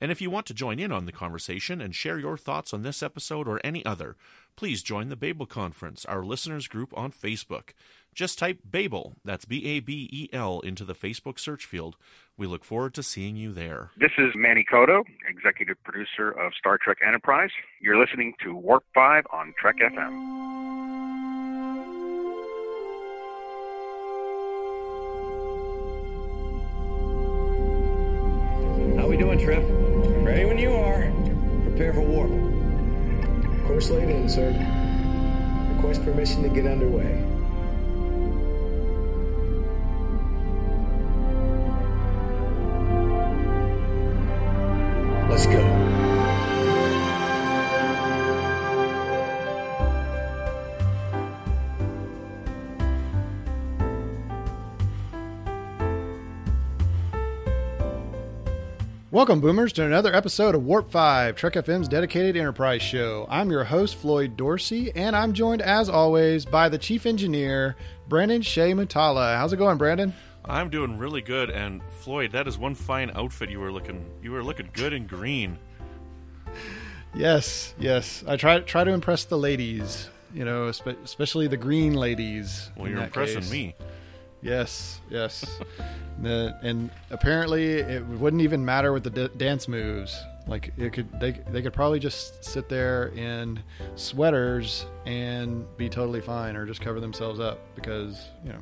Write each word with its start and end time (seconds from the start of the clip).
And 0.00 0.12
if 0.12 0.20
you 0.20 0.30
want 0.30 0.46
to 0.46 0.54
join 0.54 0.78
in 0.78 0.92
on 0.92 1.06
the 1.06 1.12
conversation 1.12 1.80
and 1.80 1.94
share 1.94 2.18
your 2.18 2.36
thoughts 2.36 2.72
on 2.72 2.82
this 2.82 3.02
episode 3.02 3.48
or 3.48 3.60
any 3.64 3.84
other, 3.84 4.16
please 4.56 4.82
join 4.82 5.08
the 5.08 5.16
Babel 5.16 5.46
Conference, 5.46 6.04
our 6.04 6.24
listeners 6.24 6.68
group 6.68 6.96
on 6.96 7.10
Facebook. 7.10 7.70
Just 8.14 8.38
type 8.38 8.58
Babel, 8.64 9.14
that's 9.24 9.44
B 9.44 9.64
A 9.66 9.80
B 9.80 10.08
E 10.10 10.28
L, 10.32 10.60
into 10.60 10.84
the 10.84 10.94
Facebook 10.94 11.38
search 11.38 11.64
field. 11.66 11.96
We 12.36 12.46
look 12.46 12.64
forward 12.64 12.94
to 12.94 13.02
seeing 13.02 13.36
you 13.36 13.52
there. 13.52 13.90
This 13.96 14.10
is 14.18 14.32
Manny 14.34 14.64
Coto, 14.70 15.04
executive 15.28 15.82
producer 15.84 16.30
of 16.30 16.52
Star 16.58 16.78
Trek 16.78 16.98
Enterprise. 17.06 17.50
You're 17.80 17.98
listening 17.98 18.34
to 18.42 18.54
Warp 18.54 18.84
5 18.94 19.26
on 19.32 19.54
Trek 19.58 19.76
FM. 19.80 20.56
How 28.98 29.06
we 29.06 29.16
doing, 29.16 29.38
Trip? 29.38 29.77
Ready 30.28 30.44
when 30.44 30.58
you 30.58 30.74
are. 30.74 31.10
Prepare 31.62 31.94
for 31.94 32.02
warp. 32.02 32.30
Course 33.66 33.88
laid 33.88 34.10
in, 34.10 34.28
sir. 34.28 34.50
Request 35.76 36.04
permission 36.04 36.42
to 36.42 36.50
get 36.50 36.66
underway. 36.66 37.24
Let's 45.30 45.46
go. 45.46 45.77
Welcome, 59.10 59.40
Boomers, 59.40 59.72
to 59.72 59.86
another 59.86 60.14
episode 60.14 60.54
of 60.54 60.64
Warp 60.64 60.90
5, 60.90 61.34
Trek 61.34 61.54
FM's 61.54 61.88
dedicated 61.88 62.36
enterprise 62.36 62.82
show. 62.82 63.26
I'm 63.30 63.50
your 63.50 63.64
host, 63.64 63.96
Floyd 63.96 64.36
Dorsey, 64.36 64.92
and 64.94 65.16
I'm 65.16 65.32
joined, 65.32 65.62
as 65.62 65.88
always, 65.88 66.44
by 66.44 66.68
the 66.68 66.76
chief 66.76 67.06
engineer, 67.06 67.74
Brandon 68.06 68.42
Shea 68.42 68.72
Mutala. 68.72 69.38
How's 69.38 69.54
it 69.54 69.56
going, 69.56 69.78
Brandon? 69.78 70.12
I'm 70.44 70.68
doing 70.68 70.98
really 70.98 71.22
good, 71.22 71.48
and 71.48 71.80
Floyd, 72.00 72.32
that 72.32 72.46
is 72.46 72.58
one 72.58 72.74
fine 72.74 73.10
outfit 73.14 73.48
you 73.48 73.60
were 73.60 73.72
looking. 73.72 74.04
You 74.22 74.32
were 74.32 74.44
looking 74.44 74.68
good 74.74 74.92
in 74.92 75.06
green. 75.06 75.58
Yes, 77.14 77.74
yes. 77.78 78.22
I 78.28 78.36
try 78.36 78.60
try 78.60 78.84
to 78.84 78.90
impress 78.92 79.24
the 79.24 79.38
ladies, 79.38 80.10
you 80.34 80.44
know, 80.44 80.66
especially 80.66 81.46
the 81.46 81.56
green 81.56 81.94
ladies. 81.94 82.70
Well, 82.76 82.90
you're 82.90 83.02
impressing 83.02 83.40
case. 83.40 83.50
me. 83.50 83.74
Yes, 84.42 85.00
yes. 85.10 85.44
The- 86.20 86.58
and 86.62 86.90
apparently, 87.10 87.74
it 87.74 88.04
wouldn't 88.04 88.42
even 88.42 88.64
matter 88.64 88.92
with 88.92 89.04
the 89.04 89.10
d- 89.10 89.28
dance 89.36 89.68
moves. 89.68 90.20
Like 90.48 90.72
it 90.76 90.92
could, 90.92 91.08
they 91.20 91.30
they 91.52 91.62
could 91.62 91.72
probably 91.72 92.00
just 92.00 92.44
sit 92.44 92.68
there 92.68 93.12
in 93.14 93.62
sweaters 93.94 94.84
and 95.06 95.64
be 95.76 95.88
totally 95.88 96.20
fine, 96.20 96.56
or 96.56 96.66
just 96.66 96.80
cover 96.80 96.98
themselves 96.98 97.38
up 97.38 97.60
because 97.76 98.30
you 98.44 98.52
know 98.52 98.58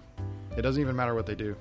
it 0.54 0.60
doesn't 0.60 0.82
even 0.82 0.94
matter 0.94 1.15
what 1.15 1.25
they 1.25 1.34
do. 1.34 1.56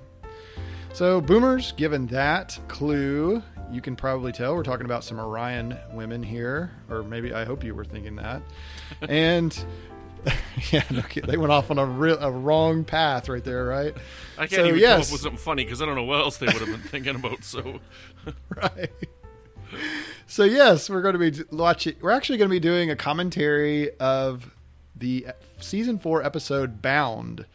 So, 0.91 1.21
boomers, 1.21 1.71
given 1.73 2.07
that 2.07 2.59
clue, 2.67 3.41
you 3.71 3.79
can 3.79 3.95
probably 3.95 4.33
tell 4.33 4.53
we're 4.55 4.63
talking 4.63 4.85
about 4.85 5.03
some 5.05 5.17
Orion 5.17 5.77
women 5.93 6.21
here, 6.23 6.71
or 6.89 7.03
maybe 7.03 7.33
I 7.33 7.45
hope 7.45 7.63
you 7.63 7.73
were 7.73 7.85
thinking 7.85 8.17
that. 8.17 8.41
And 9.09 9.57
yeah, 10.71 10.83
no, 10.91 11.01
they 11.23 11.37
went 11.37 11.51
off 11.51 11.69
on 11.71 11.77
a 11.77 11.85
real 11.85 12.17
a 12.19 12.31
wrong 12.31 12.83
path 12.83 13.29
right 13.29 13.43
there, 13.43 13.65
right? 13.65 13.93
I 14.37 14.47
can't 14.47 14.51
So, 14.51 14.59
even 14.61 14.71
come 14.71 14.79
yes. 14.79 15.07
up 15.07 15.11
with 15.13 15.21
something 15.21 15.37
funny 15.37 15.63
because 15.63 15.81
I 15.81 15.85
don't 15.85 15.95
know 15.95 16.03
what 16.03 16.19
else 16.19 16.37
they 16.37 16.47
would 16.47 16.55
have 16.55 16.67
been 16.67 16.79
thinking 16.89 17.15
about. 17.15 17.43
So, 17.43 17.79
right. 18.49 18.91
So 20.27 20.43
yes, 20.43 20.89
we're 20.89 21.01
going 21.01 21.19
to 21.19 21.31
be 21.31 21.43
watching. 21.55 21.95
We're 22.01 22.11
actually 22.11 22.37
going 22.37 22.49
to 22.49 22.55
be 22.55 22.59
doing 22.59 22.89
a 22.89 22.95
commentary 22.95 23.95
of 23.99 24.51
the 24.95 25.27
season 25.59 25.99
four 25.99 26.23
episode 26.23 26.81
"Bound." 26.81 27.45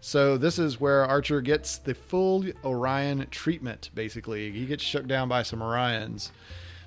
So 0.00 0.36
this 0.38 0.58
is 0.58 0.80
where 0.80 1.04
Archer 1.04 1.40
gets 1.40 1.78
the 1.78 1.94
full 1.94 2.44
Orion 2.64 3.26
treatment. 3.30 3.90
Basically, 3.94 4.50
he 4.50 4.64
gets 4.66 4.82
shook 4.82 5.06
down 5.06 5.28
by 5.28 5.42
some 5.42 5.60
Orions. 5.60 6.30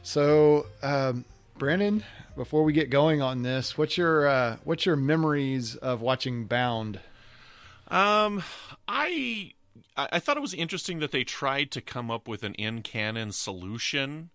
So, 0.04 0.66
um, 0.82 1.26
Brandon, 1.58 2.04
before 2.36 2.64
we 2.64 2.74
get 2.74 2.90
going 2.90 3.22
on 3.22 3.44
this, 3.44 3.78
what's 3.78 3.98
your 3.98 4.28
uh, 4.28 4.58
what's 4.64 4.86
your 4.86 4.96
memories 4.96 5.76
of 5.76 6.02
watching 6.02 6.46
Bound? 6.46 7.00
um, 7.88 8.42
I 8.88 9.54
I 9.98 10.20
thought 10.20 10.38
it 10.38 10.42
was 10.42 10.54
interesting 10.54 11.00
that 11.00 11.12
they 11.12 11.24
tried 11.24 11.72
to 11.72 11.82
come 11.82 12.10
up 12.10 12.28
with 12.28 12.44
an 12.44 12.54
in 12.56 12.82
canon 12.82 13.32
solution 13.32 14.30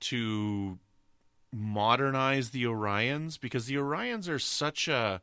to 0.00 0.78
modernize 1.52 2.50
the 2.50 2.64
Orions 2.64 3.40
because 3.40 3.66
the 3.66 3.74
Orions 3.74 4.28
are 4.28 4.38
such 4.38 4.88
a 4.88 5.20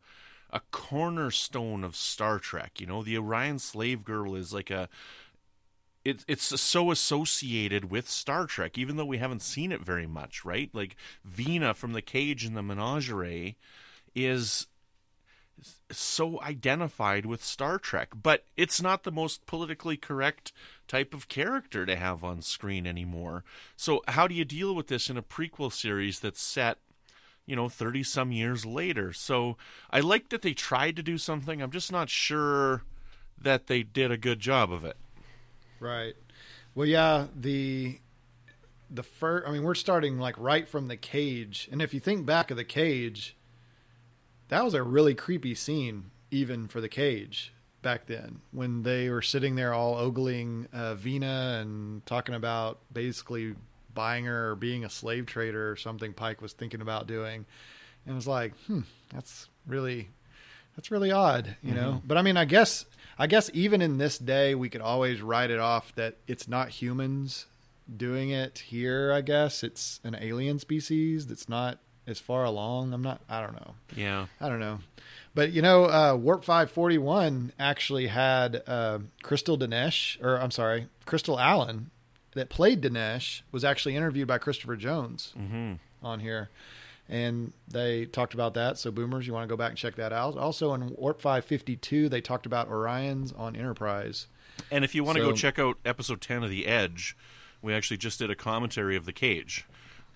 a 0.51 0.61
cornerstone 0.71 1.83
of 1.83 1.95
Star 1.95 2.39
Trek. 2.39 2.79
You 2.79 2.87
know, 2.87 3.03
the 3.03 3.17
Orion 3.17 3.59
slave 3.59 4.03
girl 4.03 4.35
is 4.35 4.53
like 4.53 4.69
a 4.69 4.89
it, 6.05 6.23
it's 6.27 6.61
so 6.61 6.91
associated 6.91 7.89
with 7.89 8.07
Star 8.07 8.45
Trek, 8.45 8.77
even 8.77 8.95
though 8.95 9.05
we 9.05 9.17
haven't 9.17 9.41
seen 9.41 9.71
it 9.71 9.81
very 9.81 10.05
much, 10.05 10.45
right? 10.45 10.69
Like 10.71 10.95
Vina 11.25 11.73
from 11.73 11.93
the 11.93 12.01
cage 12.01 12.45
in 12.45 12.53
the 12.53 12.61
menagerie 12.61 13.57
is 14.13 14.67
so 15.89 16.39
identified 16.41 17.25
with 17.25 17.43
Star 17.43 17.79
Trek, 17.79 18.09
but 18.21 18.45
it's 18.55 18.81
not 18.81 19.03
the 19.03 19.11
most 19.11 19.47
politically 19.47 19.97
correct 19.97 20.53
type 20.87 21.13
of 21.13 21.27
character 21.27 21.87
to 21.87 21.95
have 21.95 22.23
on 22.23 22.41
screen 22.41 22.85
anymore. 22.85 23.43
So, 23.75 24.03
how 24.07 24.27
do 24.27 24.35
you 24.35 24.45
deal 24.45 24.75
with 24.75 24.87
this 24.87 25.09
in 25.09 25.17
a 25.17 25.23
prequel 25.23 25.73
series 25.73 26.19
that's 26.19 26.41
set, 26.41 26.77
you 27.47 27.55
know, 27.55 27.67
30 27.67 28.03
some 28.03 28.31
years 28.31 28.63
later? 28.63 29.11
So, 29.11 29.57
I 29.89 30.01
like 30.01 30.29
that 30.29 30.43
they 30.43 30.53
tried 30.53 30.95
to 30.97 31.03
do 31.03 31.17
something. 31.17 31.61
I'm 31.61 31.71
just 31.71 31.91
not 31.91 32.09
sure 32.09 32.83
that 33.41 33.65
they 33.65 33.81
did 33.81 34.11
a 34.11 34.17
good 34.17 34.39
job 34.39 34.71
of 34.71 34.85
it. 34.85 34.97
Right. 35.79 36.15
Well, 36.73 36.87
yeah, 36.87 37.27
the 37.35 37.99
the 38.89 39.03
first. 39.03 39.47
I 39.47 39.51
mean, 39.51 39.63
we're 39.63 39.75
starting 39.75 40.19
like 40.19 40.35
right 40.37 40.67
from 40.67 40.87
the 40.87 40.97
cage, 40.97 41.69
and 41.71 41.81
if 41.81 41.93
you 41.93 41.99
think 41.99 42.25
back 42.25 42.51
of 42.51 42.57
the 42.57 42.63
cage, 42.65 43.35
that 44.49 44.63
was 44.63 44.73
a 44.73 44.83
really 44.83 45.15
creepy 45.15 45.55
scene, 45.55 46.11
even 46.31 46.67
for 46.67 46.81
the 46.81 46.89
cage 46.89 47.53
back 47.81 48.07
then, 48.07 48.41
when 48.51 48.83
they 48.83 49.09
were 49.09 49.21
sitting 49.21 49.55
there 49.55 49.73
all 49.73 49.95
ogling 49.95 50.67
uh, 50.73 50.95
Vina 50.95 51.59
and 51.61 52.05
talking 52.05 52.33
about 52.35 52.79
basically 52.91 53.55
buying 53.93 54.25
her 54.25 54.51
or 54.51 54.55
being 54.55 54.83
a 54.83 54.89
slave 54.89 55.25
trader 55.25 55.71
or 55.71 55.75
something. 55.75 56.13
Pike 56.13 56.41
was 56.41 56.53
thinking 56.53 56.81
about 56.81 57.07
doing, 57.07 57.45
and 58.05 58.13
it 58.13 58.15
was 58.15 58.27
like, 58.27 58.53
hmm, 58.67 58.81
that's 59.13 59.47
really 59.67 60.09
that's 60.75 60.91
really 60.91 61.11
odd, 61.11 61.55
you 61.63 61.73
know. 61.73 62.01
But 62.05 62.17
I 62.17 62.21
mean, 62.21 62.37
I 62.37 62.45
guess 62.45 62.85
I 63.17 63.27
guess 63.27 63.49
even 63.53 63.81
in 63.81 63.97
this 63.97 64.17
day, 64.17 64.55
we 64.55 64.69
could 64.69 64.81
always 64.81 65.21
write 65.21 65.49
it 65.51 65.59
off 65.59 65.93
that 65.95 66.17
it's 66.27 66.47
not 66.47 66.69
humans 66.69 67.45
doing 67.95 68.29
it 68.29 68.59
here. 68.59 69.11
I 69.13 69.21
guess 69.21 69.63
it's 69.63 69.99
an 70.03 70.17
alien 70.19 70.59
species 70.59 71.27
that's 71.27 71.47
not 71.47 71.79
as 72.07 72.19
far 72.19 72.43
along. 72.43 72.93
I'm 72.93 73.01
not. 73.01 73.21
I 73.29 73.41
don't 73.41 73.53
know. 73.53 73.75
Yeah. 73.95 74.27
I 74.39 74.49
don't 74.49 74.59
know. 74.59 74.79
But 75.33 75.51
you 75.51 75.61
know, 75.61 75.85
uh, 75.85 76.15
Warp 76.15 76.43
Five 76.43 76.71
Forty 76.71 76.97
One 76.97 77.51
actually 77.59 78.07
had 78.07 78.63
uh, 78.67 78.99
Crystal 79.23 79.57
D'Nesh, 79.57 80.21
or 80.23 80.39
I'm 80.39 80.51
sorry, 80.51 80.87
Crystal 81.05 81.39
Allen, 81.39 81.91
that 82.33 82.49
played 82.49 82.81
D'Nesh, 82.81 83.41
was 83.51 83.63
actually 83.65 83.95
interviewed 83.95 84.27
by 84.27 84.37
Christopher 84.37 84.75
Jones 84.75 85.33
on 86.03 86.19
here, 86.19 86.49
and 87.09 87.53
they 87.67 88.05
talked 88.05 88.33
about 88.33 88.53
that. 88.55 88.77
So, 88.77 88.91
boomers, 88.91 89.27
you 89.27 89.33
want 89.33 89.43
to 89.47 89.53
go 89.53 89.57
back 89.57 89.69
and 89.69 89.77
check 89.77 89.95
that 89.95 90.11
out. 90.13 90.37
Also, 90.37 90.73
in 90.73 90.93
Warp 90.95 91.21
Five 91.21 91.45
Fifty 91.45 91.75
Two, 91.75 92.09
they 92.09 92.21
talked 92.21 92.45
about 92.45 92.69
Orions 92.69 93.37
on 93.37 93.55
Enterprise. 93.55 94.27
And 94.71 94.83
if 94.85 94.95
you 94.95 95.03
want 95.03 95.17
to 95.17 95.23
go 95.23 95.33
check 95.33 95.59
out 95.59 95.77
episode 95.83 96.21
10 96.21 96.43
of 96.43 96.49
The 96.49 96.65
Edge, 96.65 97.15
we 97.61 97.73
actually 97.73 97.97
just 97.97 98.19
did 98.19 98.31
a 98.31 98.35
commentary 98.35 98.95
of 98.95 99.05
The 99.05 99.11
Cage, 99.11 99.65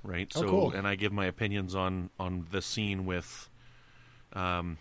right? 0.01 0.31
Oh, 0.36 0.41
so 0.41 0.47
cool. 0.47 0.71
and 0.71 0.88
I 0.88 0.95
give 0.95 1.12
my 1.12 1.25
opinions 1.25 1.75
on 1.75 2.09
on 2.19 2.47
the 2.50 2.62
scene 2.62 3.06
with 3.06 3.50
um, 4.33 4.77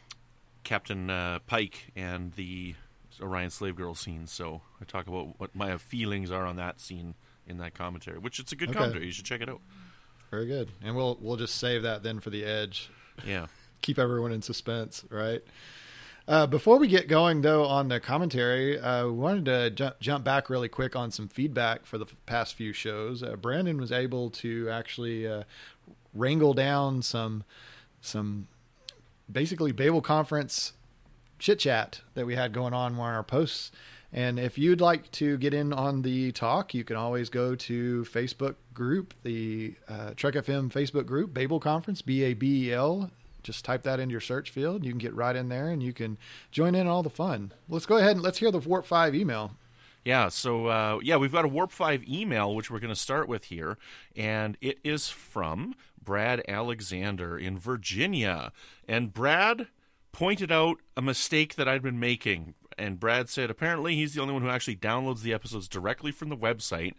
Captain 0.65 1.11
uh, 1.11 1.39
Pike 1.47 1.91
and 1.97 2.33
the 2.35 2.75
Orion 3.21 3.51
slave 3.51 3.75
girl 3.77 3.95
scene. 3.95 4.27
So 4.27 4.61
I 4.81 4.85
talk 4.85 5.07
about 5.09 5.39
what 5.41 5.55
my 5.57 5.77
feelings 5.77 6.31
are 6.31 6.47
on 6.47 6.57
that 6.57 6.81
scene 6.81 7.15
in 7.47 7.59
that 7.59 7.75
commentary, 7.75 8.19
which 8.19 8.39
it's 8.39 8.53
a 8.53 8.57
good 8.57 8.69
Okay. 8.71 8.79
commentary. 8.79 9.07
You 9.07 9.13
should 9.13 9.25
check 9.25 9.41
it 9.41 9.49
out. 9.49 9.61
Very 10.31 10.47
good. 10.47 10.71
And 10.83 10.95
we'll 10.95 11.19
we'll 11.21 11.37
just 11.37 11.57
save 11.57 11.83
that 11.83 12.03
then 12.03 12.21
for 12.21 12.31
the 12.31 12.45
edge. 12.45 12.91
Yeah. 13.27 13.47
Keep 13.83 13.99
everyone 13.99 14.33
in 14.33 14.43
suspense, 14.43 15.05
right? 15.11 15.43
Uh, 16.27 16.47
before 16.47 16.79
we 16.79 16.89
get 16.89 17.09
going, 17.09 17.41
though, 17.41 17.65
on 17.65 17.89
the 17.89 17.99
commentary, 17.99 18.79
uh, 18.79 19.07
we 19.07 19.13
wanted 19.13 19.45
to 19.47 19.71
ju- 19.71 19.95
jump 19.99 20.25
back 20.25 20.51
really 20.51 20.69
quick 20.69 20.95
on 20.95 21.11
some 21.11 21.27
feedback 21.27 21.87
for 21.87 21.97
the 21.97 22.05
f- 22.05 22.15
past 22.27 22.55
few 22.55 22.75
shows. 22.75 23.23
Uh, 23.23 23.35
Brandon 23.37 23.79
was 23.81 23.91
able 23.91 24.29
to 24.31 24.69
actually 24.69 25.27
uh, 25.27 25.45
wrangle 26.13 26.53
down 26.53 27.01
some 27.01 27.45
some 28.03 28.47
basically 29.31 29.73
Babel 29.73 30.03
conference 30.03 30.75
chit 31.39 31.61
chat 31.61 32.03
that 32.13 32.27
we 32.27 32.35
had 32.35 32.53
going 32.53 32.75
on 32.75 32.95
on 32.95 33.15
our 33.15 33.23
posts. 33.23 33.73
And 34.13 34.39
if 34.39 34.57
you'd 34.57 34.81
like 34.81 35.11
to 35.13 35.37
get 35.37 35.53
in 35.53 35.73
on 35.73 36.03
the 36.03 36.33
talk, 36.33 36.73
you 36.73 36.83
can 36.83 36.97
always 36.97 37.29
go 37.29 37.55
to 37.55 38.05
Facebook 38.05 38.55
group, 38.73 39.13
the 39.23 39.75
uh, 39.87 40.13
Trek 40.17 40.35
FM 40.35 40.73
Facebook 40.73 41.05
group, 41.05 41.35
Babel 41.35 41.61
Conference, 41.61 42.01
B 42.01 42.23
A 42.25 42.35
B 42.35 42.69
E 42.69 42.73
L. 42.73 43.11
Just 43.43 43.65
type 43.65 43.83
that 43.83 44.01
into 44.01 44.13
your 44.13 44.21
search 44.21 44.51
field. 44.51 44.85
You 44.85 44.91
can 44.91 44.99
get 44.99 45.15
right 45.15 45.37
in 45.37 45.49
there 45.49 45.69
and 45.69 45.83
you 45.83 45.93
can 45.93 46.19
join 46.51 46.75
in 46.75 46.87
all 46.87 47.03
the 47.03 47.11
fun. 47.11 47.53
Let's 47.69 47.87
go 47.87 47.97
ahead 47.97 48.13
and 48.13 48.23
let's 48.23 48.39
hear 48.39 48.51
the 48.51 48.59
Warp 48.59 48.85
5 48.85 49.15
email. 49.15 49.53
Yeah, 50.05 50.29
so 50.29 50.67
uh, 50.67 51.01
yeah, 51.03 51.17
we've 51.17 51.33
got 51.33 51.45
a 51.45 51.49
Warp 51.49 51.71
5 51.71 52.09
email, 52.09 52.55
which 52.55 52.71
we're 52.71 52.79
going 52.79 52.93
to 52.93 52.99
start 52.99 53.29
with 53.29 53.45
here, 53.45 53.77
and 54.17 54.57
it 54.61 54.79
is 54.83 55.09
from 55.09 55.75
Brad 56.03 56.43
Alexander 56.49 57.39
in 57.39 57.59
Virginia. 57.59 58.53
And 58.89 59.13
Brad 59.13 59.69
pointed 60.13 60.51
out 60.51 60.79
a 60.97 61.03
mistake 61.03 61.57
that 61.57 61.69
I'd 61.69 61.83
been 61.83 62.01
making. 62.01 62.55
And 62.79 63.01
Brad 63.01 63.29
said 63.29 63.51
apparently 63.51 63.97
he's 63.97 64.15
the 64.15 64.23
only 64.23 64.35
one 64.35 64.43
who 64.43 64.49
actually 64.49 64.77
downloads 64.77 65.23
the 65.23 65.33
episodes 65.35 65.69
directly 65.69 66.13
from 66.13 66.29
the 66.29 66.37
website 66.37 66.95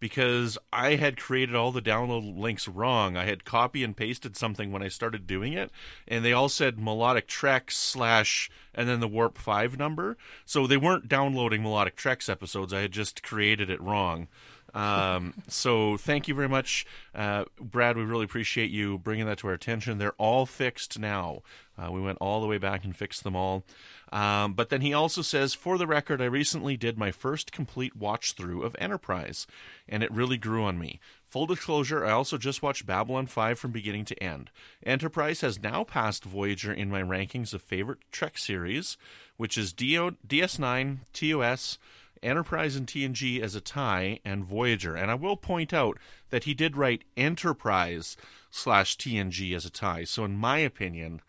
because 0.00 0.56
I 0.72 0.96
had 0.96 1.18
created 1.18 1.54
all 1.54 1.70
the 1.70 1.82
download 1.82 2.36
links 2.36 2.66
wrong. 2.66 3.16
I 3.16 3.26
had 3.26 3.44
copy 3.44 3.84
and 3.84 3.96
pasted 3.96 4.34
something 4.36 4.72
when 4.72 4.82
I 4.82 4.88
started 4.88 5.26
doing 5.26 5.52
it, 5.52 5.70
and 6.08 6.24
they 6.24 6.32
all 6.32 6.48
said 6.48 6.78
melodic 6.78 7.28
trek 7.28 7.70
slash 7.70 8.50
and 8.74 8.88
then 8.88 9.00
the 9.00 9.08
warp 9.08 9.36
five 9.36 9.78
number. 9.78 10.16
So 10.46 10.66
they 10.66 10.78
weren't 10.78 11.08
downloading 11.08 11.62
melodic 11.62 11.96
treks 11.96 12.28
episodes. 12.28 12.72
I 12.72 12.80
had 12.80 12.92
just 12.92 13.22
created 13.22 13.68
it 13.68 13.80
wrong. 13.80 14.28
Um, 14.72 15.34
so 15.48 15.96
thank 15.98 16.28
you 16.28 16.34
very 16.34 16.48
much, 16.48 16.86
uh, 17.14 17.44
Brad. 17.60 17.96
We 17.96 18.04
really 18.04 18.24
appreciate 18.24 18.70
you 18.70 18.98
bringing 18.98 19.26
that 19.26 19.38
to 19.38 19.48
our 19.48 19.54
attention. 19.54 19.98
They're 19.98 20.12
all 20.12 20.46
fixed 20.46 20.98
now. 20.98 21.42
Uh, 21.80 21.90
we 21.90 22.00
went 22.00 22.18
all 22.20 22.40
the 22.40 22.46
way 22.46 22.58
back 22.58 22.84
and 22.84 22.94
fixed 22.94 23.24
them 23.24 23.36
all. 23.36 23.64
Um, 24.12 24.54
but 24.54 24.68
then 24.68 24.80
he 24.80 24.92
also 24.92 25.22
says, 25.22 25.54
for 25.54 25.78
the 25.78 25.86
record, 25.86 26.20
I 26.20 26.26
recently 26.26 26.76
did 26.76 26.98
my 26.98 27.12
first 27.12 27.52
complete 27.52 27.96
watch 27.96 28.32
through 28.32 28.62
of 28.62 28.76
Enterprise, 28.78 29.46
and 29.88 30.02
it 30.02 30.12
really 30.12 30.36
grew 30.36 30.64
on 30.64 30.78
me. 30.78 31.00
Full 31.28 31.46
disclosure, 31.46 32.04
I 32.04 32.10
also 32.10 32.36
just 32.36 32.60
watched 32.60 32.86
Babylon 32.86 33.26
5 33.26 33.58
from 33.58 33.70
beginning 33.70 34.04
to 34.06 34.22
end. 34.22 34.50
Enterprise 34.84 35.42
has 35.42 35.62
now 35.62 35.84
passed 35.84 36.24
Voyager 36.24 36.72
in 36.72 36.90
my 36.90 37.02
rankings 37.02 37.54
of 37.54 37.62
favorite 37.62 38.00
Trek 38.10 38.36
series, 38.36 38.96
which 39.36 39.56
is 39.56 39.72
DO, 39.72 40.16
DS9, 40.26 40.98
TOS, 41.12 41.78
Enterprise 42.22 42.76
and 42.76 42.86
TNG 42.86 43.40
as 43.40 43.54
a 43.54 43.60
tie, 43.60 44.20
and 44.24 44.44
Voyager. 44.44 44.94
And 44.94 45.10
I 45.10 45.14
will 45.14 45.36
point 45.36 45.72
out 45.72 45.98
that 46.30 46.44
he 46.44 46.52
did 46.52 46.76
write 46.76 47.04
Enterprise 47.16 48.16
slash 48.50 48.96
TNG 48.96 49.54
as 49.54 49.64
a 49.64 49.70
tie. 49.70 50.04
So, 50.04 50.24
in 50.24 50.36
my 50.36 50.58
opinion, 50.58 51.22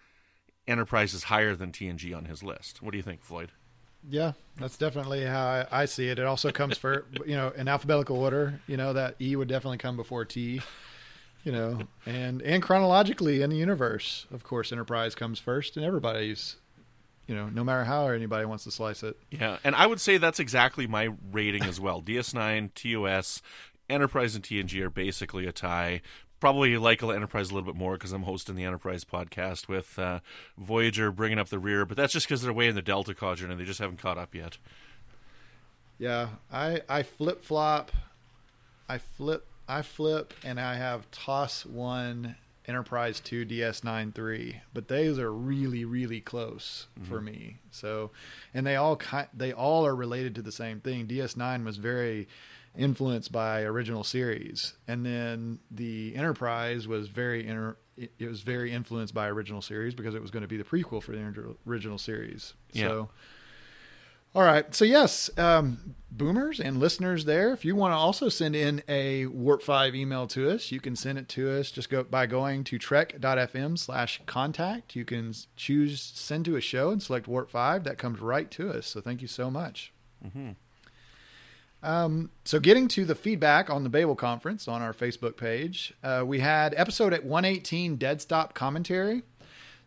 Enterprise 0.67 1.13
is 1.13 1.23
higher 1.23 1.55
than 1.55 1.71
TNG 1.71 2.15
on 2.15 2.25
his 2.25 2.43
list. 2.43 2.81
What 2.81 2.91
do 2.91 2.97
you 2.97 3.03
think, 3.03 3.23
Floyd? 3.23 3.51
Yeah, 4.09 4.33
that's 4.57 4.77
definitely 4.77 5.25
how 5.25 5.45
I, 5.45 5.65
I 5.71 5.85
see 5.85 6.09
it. 6.09 6.17
It 6.17 6.25
also 6.25 6.51
comes 6.51 6.77
for 6.77 7.05
you 7.25 7.35
know 7.35 7.49
in 7.55 7.67
alphabetical 7.67 8.17
order. 8.17 8.59
You 8.67 8.77
know 8.77 8.93
that 8.93 9.15
E 9.21 9.35
would 9.35 9.47
definitely 9.47 9.77
come 9.77 9.95
before 9.95 10.25
T. 10.25 10.61
You 11.43 11.51
know, 11.51 11.79
and 12.05 12.41
and 12.43 12.61
chronologically 12.61 13.41
in 13.41 13.49
the 13.49 13.55
universe, 13.55 14.27
of 14.31 14.43
course, 14.43 14.71
Enterprise 14.71 15.15
comes 15.15 15.39
first, 15.39 15.75
and 15.75 15.83
everybody's, 15.83 16.57
you 17.25 17.33
know, 17.33 17.49
no 17.49 17.63
matter 17.63 17.83
how 17.83 18.07
anybody 18.09 18.45
wants 18.45 18.63
to 18.65 18.71
slice 18.71 19.01
it. 19.01 19.17
Yeah, 19.31 19.57
and 19.63 19.75
I 19.75 19.87
would 19.87 19.99
say 19.99 20.17
that's 20.17 20.39
exactly 20.39 20.85
my 20.85 21.09
rating 21.31 21.63
as 21.63 21.79
well. 21.79 21.99
DS9, 22.03 22.69
TOS, 22.75 23.41
Enterprise, 23.89 24.35
and 24.35 24.43
TNG 24.43 24.81
are 24.81 24.91
basically 24.91 25.47
a 25.47 25.51
tie. 25.51 26.01
Probably 26.41 26.75
like 26.77 27.01
Enterprise 27.01 27.51
a 27.51 27.53
little 27.53 27.71
bit 27.71 27.79
more 27.79 27.93
because 27.93 28.11
I'm 28.11 28.23
hosting 28.23 28.55
the 28.55 28.65
Enterprise 28.65 29.05
podcast 29.05 29.67
with 29.67 29.97
uh, 29.97 30.19
Voyager 30.57 31.11
bringing 31.11 31.39
up 31.39 31.49
the 31.49 31.59
rear, 31.59 31.85
but 31.85 31.95
that's 31.95 32.11
just 32.11 32.27
because 32.27 32.41
they're 32.41 32.51
way 32.51 32.67
in 32.67 32.75
the 32.75 32.81
Delta 32.81 33.13
Quadrant 33.13 33.51
and 33.51 33.61
they 33.61 33.65
just 33.65 33.79
haven't 33.79 33.99
caught 33.99 34.17
up 34.17 34.35
yet. 34.35 34.57
Yeah, 35.99 36.29
I 36.51 36.81
I 36.89 37.03
flip 37.03 37.43
flop, 37.43 37.91
I 38.89 38.97
flip 38.97 39.45
I 39.67 39.83
flip, 39.83 40.33
and 40.43 40.59
I 40.59 40.75
have 40.75 41.09
TOS 41.11 41.63
one 41.65 42.35
Enterprise 42.67 43.19
two 43.19 43.45
DS 43.45 43.83
nine 43.83 44.11
three, 44.11 44.61
but 44.73 44.87
those 44.87 45.19
are 45.19 45.31
really 45.31 45.85
really 45.85 46.21
close 46.21 46.87
for 47.03 47.21
me. 47.21 47.57
So, 47.69 48.11
and 48.53 48.65
they 48.65 48.75
all 48.75 48.95
ki- 48.95 49.29
they 49.33 49.51
all 49.53 49.85
are 49.85 49.95
related 49.95 50.35
to 50.35 50.41
the 50.41 50.51
same 50.51 50.79
thing. 50.79 51.05
DS 51.05 51.37
nine 51.37 51.63
was 51.65 51.77
very 51.77 52.27
influenced 52.77 53.31
by 53.31 53.61
original 53.63 54.03
series, 54.03 54.73
and 54.87 55.05
then 55.05 55.59
the 55.69 56.15
Enterprise 56.15 56.87
was 56.87 57.07
very 57.07 57.47
inter- 57.47 57.77
it 57.97 58.27
was 58.27 58.41
very 58.41 58.71
influenced 58.71 59.13
by 59.13 59.27
original 59.27 59.61
series 59.61 59.93
because 59.93 60.15
it 60.15 60.21
was 60.21 60.31
going 60.31 60.41
to 60.41 60.47
be 60.47 60.57
the 60.57 60.63
prequel 60.63 61.03
for 61.03 61.11
the 61.11 61.55
original 61.67 61.97
series. 61.97 62.53
Yeah. 62.71 62.87
So. 62.87 63.09
All 64.33 64.43
right. 64.43 64.73
So, 64.73 64.85
yes, 64.85 65.29
um, 65.37 65.95
boomers 66.09 66.61
and 66.61 66.79
listeners 66.79 67.25
there, 67.25 67.51
if 67.51 67.65
you 67.65 67.75
want 67.75 67.91
to 67.91 67.97
also 67.97 68.29
send 68.29 68.55
in 68.55 68.81
a 68.87 69.25
Warp 69.25 69.61
5 69.61 69.93
email 69.93 70.25
to 70.27 70.49
us, 70.49 70.71
you 70.71 70.79
can 70.79 70.95
send 70.95 71.17
it 71.17 71.27
to 71.29 71.51
us 71.51 71.69
just 71.69 71.89
go 71.89 72.03
by 72.05 72.27
going 72.27 72.63
to 72.63 72.79
trek.fm 72.79 73.77
slash 73.77 74.21
contact. 74.25 74.95
You 74.95 75.03
can 75.03 75.33
choose 75.57 76.01
send 76.01 76.45
to 76.45 76.55
a 76.55 76.61
show 76.61 76.91
and 76.91 77.03
select 77.03 77.27
Warp 77.27 77.51
5. 77.51 77.83
That 77.83 77.97
comes 77.97 78.21
right 78.21 78.49
to 78.51 78.71
us. 78.71 78.87
So, 78.87 79.01
thank 79.01 79.21
you 79.21 79.27
so 79.27 79.51
much. 79.51 79.91
Um, 81.83 82.29
so, 82.45 82.59
getting 82.59 82.87
to 82.89 83.05
the 83.05 83.15
feedback 83.15 83.69
on 83.69 83.83
the 83.83 83.89
Babel 83.89 84.15
conference 84.15 84.67
on 84.67 84.81
our 84.81 84.93
Facebook 84.93 85.35
page, 85.37 85.93
uh, 86.03 86.23
we 86.25 86.39
had 86.39 86.73
episode 86.77 87.13
at 87.13 87.23
118 87.23 87.95
Dead 87.95 88.21
Stop 88.21 88.53
commentary. 88.53 89.23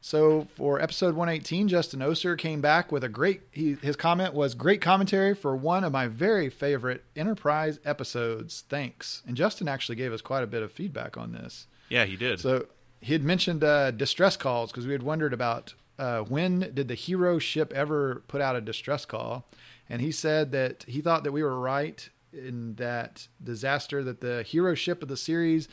So 0.04 0.46
for 0.54 0.82
episode 0.82 1.14
118, 1.14 1.66
Justin 1.66 2.02
Oser 2.02 2.36
came 2.36 2.60
back 2.60 2.92
with 2.92 3.04
a 3.04 3.08
great. 3.08 3.40
He, 3.52 3.78
his 3.80 3.96
comment 3.96 4.34
was 4.34 4.54
great 4.54 4.82
commentary 4.82 5.34
for 5.34 5.56
one 5.56 5.82
of 5.82 5.92
my 5.92 6.08
very 6.08 6.50
favorite 6.50 7.04
Enterprise 7.16 7.78
episodes. 7.86 8.64
Thanks. 8.68 9.22
And 9.26 9.34
Justin 9.34 9.66
actually 9.66 9.96
gave 9.96 10.12
us 10.12 10.20
quite 10.20 10.42
a 10.42 10.46
bit 10.46 10.62
of 10.62 10.70
feedback 10.70 11.16
on 11.16 11.32
this. 11.32 11.68
Yeah, 11.88 12.04
he 12.04 12.16
did. 12.16 12.38
So 12.38 12.66
he 13.00 13.14
had 13.14 13.24
mentioned 13.24 13.64
uh, 13.64 13.92
distress 13.92 14.36
calls 14.36 14.70
because 14.70 14.86
we 14.86 14.92
had 14.92 15.02
wondered 15.02 15.32
about 15.32 15.72
uh, 15.98 16.20
when 16.20 16.70
did 16.74 16.88
the 16.88 16.94
hero 16.94 17.38
ship 17.38 17.72
ever 17.72 18.24
put 18.28 18.42
out 18.42 18.56
a 18.56 18.60
distress 18.60 19.06
call, 19.06 19.48
and 19.88 20.00
he 20.00 20.12
said 20.12 20.52
that 20.52 20.84
he 20.88 21.00
thought 21.00 21.24
that 21.24 21.32
we 21.32 21.42
were 21.42 21.58
right 21.58 22.08
in 22.32 22.74
that 22.76 23.28
disaster 23.42 24.02
that 24.02 24.20
the 24.20 24.42
hero 24.42 24.74
ship 24.74 25.02
of 25.02 25.08
the 25.08 25.16
series 25.16 25.68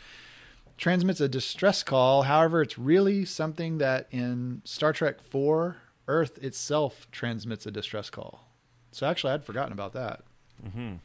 transmits 0.77 1.21
a 1.21 1.27
distress 1.27 1.83
call. 1.83 2.23
However, 2.23 2.61
it's 2.61 2.77
really 2.77 3.25
something 3.25 3.77
that 3.79 4.07
in 4.11 4.61
Star 4.65 4.93
Trek 4.93 5.21
4, 5.21 5.77
Earth 6.07 6.37
itself 6.43 7.07
transmits 7.11 7.65
a 7.65 7.71
distress 7.71 8.09
call. 8.09 8.47
So 8.91 9.07
actually, 9.07 9.33
I'd 9.33 9.45
forgotten 9.45 9.73
about 9.73 9.93
that. 9.93 10.21
hmm 10.71 10.95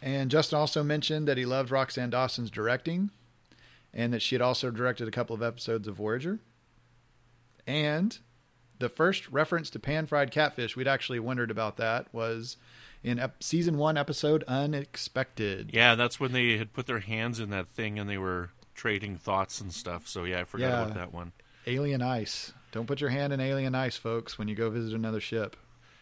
And 0.00 0.30
Justin 0.30 0.58
also 0.58 0.82
mentioned 0.82 1.28
that 1.28 1.36
he 1.36 1.44
loved 1.44 1.70
Roxann 1.70 2.10
Dawson's 2.10 2.50
directing 2.50 3.10
and 3.92 4.12
that 4.12 4.22
she 4.22 4.34
had 4.34 4.42
also 4.42 4.70
directed 4.70 5.08
a 5.08 5.10
couple 5.10 5.34
of 5.34 5.42
episodes 5.42 5.88
of 5.88 5.96
Voyager. 5.96 6.38
And 7.66 8.18
the 8.78 8.88
first 8.88 9.28
reference 9.30 9.70
to 9.70 9.78
pan 9.78 10.06
fried 10.06 10.30
catfish, 10.30 10.76
we'd 10.76 10.88
actually 10.88 11.18
wondered 11.20 11.50
about 11.50 11.76
that, 11.78 12.12
was 12.12 12.56
in 13.02 13.18
ep- 13.18 13.42
season 13.42 13.78
one 13.78 13.96
episode 13.96 14.42
Unexpected. 14.48 15.70
Yeah, 15.72 15.94
that's 15.94 16.18
when 16.20 16.32
they 16.32 16.56
had 16.58 16.72
put 16.72 16.86
their 16.86 17.00
hands 17.00 17.40
in 17.40 17.50
that 17.50 17.68
thing 17.68 17.98
and 17.98 18.08
they 18.08 18.18
were 18.18 18.50
trading 18.74 19.16
thoughts 19.16 19.60
and 19.60 19.72
stuff. 19.72 20.06
So 20.08 20.24
yeah, 20.24 20.40
I 20.40 20.44
forgot 20.44 20.68
Yeah. 20.70 20.82
about 20.82 20.94
that 20.94 21.12
one. 21.12 21.32
Alien 21.66 22.02
ice. 22.02 22.52
Don't 22.72 22.86
put 22.86 23.00
your 23.00 23.10
hand 23.10 23.32
in 23.32 23.40
alien 23.40 23.74
ice, 23.74 23.96
folks, 23.96 24.38
when 24.38 24.48
you 24.48 24.54
go 24.54 24.70
visit 24.70 24.94
another 24.94 25.20
ship. 25.20 25.56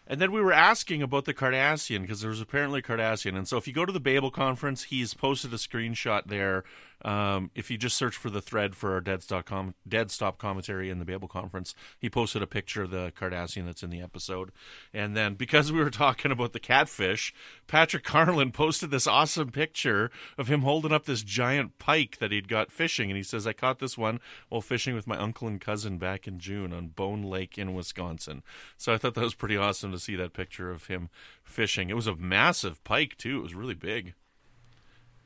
And 0.07 0.21
then 0.21 0.33
we 0.33 0.43
were 0.43 0.53
asking 0.53 1.01
about 1.03 1.25
the 1.25 1.33
Cardassian 1.33 2.03
because 2.03 2.21
there 2.21 2.29
was 2.31 2.41
apparently 2.41 2.81
a 2.81 2.83
Cardassian. 2.83 3.37
And 3.37 3.49
so 3.49 3.57
if 3.57 3.67
you 3.67 3.73
go 3.73 3.87
to 3.87 3.93
the 3.93 4.01
Babel 4.01 4.31
conference, 4.31 4.85
he's 4.85 5.15
posted 5.15 5.53
a 5.55 5.57
screenshot 5.57 6.27
there. 6.27 6.63
Um, 7.05 7.51
if 7.55 7.71
you 7.71 7.77
just 7.77 7.97
search 7.97 8.17
for 8.17 8.31
the 8.31 8.41
thread 8.41 8.75
for 8.75 8.95
our 8.95 9.01
Dead 9.01 9.23
Stop, 9.23 9.45
com- 9.45 9.75
Dead 9.87 10.11
Stop 10.11 10.39
commentary 10.39 10.89
in 10.89 10.99
the 10.99 11.05
Babel 11.05 11.29
conference, 11.29 11.75
he 11.99 12.09
posted 12.09 12.43
a 12.43 12.47
picture 12.47 12.85
of 12.85 12.91
the 12.91 13.13
Cardassian 13.15 13.67
that's 13.67 13.83
in 13.83 13.91
the 13.91 14.01
episode. 14.01 14.51
And 14.93 15.15
then 15.15 15.35
because 15.35 15.71
we 15.71 15.83
were 15.83 15.91
talking 15.91 16.33
about 16.33 16.55
the 16.55 16.61
catfish, 16.61 17.35
Patrick 17.67 18.05
Carlin 18.05 18.53
posted 18.53 18.91
this 18.91 19.07
awesome 19.07 19.51
picture 19.51 20.11
of 20.39 20.49
him 20.49 20.63
holding 20.63 20.93
up 20.93 21.05
this 21.05 21.23
giant 21.23 21.79
pike 21.79 22.19
that 22.21 22.33
he'd 22.33 22.49
got 22.49 22.73
fishing. 22.73 23.11
And 23.11 23.17
he 23.19 23.23
says, 23.23 23.47
I 23.47 23.53
caught 23.53 23.81
this 23.81 23.99
one 23.99 24.19
while 24.49 24.63
fishing 24.63 24.95
with 24.95 25.07
my 25.07 25.19
uncle 25.19 25.47
and 25.47 25.61
cousin 25.61 25.99
back 25.99 26.27
in 26.27 26.39
June 26.39 26.73
on 26.73 26.89
Bone 26.89 27.23
Lake 27.23 27.59
in 27.59 27.75
Wisconsin. 27.75 28.43
So 28.79 28.95
I 28.95 28.99
thought 28.99 29.15
that 29.15 29.25
was 29.25 29.35
pretty 29.35 29.59
awesome 29.59 29.93
to 29.93 29.99
see 29.99 30.17
that 30.17 30.33
picture 30.33 30.71
of 30.71 30.87
him 30.87 31.11
fishing. 31.43 31.91
It 31.91 31.97
was 31.97 32.07
a 32.07 32.17
massive 32.17 32.83
pike, 32.83 33.19
too. 33.19 33.41
It 33.41 33.43
was 33.43 33.55
really 33.55 33.75
big. 33.75 34.15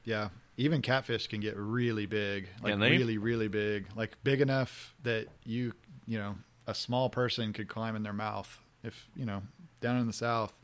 Yeah, 0.09 0.31
even 0.57 0.81
catfish 0.81 1.27
can 1.27 1.41
get 1.41 1.55
really 1.59 2.07
big, 2.07 2.49
like 2.63 2.73
Can 2.73 2.81
they? 2.81 2.93
really, 2.93 3.19
really 3.19 3.49
big, 3.49 3.89
like 3.95 4.17
big 4.25 4.41
enough 4.41 4.95
that 5.03 5.27
you, 5.45 5.75
you 6.07 6.17
know, 6.17 6.35
a 6.67 6.75
small 6.75 7.11
person 7.11 7.53
could 7.53 7.69
climb 7.69 7.95
in 7.95 8.03
their 8.03 8.15
mouth. 8.15 8.59
If 8.83 9.07
you 9.15 9.27
know, 9.27 9.43
down 9.83 9.99
in 9.99 10.07
the 10.07 10.15
south, 10.15 10.55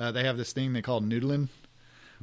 uh, 0.00 0.10
they 0.10 0.24
have 0.24 0.36
this 0.36 0.52
thing 0.52 0.72
they 0.72 0.82
call 0.82 1.00
noodling, 1.00 1.46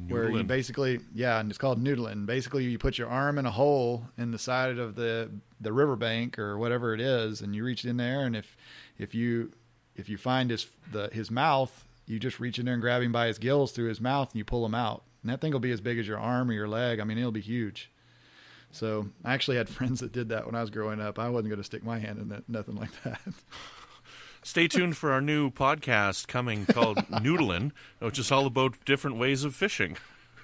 where 0.10 0.30
you 0.30 0.44
basically, 0.44 1.00
yeah, 1.14 1.40
and 1.40 1.50
it's 1.50 1.58
called 1.58 1.82
noodling. 1.82 2.26
Basically, 2.26 2.66
you 2.66 2.78
put 2.78 2.98
your 2.98 3.08
arm 3.08 3.38
in 3.38 3.46
a 3.46 3.52
hole 3.52 4.10
in 4.18 4.32
the 4.32 4.40
side 4.40 4.78
of 4.78 4.96
the 4.96 5.30
the 5.62 5.72
riverbank 5.72 6.38
or 6.38 6.58
whatever 6.58 6.94
it 6.94 7.00
is, 7.00 7.40
and 7.40 7.56
you 7.56 7.64
reach 7.64 7.86
in 7.86 7.96
there, 7.96 8.26
and 8.26 8.36
if 8.36 8.58
if 9.00 9.16
you 9.16 9.54
if 9.96 10.10
you 10.10 10.18
find 10.18 10.50
his 10.50 10.68
the 10.92 11.10
his 11.14 11.32
mouth, 11.32 11.86
you 12.06 12.20
just 12.20 12.42
reach 12.42 12.60
in 12.60 12.66
there 12.66 12.74
and 12.74 12.82
grab 12.82 13.02
him 13.02 13.14
by 13.14 13.28
his 13.28 13.38
gills 13.38 13.72
through 13.72 13.88
his 13.88 14.02
mouth, 14.02 14.32
and 14.32 14.38
you 14.40 14.44
pull 14.44 14.66
him 14.66 14.76
out. 14.76 15.04
And 15.26 15.34
that 15.34 15.42
thing 15.42 15.54
will 15.54 15.60
be 15.60 15.72
as 15.72 15.82
big 15.82 15.98
as 15.98 16.08
your 16.08 16.20
arm 16.20 16.52
or 16.52 16.54
your 16.54 16.68
leg. 16.68 17.00
I 17.00 17.04
mean, 17.04 17.18
it'll 17.18 17.32
be 17.32 17.42
huge. 17.42 17.90
So 18.70 19.08
I 19.24 19.34
actually 19.34 19.58
had 19.58 19.68
friends 19.78 20.02
that 20.02 20.12
did 20.12 20.30
that 20.30 20.46
when 20.46 20.54
I 20.54 20.62
was 20.62 20.70
growing 20.70 21.02
up. 21.02 21.18
I 21.18 21.30
wasn't 21.30 21.50
going 21.50 21.58
to 21.58 21.64
stick 21.64 21.84
my 21.84 21.98
hand 21.98 22.20
in 22.20 22.30
that, 22.30 22.48
nothing 22.48 22.76
like 22.76 22.92
that. 23.02 23.20
Stay 24.44 24.68
tuned 24.68 24.98
for 24.98 25.12
our 25.12 25.22
new 25.22 25.50
podcast 25.50 26.28
coming 26.28 26.68
called 26.68 26.98
Noodlin', 27.10 27.72
which 27.98 28.20
is 28.20 28.32
all 28.32 28.46
about 28.46 28.76
different 28.86 29.18
ways 29.18 29.44
of 29.44 29.56
fishing. 29.56 29.98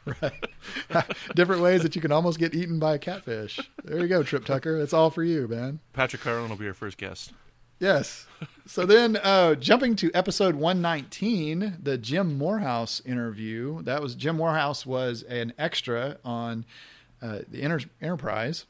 Different 1.35 1.61
ways 1.61 1.83
that 1.83 1.95
you 1.95 2.01
can 2.01 2.11
almost 2.11 2.39
get 2.39 2.55
eaten 2.55 2.79
by 2.79 2.95
a 2.95 2.97
catfish. 2.97 3.59
There 3.83 3.99
you 3.99 4.07
go, 4.07 4.23
Trip 4.23 4.43
Tucker. 4.43 4.79
That's 4.79 4.93
all 4.93 5.11
for 5.11 5.23
you, 5.23 5.47
man. 5.47 5.79
Patrick 5.93 6.23
Carlin 6.23 6.49
will 6.49 6.57
be 6.57 6.65
our 6.65 6.73
first 6.73 6.97
guest. 6.97 7.33
Yes. 7.81 8.27
So 8.67 8.85
then, 8.85 9.17
uh, 9.17 9.55
jumping 9.55 9.95
to 9.97 10.11
episode 10.13 10.53
119, 10.53 11.79
the 11.81 11.97
Jim 11.97 12.37
Morehouse 12.37 13.01
interview. 13.03 13.81
That 13.81 14.03
was 14.03 14.13
Jim 14.13 14.37
Morehouse 14.37 14.85
was 14.85 15.23
an 15.23 15.51
extra 15.57 16.17
on 16.23 16.65
uh, 17.23 17.39
the 17.49 17.63
Enter- 17.63 17.89
Enterprise. 17.99 18.67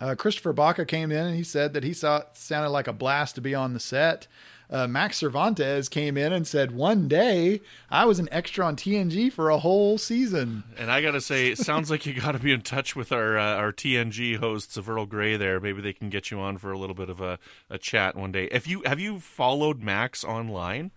Uh, 0.00 0.14
Christopher 0.14 0.54
Baca 0.54 0.86
came 0.86 1.12
in 1.12 1.26
and 1.26 1.36
he 1.36 1.44
said 1.44 1.74
that 1.74 1.84
he 1.84 1.92
saw 1.92 2.22
sounded 2.32 2.70
like 2.70 2.88
a 2.88 2.92
blast 2.94 3.34
to 3.34 3.42
be 3.42 3.54
on 3.54 3.74
the 3.74 3.80
set. 3.80 4.26
Uh, 4.70 4.86
Max 4.86 5.16
Cervantes 5.18 5.88
came 5.88 6.16
in 6.16 6.32
and 6.32 6.46
said, 6.46 6.72
"One 6.72 7.08
day 7.08 7.60
I 7.90 8.04
was 8.04 8.18
an 8.18 8.28
extra 8.30 8.66
on 8.66 8.76
TNG 8.76 9.32
for 9.32 9.48
a 9.48 9.58
whole 9.58 9.96
season." 9.96 10.64
And 10.76 10.90
I 10.90 11.00
gotta 11.00 11.20
say, 11.20 11.48
it 11.48 11.58
sounds 11.58 11.90
like 11.90 12.04
you 12.04 12.20
gotta 12.20 12.38
be 12.38 12.52
in 12.52 12.60
touch 12.60 12.94
with 12.94 13.10
our 13.10 13.38
uh, 13.38 13.56
our 13.56 13.72
TNG 13.72 14.36
hosts 14.36 14.76
of 14.76 14.88
Earl 14.90 15.06
Grey. 15.06 15.36
There, 15.36 15.58
maybe 15.58 15.80
they 15.80 15.94
can 15.94 16.10
get 16.10 16.30
you 16.30 16.38
on 16.38 16.58
for 16.58 16.70
a 16.70 16.78
little 16.78 16.94
bit 16.94 17.08
of 17.08 17.20
a, 17.20 17.38
a 17.70 17.78
chat 17.78 18.14
one 18.14 18.32
day. 18.32 18.48
If 18.52 18.66
you 18.66 18.82
have 18.84 19.00
you 19.00 19.20
followed 19.20 19.82
Max 19.82 20.22
online? 20.22 20.90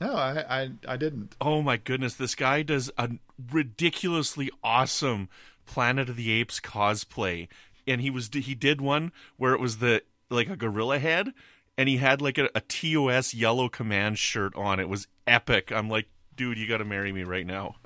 No, 0.00 0.14
I 0.14 0.62
I, 0.62 0.70
I 0.88 0.96
didn't. 0.96 1.36
Oh 1.40 1.60
my 1.60 1.76
goodness, 1.76 2.14
this 2.14 2.34
guy 2.34 2.62
does 2.62 2.90
a 2.96 3.10
ridiculously 3.50 4.50
awesome 4.64 5.28
Planet 5.66 6.08
of 6.08 6.16
the 6.16 6.30
Apes 6.32 6.60
cosplay, 6.60 7.48
and 7.86 8.00
he 8.00 8.10
was 8.10 8.30
he 8.32 8.54
did 8.54 8.80
one 8.80 9.12
where 9.36 9.54
it 9.54 9.60
was 9.60 9.78
the 9.78 10.02
like 10.30 10.48
a 10.48 10.56
gorilla 10.56 10.98
head, 10.98 11.32
and 11.78 11.88
he 11.88 11.96
had 11.98 12.20
like 12.22 12.38
a, 12.38 12.48
a 12.54 12.60
TOS 12.60 13.34
yellow 13.34 13.68
command 13.68 14.18
shirt 14.18 14.54
on. 14.56 14.80
It 14.80 14.88
was 14.88 15.06
epic. 15.26 15.70
I'm 15.72 15.88
like, 15.88 16.06
dude, 16.36 16.58
you 16.58 16.66
got 16.68 16.78
to 16.78 16.84
marry 16.84 17.12
me 17.12 17.24
right 17.24 17.46
now. 17.46 17.76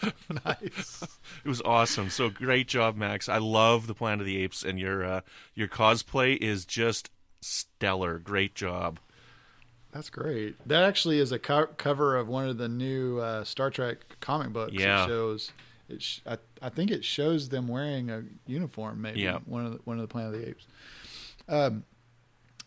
nice. 0.44 1.02
It 1.44 1.48
was 1.48 1.60
awesome. 1.64 2.08
So 2.10 2.30
great 2.30 2.68
job, 2.68 2.96
Max. 2.96 3.28
I 3.28 3.38
love 3.38 3.86
the 3.86 3.94
Planet 3.94 4.20
of 4.20 4.26
the 4.26 4.36
Apes, 4.38 4.62
and 4.64 4.78
your 4.78 5.04
uh, 5.04 5.20
your 5.54 5.68
cosplay 5.68 6.36
is 6.36 6.64
just 6.64 7.10
stellar. 7.40 8.18
Great 8.18 8.54
job. 8.54 9.00
That's 9.92 10.08
great. 10.08 10.56
That 10.66 10.84
actually 10.84 11.18
is 11.18 11.32
a 11.32 11.38
co- 11.38 11.66
cover 11.76 12.16
of 12.16 12.28
one 12.28 12.48
of 12.48 12.56
the 12.58 12.68
new 12.68 13.18
uh, 13.18 13.44
Star 13.44 13.70
Trek 13.70 13.98
comic 14.20 14.52
books. 14.52 14.72
Yeah. 14.72 15.04
It 15.04 15.08
shows. 15.08 15.52
It 15.88 16.00
sh- 16.02 16.20
I, 16.26 16.38
I 16.62 16.70
think 16.70 16.90
it 16.90 17.04
shows 17.04 17.50
them 17.50 17.68
wearing 17.68 18.08
a 18.10 18.22
uniform. 18.46 19.02
Maybe 19.02 19.20
Yeah. 19.20 19.40
one 19.44 19.66
of 19.66 19.72
the, 19.72 19.78
one 19.84 19.98
of 19.98 20.02
the 20.02 20.08
Planet 20.08 20.34
of 20.34 20.40
the 20.40 20.48
Apes. 20.48 20.66
Um, 21.48 21.84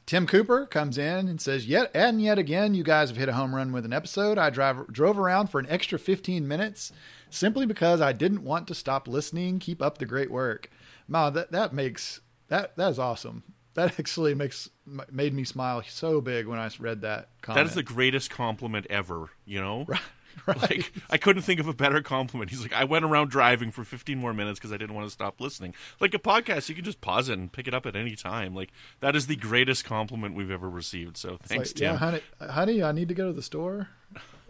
Tim 0.06 0.28
Cooper 0.28 0.68
comes 0.68 0.98
in 0.98 1.28
and 1.28 1.42
says, 1.42 1.66
"Yet 1.66 1.90
and 1.96 2.22
yet 2.22 2.38
again, 2.38 2.76
you 2.76 2.84
guys 2.84 3.10
have 3.10 3.18
hit 3.18 3.30
a 3.30 3.34
home 3.34 3.56
run 3.56 3.72
with 3.72 3.86
an 3.86 3.94
episode. 3.94 4.38
I 4.38 4.50
drive 4.50 4.88
drove 4.92 5.18
around 5.18 5.48
for 5.48 5.60
an 5.60 5.68
extra 5.70 5.98
15 5.98 6.48
minutes 6.48 6.92
simply 7.30 7.66
because 7.66 8.02
I 8.02 8.14
didn't 8.14 8.44
want 8.44 8.68
to 8.68 8.76
stop 8.76 9.08
listening. 9.08 9.60
Keep 9.60 9.82
up 9.82 9.98
the 9.98 10.06
great 10.06 10.30
work." 10.30 10.70
Ma, 11.08 11.30
that 11.32 11.52
that 11.52 11.74
makes 11.74 12.22
that 12.50 12.76
that 12.78 12.92
is 12.92 13.00
awesome. 13.00 13.44
That 13.74 14.00
actually 14.00 14.36
makes 14.36 14.70
made 15.12 15.34
me 15.34 15.44
smile 15.44 15.82
so 15.88 16.22
big 16.22 16.46
when 16.46 16.60
I 16.60 16.70
read 16.80 17.02
that 17.02 17.30
comment. 17.42 17.66
That 17.66 17.70
is 17.70 17.76
the 17.76 17.84
greatest 17.84 18.30
compliment 18.30 18.86
ever. 18.90 19.30
You 19.46 19.62
know. 19.62 19.86
right. 19.88 20.02
Like 20.48 20.94
I 21.10 21.18
couldn't 21.18 21.42
think 21.42 21.60
of 21.60 21.68
a 21.68 21.74
better 21.74 22.02
compliment. 22.02 22.52
He's 22.52 22.62
like, 22.62 22.74
I 22.74 22.84
went 22.84 23.04
around 23.04 23.30
driving 23.30 23.72
for 23.72 23.84
15 23.84 24.18
more 24.18 24.34
minutes 24.34 24.60
because 24.60 24.72
I 24.72 24.78
didn't 24.78 24.96
want 24.96 25.08
to 25.08 25.12
stop 25.12 25.42
listening. 25.42 25.74
Like 26.00 26.14
a 26.14 26.20
podcast, 26.20 26.70
you 26.70 26.76
can 26.76 26.84
just 26.84 27.02
pause 27.02 27.30
it 27.30 27.38
and 27.38 27.52
pick 27.52 27.68
it 27.68 27.74
up 27.74 27.86
at 27.86 27.96
any 27.96 28.16
time. 28.16 28.54
Like 28.54 28.72
that 29.00 29.16
is 29.16 29.28
the 29.28 29.36
greatest 29.36 29.86
compliment 29.86 30.36
we've 30.36 30.52
ever 30.52 30.70
received. 30.70 31.18
So 31.18 31.36
It's 31.36 31.48
thanks, 31.48 31.70
like, 31.70 31.76
Tim. 31.76 31.94
Yeah, 31.94 31.98
honey, 31.98 32.22
honey, 32.40 32.84
I 32.84 32.92
need 32.92 33.08
to 33.10 33.16
go 33.16 33.28
to 33.28 33.34
the 33.34 33.42
store. 33.42 33.90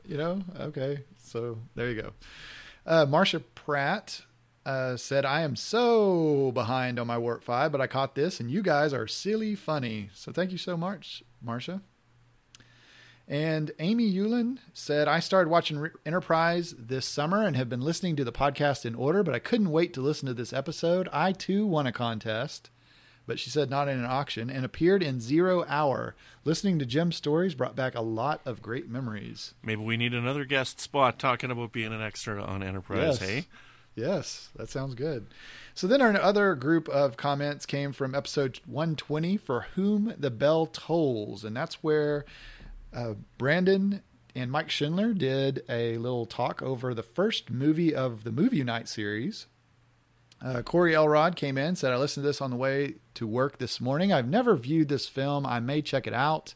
You 0.05 0.17
know, 0.17 0.41
okay. 0.59 1.03
So 1.17 1.57
there 1.75 1.89
you 1.89 2.01
go. 2.01 2.11
Uh, 2.85 3.05
Marsha 3.05 3.41
Pratt 3.55 4.21
uh, 4.65 4.97
said, 4.97 5.25
"I 5.25 5.41
am 5.41 5.55
so 5.55 6.51
behind 6.51 6.99
on 6.99 7.07
my 7.07 7.17
Warp 7.17 7.43
Five, 7.43 7.71
but 7.71 7.81
I 7.81 7.87
caught 7.87 8.15
this, 8.15 8.39
and 8.39 8.51
you 8.51 8.61
guys 8.61 8.93
are 8.93 9.07
silly 9.07 9.55
funny. 9.55 10.09
So 10.13 10.31
thank 10.31 10.51
you 10.51 10.57
so 10.57 10.77
much, 10.77 11.23
Marsha." 11.43 11.81
And 13.27 13.71
Amy 13.79 14.11
Yulin 14.11 14.59
said, 14.73 15.07
I 15.07 15.19
started 15.19 15.49
watching 15.49 15.79
Re- 15.79 15.89
Enterprise 16.05 16.75
this 16.77 17.07
summer 17.07 17.43
and 17.43 17.55
have 17.55 17.69
been 17.69 17.81
listening 17.81 18.15
to 18.17 18.23
the 18.23 18.31
podcast 18.31 18.85
in 18.85 18.93
order, 18.93 19.23
but 19.23 19.33
I 19.33 19.39
couldn't 19.39 19.71
wait 19.71 19.93
to 19.95 20.01
listen 20.01 20.27
to 20.27 20.33
this 20.33 20.53
episode. 20.53 21.09
I 21.11 21.31
too 21.31 21.65
won 21.65 21.87
a 21.87 21.91
contest, 21.91 22.69
but 23.25 23.39
she 23.39 23.49
said 23.49 23.69
not 23.71 23.87
in 23.87 23.97
an 23.97 24.05
auction, 24.05 24.51
and 24.51 24.63
appeared 24.63 25.01
in 25.01 25.19
Zero 25.19 25.65
Hour. 25.67 26.15
Listening 26.43 26.77
to 26.77 26.85
Jim's 26.85 27.15
stories 27.15 27.55
brought 27.55 27.75
back 27.75 27.95
a 27.95 28.01
lot 28.01 28.41
of 28.45 28.61
great 28.61 28.87
memories. 28.87 29.55
Maybe 29.63 29.81
we 29.81 29.97
need 29.97 30.13
another 30.13 30.45
guest 30.45 30.79
spot 30.79 31.17
talking 31.17 31.49
about 31.49 31.71
being 31.71 31.93
an 31.93 32.01
extra 32.01 32.43
on 32.43 32.61
Enterprise. 32.61 33.19
Yes. 33.19 33.19
Hey, 33.19 33.45
Yes, 33.95 34.49
that 34.57 34.69
sounds 34.69 34.93
good. 34.93 35.27
So 35.73 35.87
then 35.87 36.01
our 36.01 36.13
other 36.19 36.53
group 36.53 36.89
of 36.89 37.15
comments 37.15 37.65
came 37.65 37.93
from 37.93 38.13
episode 38.13 38.59
120, 38.65 39.37
For 39.37 39.67
Whom 39.75 40.13
the 40.17 40.29
Bell 40.29 40.65
Tolls. 40.65 41.45
And 41.45 41.55
that's 41.55 41.75
where 41.75 42.25
uh, 42.95 43.13
Brandon 43.37 44.01
and 44.35 44.51
Mike 44.51 44.69
Schindler 44.69 45.13
did 45.13 45.63
a 45.69 45.97
little 45.97 46.25
talk 46.25 46.61
over 46.61 46.93
the 46.93 47.03
first 47.03 47.49
movie 47.49 47.93
of 47.93 48.23
the 48.23 48.31
Movie 48.31 48.57
Unite 48.57 48.87
series. 48.87 49.47
Uh, 50.41 50.61
Corey 50.61 50.93
Elrod 50.93 51.35
came 51.35 51.57
in, 51.57 51.75
said, 51.75 51.93
I 51.93 51.97
listened 51.97 52.23
to 52.23 52.27
this 52.27 52.41
on 52.41 52.49
the 52.49 52.57
way 52.57 52.95
to 53.15 53.25
work 53.25 53.57
this 53.57 53.79
morning. 53.79 54.11
I've 54.11 54.27
never 54.27 54.55
viewed 54.55 54.89
this 54.89 55.07
film. 55.07 55.45
I 55.45 55.59
may 55.59 55.81
check 55.81 56.07
it 56.07 56.13
out. 56.13 56.53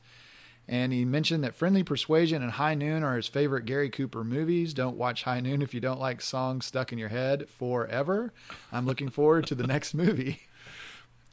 And 0.68 0.94
he 0.94 1.04
mentioned 1.04 1.44
that 1.44 1.56
Friendly 1.56 1.82
Persuasion 1.82 2.44
and 2.44 2.52
High 2.52 2.76
Noon 2.76 3.02
are 3.04 3.16
his 3.16 3.28
favorite 3.28 3.66
Gary 3.66 3.90
Cooper 3.90 4.24
movies. 4.24 4.74
Don't 4.74 4.98
watch 4.98 5.24
High 5.24 5.40
Noon 5.40 5.64
if 5.64 5.74
you 5.74 5.80
don't 5.80 6.00
like 6.00 6.22
songs 6.22 6.68
stuck 6.68 6.92
in 6.92 7.00
your 7.00 7.10
head 7.10 7.50
forever. 7.50 8.34
I'm 8.72 8.86
looking 8.86 9.10
forward 9.10 9.48
to 9.48 9.56
the 9.56 9.66
next 9.66 9.94
movie. 9.94 10.42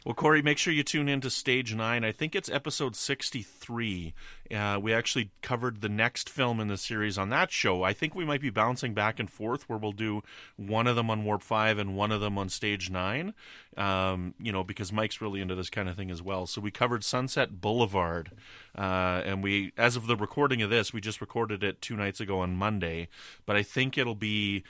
Well, 0.07 0.15
Corey, 0.15 0.41
make 0.41 0.57
sure 0.57 0.73
you 0.73 0.85
tune 0.85 1.09
in 1.09 1.21
to 1.23 1.31
Stage 1.31 1.75
9. 1.75 2.05
I 2.05 2.13
think 2.13 2.37
it's 2.37 2.49
episode 2.49 2.95
63. 2.95 4.15
Uh, 4.55 4.79
we 4.81 4.95
actually 4.95 5.33
covered 5.43 5.81
the 5.81 5.89
next 5.89 6.31
film 6.31 6.61
in 6.61 6.69
the 6.69 6.77
series 6.77 7.19
on 7.19 7.31
that 7.31 7.51
show. 7.51 7.83
I 7.83 7.93
think 7.93 8.15
we 8.15 8.25
might 8.25 8.41
be 8.41 8.51
bouncing 8.51 8.95
back 8.95 9.19
and 9.19 9.29
forth 9.29 9.69
where 9.69 9.81
we'll 9.81 9.91
do 9.91 10.23
one 10.55 10.87
of 10.87 10.95
them 10.95 11.11
on 11.11 11.25
Warp 11.25 11.43
5 11.43 11.79
and 11.79 11.97
one 11.97 12.13
of 12.13 12.21
them 12.21 12.39
on 12.39 12.49
Stage 12.49 12.89
9, 12.89 13.35
um, 13.77 14.35
you 14.39 14.53
know, 14.53 14.63
because 14.63 14.93
Mike's 14.93 15.21
really 15.21 15.41
into 15.41 15.57
this 15.57 15.71
kind 15.71 15.89
of 15.89 15.97
thing 15.97 16.13
as 16.13 16.23
well. 16.23 16.47
So 16.47 16.61
we 16.61 16.71
covered 16.71 17.03
Sunset 17.03 17.61
Boulevard. 17.61 18.31
Uh, 18.79 19.23
and 19.25 19.43
we, 19.43 19.73
as 19.77 19.97
of 19.97 20.07
the 20.07 20.15
recording 20.15 20.63
of 20.63 20.71
this, 20.71 20.93
we 20.93 21.01
just 21.01 21.21
recorded 21.21 21.65
it 21.65 21.83
two 21.83 21.97
nights 21.97 22.21
ago 22.21 22.39
on 22.39 22.55
Monday. 22.55 23.09
But 23.45 23.57
I 23.57 23.65
think 23.65 23.99
it'll 23.99 24.15
be. 24.15 24.63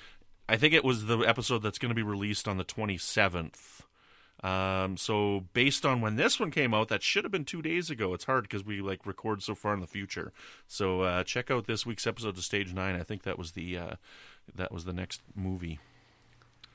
I 0.49 0.57
think 0.57 0.73
it 0.73 0.85
was 0.85 1.07
the 1.07 1.19
episode 1.19 1.59
that's 1.59 1.77
going 1.77 1.91
to 1.91 1.95
be 1.95 2.05
released 2.05 2.49
on 2.49 2.57
the 2.57 2.65
27th. 2.65 3.83
Um, 4.43 4.97
so 4.97 5.45
based 5.55 5.87
on 5.87 6.01
when 6.01 6.17
this 6.17 6.39
one 6.39 6.51
came 6.51 6.75
out, 6.75 6.89
that 6.89 7.03
should 7.03 7.25
have 7.25 7.33
been 7.33 7.45
two 7.45 7.63
days 7.63 7.91
ago. 7.91 8.15
It's 8.15 8.25
hard 8.25 8.45
because 8.45 8.65
we 8.65 8.81
like 8.81 9.07
record 9.07 9.43
so 9.43 9.55
far 9.55 9.75
in 9.75 9.81
the 9.81 9.87
future. 9.87 10.33
So 10.69 11.03
uh, 11.03 11.25
check 11.25 11.51
out 11.51 11.67
this 11.67 11.87
week's 11.87 12.07
episode 12.07 12.37
of 12.37 12.45
Stage 12.45 12.73
Nine. 12.73 12.97
I 12.97 13.03
think 13.03 13.23
that 13.23 13.39
was 13.39 13.53
the 13.53 13.79
uh, 13.79 13.95
that 14.55 14.73
was 14.73 14.85
the 14.85 14.93
next 14.93 15.23
movie. 15.35 15.81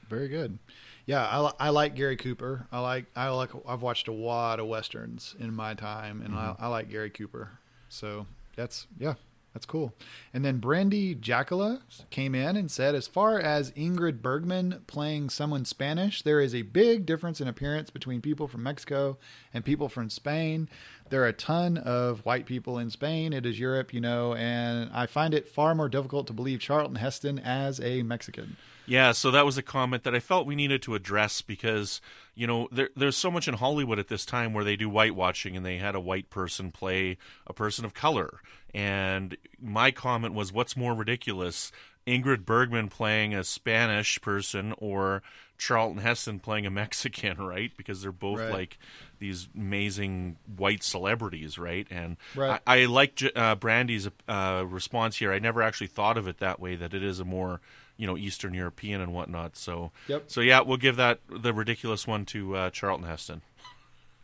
Very 0.10 0.28
good. 0.28 0.60
Yeah, 1.06 1.26
I, 1.26 1.52
I 1.68 1.70
like 1.70 1.96
Gary 1.96 2.18
Cooper. 2.18 2.68
I 2.72 2.80
like 2.80 3.06
I 3.16 3.30
like 3.30 3.52
I've 3.68 3.82
watched 3.82 4.08
a 4.08 4.12
lot 4.12 4.60
of 4.60 4.68
westerns 4.68 5.36
in 5.40 5.54
my 5.54 5.74
time, 5.74 6.22
and 6.22 6.36
I, 6.36 6.56
I 6.60 6.68
like 6.68 6.90
Gary 6.90 7.10
Cooper. 7.10 7.52
So 7.90 8.26
that's 8.56 8.88
yeah, 9.00 9.14
that's 9.54 9.66
cool. 9.66 9.94
And 10.34 10.46
then 10.46 10.60
Brandy 10.60 11.14
Jacala 11.14 11.82
came 12.10 12.34
in 12.34 12.56
and 12.56 12.72
said, 12.72 12.96
as 12.96 13.08
far 13.08 13.38
as 13.40 13.72
Ingrid 13.72 14.22
Bergman 14.22 14.84
playing 14.88 15.30
someone 15.30 15.66
Spanish, 15.66 16.22
there 16.22 16.40
is 16.40 16.56
a 16.56 16.62
big 16.62 17.06
difference 17.06 17.42
in 17.42 17.48
appearance 17.48 17.90
between 17.90 18.22
people 18.22 18.48
from 18.48 18.64
Mexico 18.64 19.18
and 19.54 19.66
people 19.66 19.90
from 19.90 20.10
Spain. 20.10 20.70
There 21.10 21.24
are 21.24 21.28
a 21.28 21.34
ton 21.34 21.78
of 21.78 22.26
white 22.26 22.46
people 22.46 22.78
in 22.78 22.90
Spain. 22.90 23.34
It 23.34 23.46
is 23.46 23.60
Europe, 23.60 23.94
you 23.94 24.00
know, 24.00 24.34
and 24.36 24.90
I 24.94 25.06
find 25.06 25.34
it 25.34 25.50
far 25.50 25.76
more 25.76 25.90
difficult 25.90 26.28
to 26.28 26.34
believe 26.34 26.62
Charlton 26.62 26.96
Heston 26.96 27.38
as 27.38 27.82
a 27.82 28.04
Mexican. 28.04 28.56
Yeah, 28.88 29.12
so 29.12 29.32
that 29.32 29.46
was 29.46 29.58
a 29.58 29.62
comment 29.62 30.04
that 30.04 30.16
I 30.16 30.22
felt 30.22 30.48
we 30.48 30.56
needed 30.56 30.82
to 30.84 30.96
address 30.96 31.42
because 31.42 32.00
you 32.36 32.48
know 32.48 32.68
there, 32.72 32.90
there's 32.96 33.18
so 33.18 33.30
much 33.32 33.48
in 33.48 33.56
Hollywood 33.56 34.00
at 34.00 34.08
this 34.08 34.26
time 34.26 34.54
where 34.54 34.64
they 34.64 34.76
do 34.76 34.90
whitewashing 34.90 35.56
and 35.58 35.66
they 35.66 35.78
had 35.78 35.96
a 35.96 36.00
white 36.00 36.30
person 36.30 36.72
play 36.72 37.18
a 37.48 37.54
person 37.54 37.86
of 37.86 37.94
color, 37.94 38.40
and 38.74 39.36
my 39.62 39.92
comment 39.92 40.34
was, 40.34 40.52
what's 40.54 40.78
more 40.78 40.94
ridiculous, 40.94 41.72
Ingrid 42.08 42.46
Bergman 42.46 42.88
playing 42.90 43.34
a 43.36 43.44
Spanish 43.44 44.20
person 44.22 44.74
or 44.78 45.22
Charlton 45.58 46.02
Heston 46.02 46.40
playing 46.40 46.66
a 46.66 46.72
Mexican, 46.82 47.38
right? 47.38 47.72
Because 47.78 48.02
they're 48.02 48.12
both 48.12 48.40
Right. 48.40 48.52
like 48.52 48.80
these 49.20 49.50
amazing 49.56 50.38
white 50.58 50.82
celebrities, 50.82 51.60
right? 51.60 51.86
And 51.92 52.18
Right. 52.36 52.60
I, 52.66 52.82
I 52.82 52.86
like 52.86 53.22
uh, 53.36 53.54
Brandy's 53.56 54.10
uh, 54.28 54.64
response 54.68 55.18
here. 55.18 55.32
I 55.32 55.38
never 55.38 55.62
actually 55.62 55.88
thought 55.88 56.18
of 56.18 56.28
it 56.28 56.40
that 56.40 56.60
way. 56.60 56.76
That 56.76 56.96
it 56.96 57.04
is 57.04 57.20
a 57.20 57.26
more 57.26 57.62
you 57.98 58.08
know 58.08 58.18
Eastern 58.18 58.54
European 58.54 59.02
and 59.02 59.14
whatnot. 59.14 59.56
So 59.58 59.92
Yep. 60.08 60.26
So 60.28 60.42
yeah, 60.42 60.62
we'll 60.62 60.78
give 60.78 60.96
that 60.98 61.20
the 61.30 61.54
ridiculous 61.54 62.08
one 62.08 62.26
to 62.28 62.56
uh, 62.56 62.70
Charlton 62.70 63.08
Heston. 63.08 63.42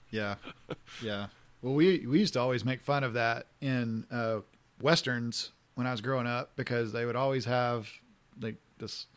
Yeah, 0.09 0.35
yeah. 1.03 1.27
Well, 1.61 1.73
we 1.73 2.05
we 2.07 2.19
used 2.19 2.33
to 2.33 2.39
always 2.39 2.63
make 2.63 2.81
fun 2.81 3.03
of 3.03 3.13
that 3.13 3.47
in 3.61 4.05
uh, 4.11 4.39
westerns 4.81 5.51
when 5.75 5.87
I 5.87 5.91
was 5.91 6.01
growing 6.01 6.27
up 6.27 6.55
because 6.55 6.91
they 6.91 7.05
would 7.05 7.15
always 7.15 7.45
have 7.45 7.89
like 8.41 8.55
this 8.77 9.07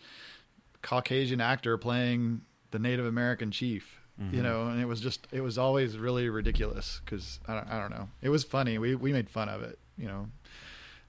Caucasian 0.82 1.40
actor 1.40 1.76
playing 1.78 2.42
the 2.70 2.78
Native 2.78 3.06
American 3.06 3.50
chief. 3.50 3.96
You 4.32 4.42
know, 4.42 4.66
and 4.66 4.78
it 4.78 4.84
was 4.84 5.00
just 5.00 5.26
it 5.32 5.40
was 5.40 5.56
always 5.56 5.96
really 5.96 6.28
ridiculous 6.28 7.00
because 7.02 7.40
I 7.48 7.54
don't, 7.54 7.68
I 7.68 7.80
don't 7.80 7.90
know. 7.90 8.06
It 8.20 8.28
was 8.28 8.44
funny. 8.44 8.76
We 8.76 8.94
we 8.94 9.14
made 9.14 9.30
fun 9.30 9.48
of 9.48 9.62
it. 9.62 9.78
You 9.96 10.08
know, 10.08 10.28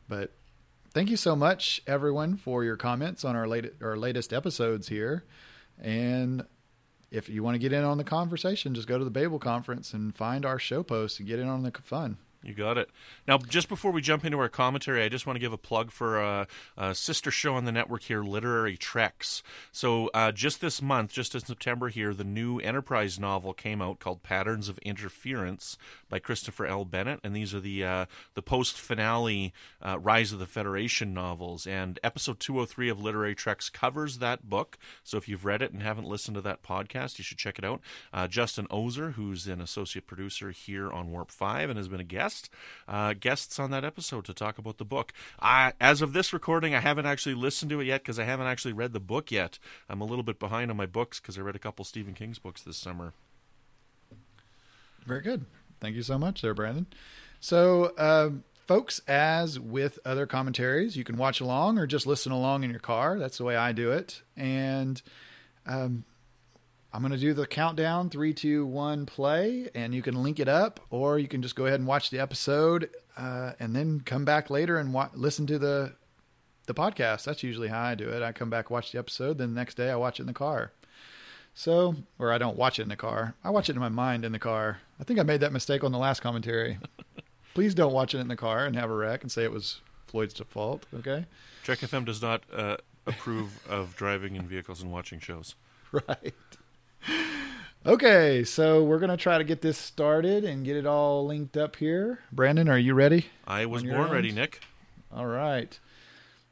but 0.07 0.31
thank 0.93 1.10
you 1.10 1.17
so 1.17 1.36
much 1.36 1.81
everyone 1.88 2.38
for 2.38 2.63
your 2.63 2.77
comments 2.77 3.24
on 3.25 3.36
our 3.36 3.48
our 3.81 3.98
latest 3.98 4.33
episodes 4.33 4.88
here, 4.88 5.24
and 5.79 6.45
if 7.10 7.27
you 7.27 7.43
want 7.43 7.55
to 7.55 7.60
get 7.60 7.74
in 7.74 7.83
on 7.83 7.98
the 7.98 8.03
conversation, 8.03 8.74
just 8.74 8.88
go 8.88 8.98
to 8.98 9.03
the 9.03 9.12
Babel 9.12 9.39
conference 9.39 9.93
and 9.93 10.15
find 10.15 10.45
our 10.45 10.60
show 10.60 10.83
post 10.83 11.19
and 11.19 11.27
get 11.27 11.39
in 11.39 11.48
on 11.48 11.63
the 11.63 11.71
fun. 11.83 12.17
You 12.43 12.55
got 12.55 12.77
it. 12.79 12.89
Now, 13.27 13.38
just 13.38 13.69
before 13.69 13.91
we 13.91 14.01
jump 14.01 14.25
into 14.25 14.39
our 14.39 14.50
commentary, 14.50 15.03
I 15.03 15.10
just 15.10 15.27
want 15.27 15.36
to 15.36 15.39
give 15.39 15.53
a 15.53 15.60
plug 15.60 15.91
for 15.91 16.19
a, 16.19 16.48
a 16.75 16.95
sister 16.95 17.29
show 17.29 17.53
on 17.53 17.65
the 17.65 17.71
network 17.71 18.03
here, 18.03 18.24
Literary 18.24 18.77
Treks. 18.77 19.43
So, 19.71 20.10
uh, 20.15 20.31
just 20.31 20.60
this 20.60 20.81
month, 20.81 21.12
just 21.12 21.36
in 21.36 21.41
September 21.41 21.89
here, 21.89 22.15
the 22.15 22.24
new 22.24 22.57
Enterprise 22.57 23.19
novel 23.19 23.53
came 23.53 23.79
out 23.79 24.00
called 24.00 24.24
Patterns 24.24 24.69
of 24.69 24.79
Interference 24.79 25.77
by 26.10 26.17
Christopher 26.17 26.65
L. 26.65 26.83
Bennett, 26.83 27.19
and 27.24 27.36
these 27.36 27.53
are 27.53 27.60
the 27.60 27.83
uh, 27.83 28.05
the 28.33 28.41
post 28.41 28.79
finale 28.79 29.53
uh, 29.79 30.00
Rise 30.00 30.33
of 30.33 30.39
the 30.39 30.48
Federation 30.48 31.13
novels. 31.13 31.67
And 31.67 32.00
episode 32.03 32.39
203 32.39 32.89
of 32.89 33.00
Literary 33.00 33.36
Treks 33.36 33.69
covers 33.69 34.17
that 34.17 34.50
book. 34.50 34.79
So, 35.03 35.17
if 35.17 35.29
you've 35.29 35.45
read 35.45 35.62
it 35.62 35.74
and 35.74 35.83
haven't 35.83 36.07
listened 36.07 36.36
to 36.36 36.41
that 36.41 36.63
podcast, 36.63 37.19
you 37.19 37.24
should 37.24 37.38
check 37.38 37.60
it 37.60 37.65
out. 37.65 37.81
Uh, 38.12 38.27
Justin 38.27 38.65
Oser, 38.71 39.12
who's 39.12 39.45
an 39.45 39.62
associate 39.62 40.07
producer 40.07 40.50
here 40.50 40.91
on 40.91 41.12
Warp 41.12 41.29
5 41.29 41.69
and 41.69 41.77
has 41.77 41.88
been 41.88 42.00
a 42.00 42.03
guest, 42.03 42.30
uh, 42.88 43.13
guests 43.19 43.59
on 43.59 43.71
that 43.71 43.83
episode 43.83 44.25
to 44.25 44.33
talk 44.33 44.57
about 44.57 44.77
the 44.77 44.85
book. 44.85 45.13
I, 45.39 45.73
as 45.79 46.01
of 46.01 46.13
this 46.13 46.33
recording, 46.33 46.75
I 46.75 46.79
haven't 46.79 47.05
actually 47.05 47.35
listened 47.35 47.69
to 47.71 47.79
it 47.79 47.85
yet 47.85 48.01
because 48.01 48.19
I 48.19 48.23
haven't 48.23 48.47
actually 48.47 48.73
read 48.73 48.93
the 48.93 49.00
book 49.00 49.31
yet. 49.31 49.59
I'm 49.89 50.01
a 50.01 50.05
little 50.05 50.23
bit 50.23 50.39
behind 50.39 50.71
on 50.71 50.77
my 50.77 50.85
books 50.85 51.19
because 51.19 51.38
I 51.38 51.41
read 51.41 51.55
a 51.55 51.59
couple 51.59 51.85
Stephen 51.85 52.13
King's 52.13 52.39
books 52.39 52.61
this 52.61 52.77
summer. 52.77 53.13
Very 55.05 55.21
good. 55.21 55.45
Thank 55.79 55.95
you 55.95 56.03
so 56.03 56.17
much, 56.17 56.41
there, 56.41 56.53
Brandon. 56.53 56.85
So, 57.39 57.93
um, 57.97 58.43
folks, 58.67 59.01
as 59.07 59.59
with 59.59 59.97
other 60.05 60.27
commentaries, 60.27 60.95
you 60.95 61.03
can 61.03 61.17
watch 61.17 61.41
along 61.41 61.79
or 61.79 61.88
just 61.88 62.05
listen 62.05 62.31
along 62.31 62.63
in 62.63 62.69
your 62.69 62.79
car. 62.79 63.17
That's 63.17 63.38
the 63.38 63.43
way 63.43 63.55
I 63.55 63.71
do 63.71 63.91
it. 63.91 64.21
And 64.38 65.01
um, 65.65 66.03
I'm 66.93 67.01
going 67.01 67.13
to 67.13 67.17
do 67.17 67.33
the 67.33 67.48
countdown 67.48 68.10
three, 68.10 68.33
two, 68.33 68.65
one, 68.65 69.05
play, 69.05 69.69
and 69.74 69.95
you 69.95 70.01
can 70.01 70.21
link 70.21 70.39
it 70.39 70.50
up, 70.50 70.79
or 70.89 71.19
you 71.19 71.27
can 71.27 71.42
just 71.42 71.55
go 71.55 71.65
ahead 71.65 71.79
and 71.79 71.87
watch 71.87 72.09
the 72.09 72.20
episode 72.20 72.89
uh, 73.15 73.53
and 73.59 73.75
then 73.75 74.01
come 74.01 74.25
back 74.25 74.50
later 74.50 74.77
and 74.77 74.94
wa- 74.94 75.09
listen 75.13 75.48
to 75.48 75.57
the 75.59 75.94
the 76.68 76.74
podcast. 76.74 77.24
That's 77.24 77.44
usually 77.44 77.70
how 77.70 77.81
I 77.81 77.96
do 77.96 78.09
it. 78.09 78.22
I 78.22 78.31
come 78.31 78.50
back, 78.50 78.70
watch 78.70 78.92
the 78.92 79.00
episode, 79.00 79.37
then 79.37 79.53
the 79.53 79.59
next 79.59 79.75
day 79.75 79.89
I 79.89 79.96
watch 79.96 80.20
it 80.20 80.24
in 80.24 80.27
the 80.27 80.33
car. 80.33 80.72
So, 81.53 81.96
or 82.20 82.31
I 82.31 82.37
don't 82.37 82.57
watch 82.57 82.79
it 82.79 82.83
in 82.83 82.89
the 82.89 82.96
car. 82.96 83.35
I 83.44 83.50
watch 83.50 83.70
it 83.70 83.75
in 83.75 83.81
my 83.81 83.89
mind 83.89 84.24
in 84.24 84.31
the 84.31 84.39
car. 84.39 84.79
I 85.00 85.03
think 85.03 85.20
I 85.20 85.24
made 85.24 85.42
that 85.42 85.51
mistake 85.51 85.83
on 85.83 85.92
the 85.92 85.98
last 85.98 86.22
commentary. 86.22 86.77
Please 87.53 87.75
don't 87.75 87.92
watch 87.92 88.13
it 88.15 88.20
in 88.20 88.29
the 88.29 88.37
car 88.37 88.65
and 88.65 88.75
have 88.75 88.89
a 88.89 88.96
wreck 88.96 89.22
and 89.22 89.31
say 89.31 89.44
it 89.44 89.51
was 89.51 89.81
Floyd's 90.07 90.39
fault. 90.50 90.85
Okay, 90.94 91.25
Trek 91.63 91.79
FM 91.79 92.05
does 92.05 92.22
not 92.22 92.44
uh, 92.53 92.77
approve 93.05 93.59
of 93.68 93.96
driving 93.96 94.35
in 94.35 94.48
vehicles 94.48 94.81
and 94.81 94.92
watching 94.92 95.20
shows. 95.20 95.55
right. 95.92 96.33
Okay, 97.83 98.44
so 98.44 98.83
we're 98.83 99.00
gonna 99.00 99.17
try 99.17 99.39
to 99.39 99.44
get 99.44 99.61
this 99.61 99.77
started 99.77 100.44
and 100.44 100.63
get 100.63 100.75
it 100.77 100.85
all 100.85 101.25
linked 101.25 101.57
up 101.57 101.75
here. 101.75 102.20
Brandon, 102.31 102.70
are 102.70 102.77
you 102.77 102.94
ready? 102.94 103.25
I 103.48 103.65
was 103.65 103.81
On 103.81 103.87
your 103.87 103.98
born 103.98 104.11
ready. 104.11 104.31
Nick. 104.31 104.61
All 105.11 105.25
right. 105.25 105.79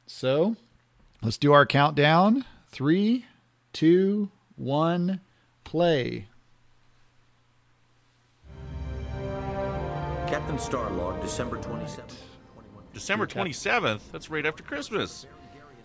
So 0.08 0.56
let's 1.22 1.38
do 1.38 1.54
our 1.54 1.68
countdown. 1.68 2.46
Three, 2.70 3.26
two, 3.74 4.32
one, 4.56 5.22
play. 5.64 6.26
Captain 10.26 10.58
Starlog, 10.58 11.22
December 11.22 11.58
27th. 11.58 12.16
December 12.92 13.28
27th. 13.28 14.02
That's 14.12 14.32
right 14.32 14.46
after 14.48 14.64
Christmas. 14.64 15.28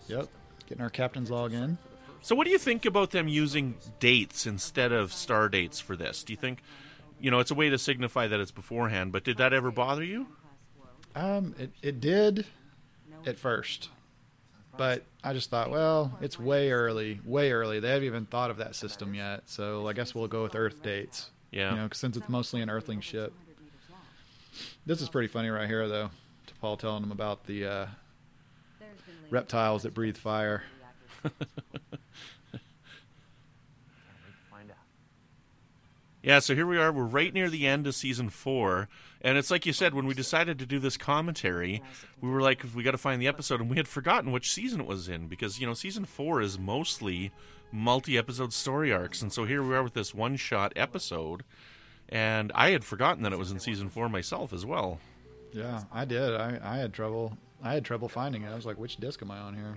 Yep. 0.07 0.27
Getting 0.67 0.83
our 0.83 0.89
captain's 0.89 1.29
log 1.29 1.53
in. 1.53 1.77
So, 2.21 2.35
what 2.35 2.45
do 2.45 2.51
you 2.51 2.57
think 2.57 2.85
about 2.85 3.11
them 3.11 3.27
using 3.27 3.75
dates 3.99 4.47
instead 4.47 4.91
of 4.91 5.13
star 5.13 5.47
dates 5.49 5.79
for 5.79 5.95
this? 5.95 6.23
Do 6.23 6.33
you 6.33 6.37
think, 6.37 6.61
you 7.19 7.29
know, 7.29 7.39
it's 7.39 7.51
a 7.51 7.55
way 7.55 7.69
to 7.69 7.77
signify 7.77 8.27
that 8.27 8.39
it's 8.39 8.51
beforehand, 8.51 9.11
but 9.11 9.23
did 9.23 9.37
that 9.37 9.53
ever 9.53 9.69
bother 9.71 10.03
you? 10.03 10.27
Um, 11.15 11.53
it, 11.59 11.71
it 11.81 12.01
did 12.01 12.45
at 13.25 13.37
first. 13.37 13.89
But 14.77 15.03
I 15.23 15.31
just 15.33 15.49
thought, 15.49 15.69
well, 15.69 16.17
it's 16.19 16.37
way 16.37 16.71
early, 16.71 17.21
way 17.23 17.51
early. 17.51 17.79
They 17.79 17.89
haven't 17.91 18.05
even 18.05 18.25
thought 18.25 18.49
of 18.51 18.57
that 18.57 18.75
system 18.75 19.13
yet. 19.13 19.43
So 19.45 19.87
I 19.87 19.93
guess 19.93 20.13
we'll 20.13 20.27
go 20.27 20.43
with 20.43 20.55
Earth 20.55 20.81
dates. 20.83 21.29
Yeah. 21.51 21.69
You 21.71 21.77
know, 21.77 21.87
'cause 21.87 21.99
since 21.99 22.17
it's 22.17 22.27
mostly 22.27 22.61
an 22.61 22.69
Earthling 22.69 22.99
ship. 22.99 23.31
This 24.85 25.01
is 25.01 25.07
pretty 25.09 25.27
funny 25.29 25.49
right 25.49 25.67
here, 25.67 25.87
though. 25.87 26.09
T'Pol 26.47 26.77
telling 26.77 27.03
him 27.03 27.11
about 27.11 27.45
the 27.45 27.65
uh, 27.65 27.85
reptiles 29.29 29.83
that 29.83 29.93
breathe 29.93 30.17
fire. 30.17 30.63
Yeah, 36.25 36.39
so 36.39 36.55
here 36.55 36.65
we 36.65 36.79
are. 36.79 36.91
We're 36.91 37.03
right 37.03 37.31
near 37.31 37.51
the 37.51 37.67
end 37.67 37.85
of 37.85 37.93
season 37.93 38.31
four. 38.31 38.89
And 39.21 39.37
it's 39.37 39.51
like 39.51 39.67
you 39.67 39.73
said, 39.73 39.93
when 39.93 40.07
we 40.07 40.15
decided 40.15 40.57
to 40.57 40.65
do 40.65 40.79
this 40.79 40.97
commentary, 40.97 41.83
we 42.19 42.31
were 42.31 42.41
like, 42.41 42.65
we 42.75 42.81
got 42.81 42.91
to 42.91 42.97
find 42.97 43.21
the 43.21 43.27
episode. 43.27 43.61
And 43.61 43.69
we 43.69 43.77
had 43.77 43.87
forgotten 43.87 44.31
which 44.31 44.51
season 44.51 44.81
it 44.81 44.87
was 44.87 45.07
in 45.07 45.27
because, 45.27 45.59
you 45.59 45.67
know, 45.67 45.75
season 45.75 46.03
four 46.03 46.41
is 46.41 46.57
mostly 46.57 47.31
multi 47.71 48.17
episode 48.17 48.53
story 48.53 48.91
arcs. 48.91 49.21
And 49.21 49.31
so 49.31 49.45
here 49.45 49.61
we 49.61 49.75
are 49.75 49.83
with 49.83 49.93
this 49.93 50.15
one 50.15 50.35
shot 50.35 50.73
episode. 50.75 51.43
And 52.09 52.51
I 52.55 52.71
had 52.71 52.83
forgotten 52.83 53.21
that 53.21 53.31
it 53.31 53.37
was 53.37 53.51
in 53.51 53.59
season 53.59 53.89
four 53.89 54.09
myself 54.09 54.51
as 54.51 54.65
well. 54.65 54.99
Yeah, 55.53 55.83
I 55.93 56.05
did. 56.05 56.33
I, 56.33 56.59
I 56.63 56.77
had 56.77 56.91
trouble. 56.91 57.37
I 57.61 57.75
had 57.75 57.85
trouble 57.85 58.09
finding 58.09 58.41
it. 58.41 58.49
I 58.49 58.55
was 58.55 58.65
like, 58.65 58.79
which 58.79 58.97
disc 58.97 59.21
am 59.21 59.29
I 59.29 59.37
on 59.37 59.53
here? 59.53 59.75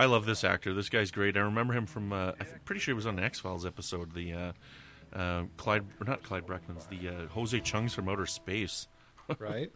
I 0.00 0.06
love 0.06 0.24
this 0.24 0.44
actor. 0.44 0.72
This 0.72 0.88
guy's 0.88 1.10
great. 1.10 1.36
I 1.36 1.40
remember 1.40 1.74
him 1.74 1.86
from. 1.86 2.12
Uh, 2.12 2.32
I'm 2.40 2.46
pretty 2.64 2.80
sure 2.80 2.92
he 2.92 2.96
was 2.96 3.06
on 3.06 3.16
the 3.16 3.22
X 3.22 3.38
Files 3.38 3.66
episode. 3.66 4.14
The 4.14 4.32
uh, 4.32 4.52
uh, 5.14 5.42
Clyde, 5.56 5.84
or 6.00 6.04
not 6.06 6.22
Clyde 6.22 6.46
Bruckman's. 6.46 6.86
The 6.86 7.08
uh, 7.08 7.26
Jose 7.28 7.58
Chung's 7.60 7.94
from 7.94 8.08
Outer 8.08 8.26
Space. 8.26 8.86
Right? 9.38 9.70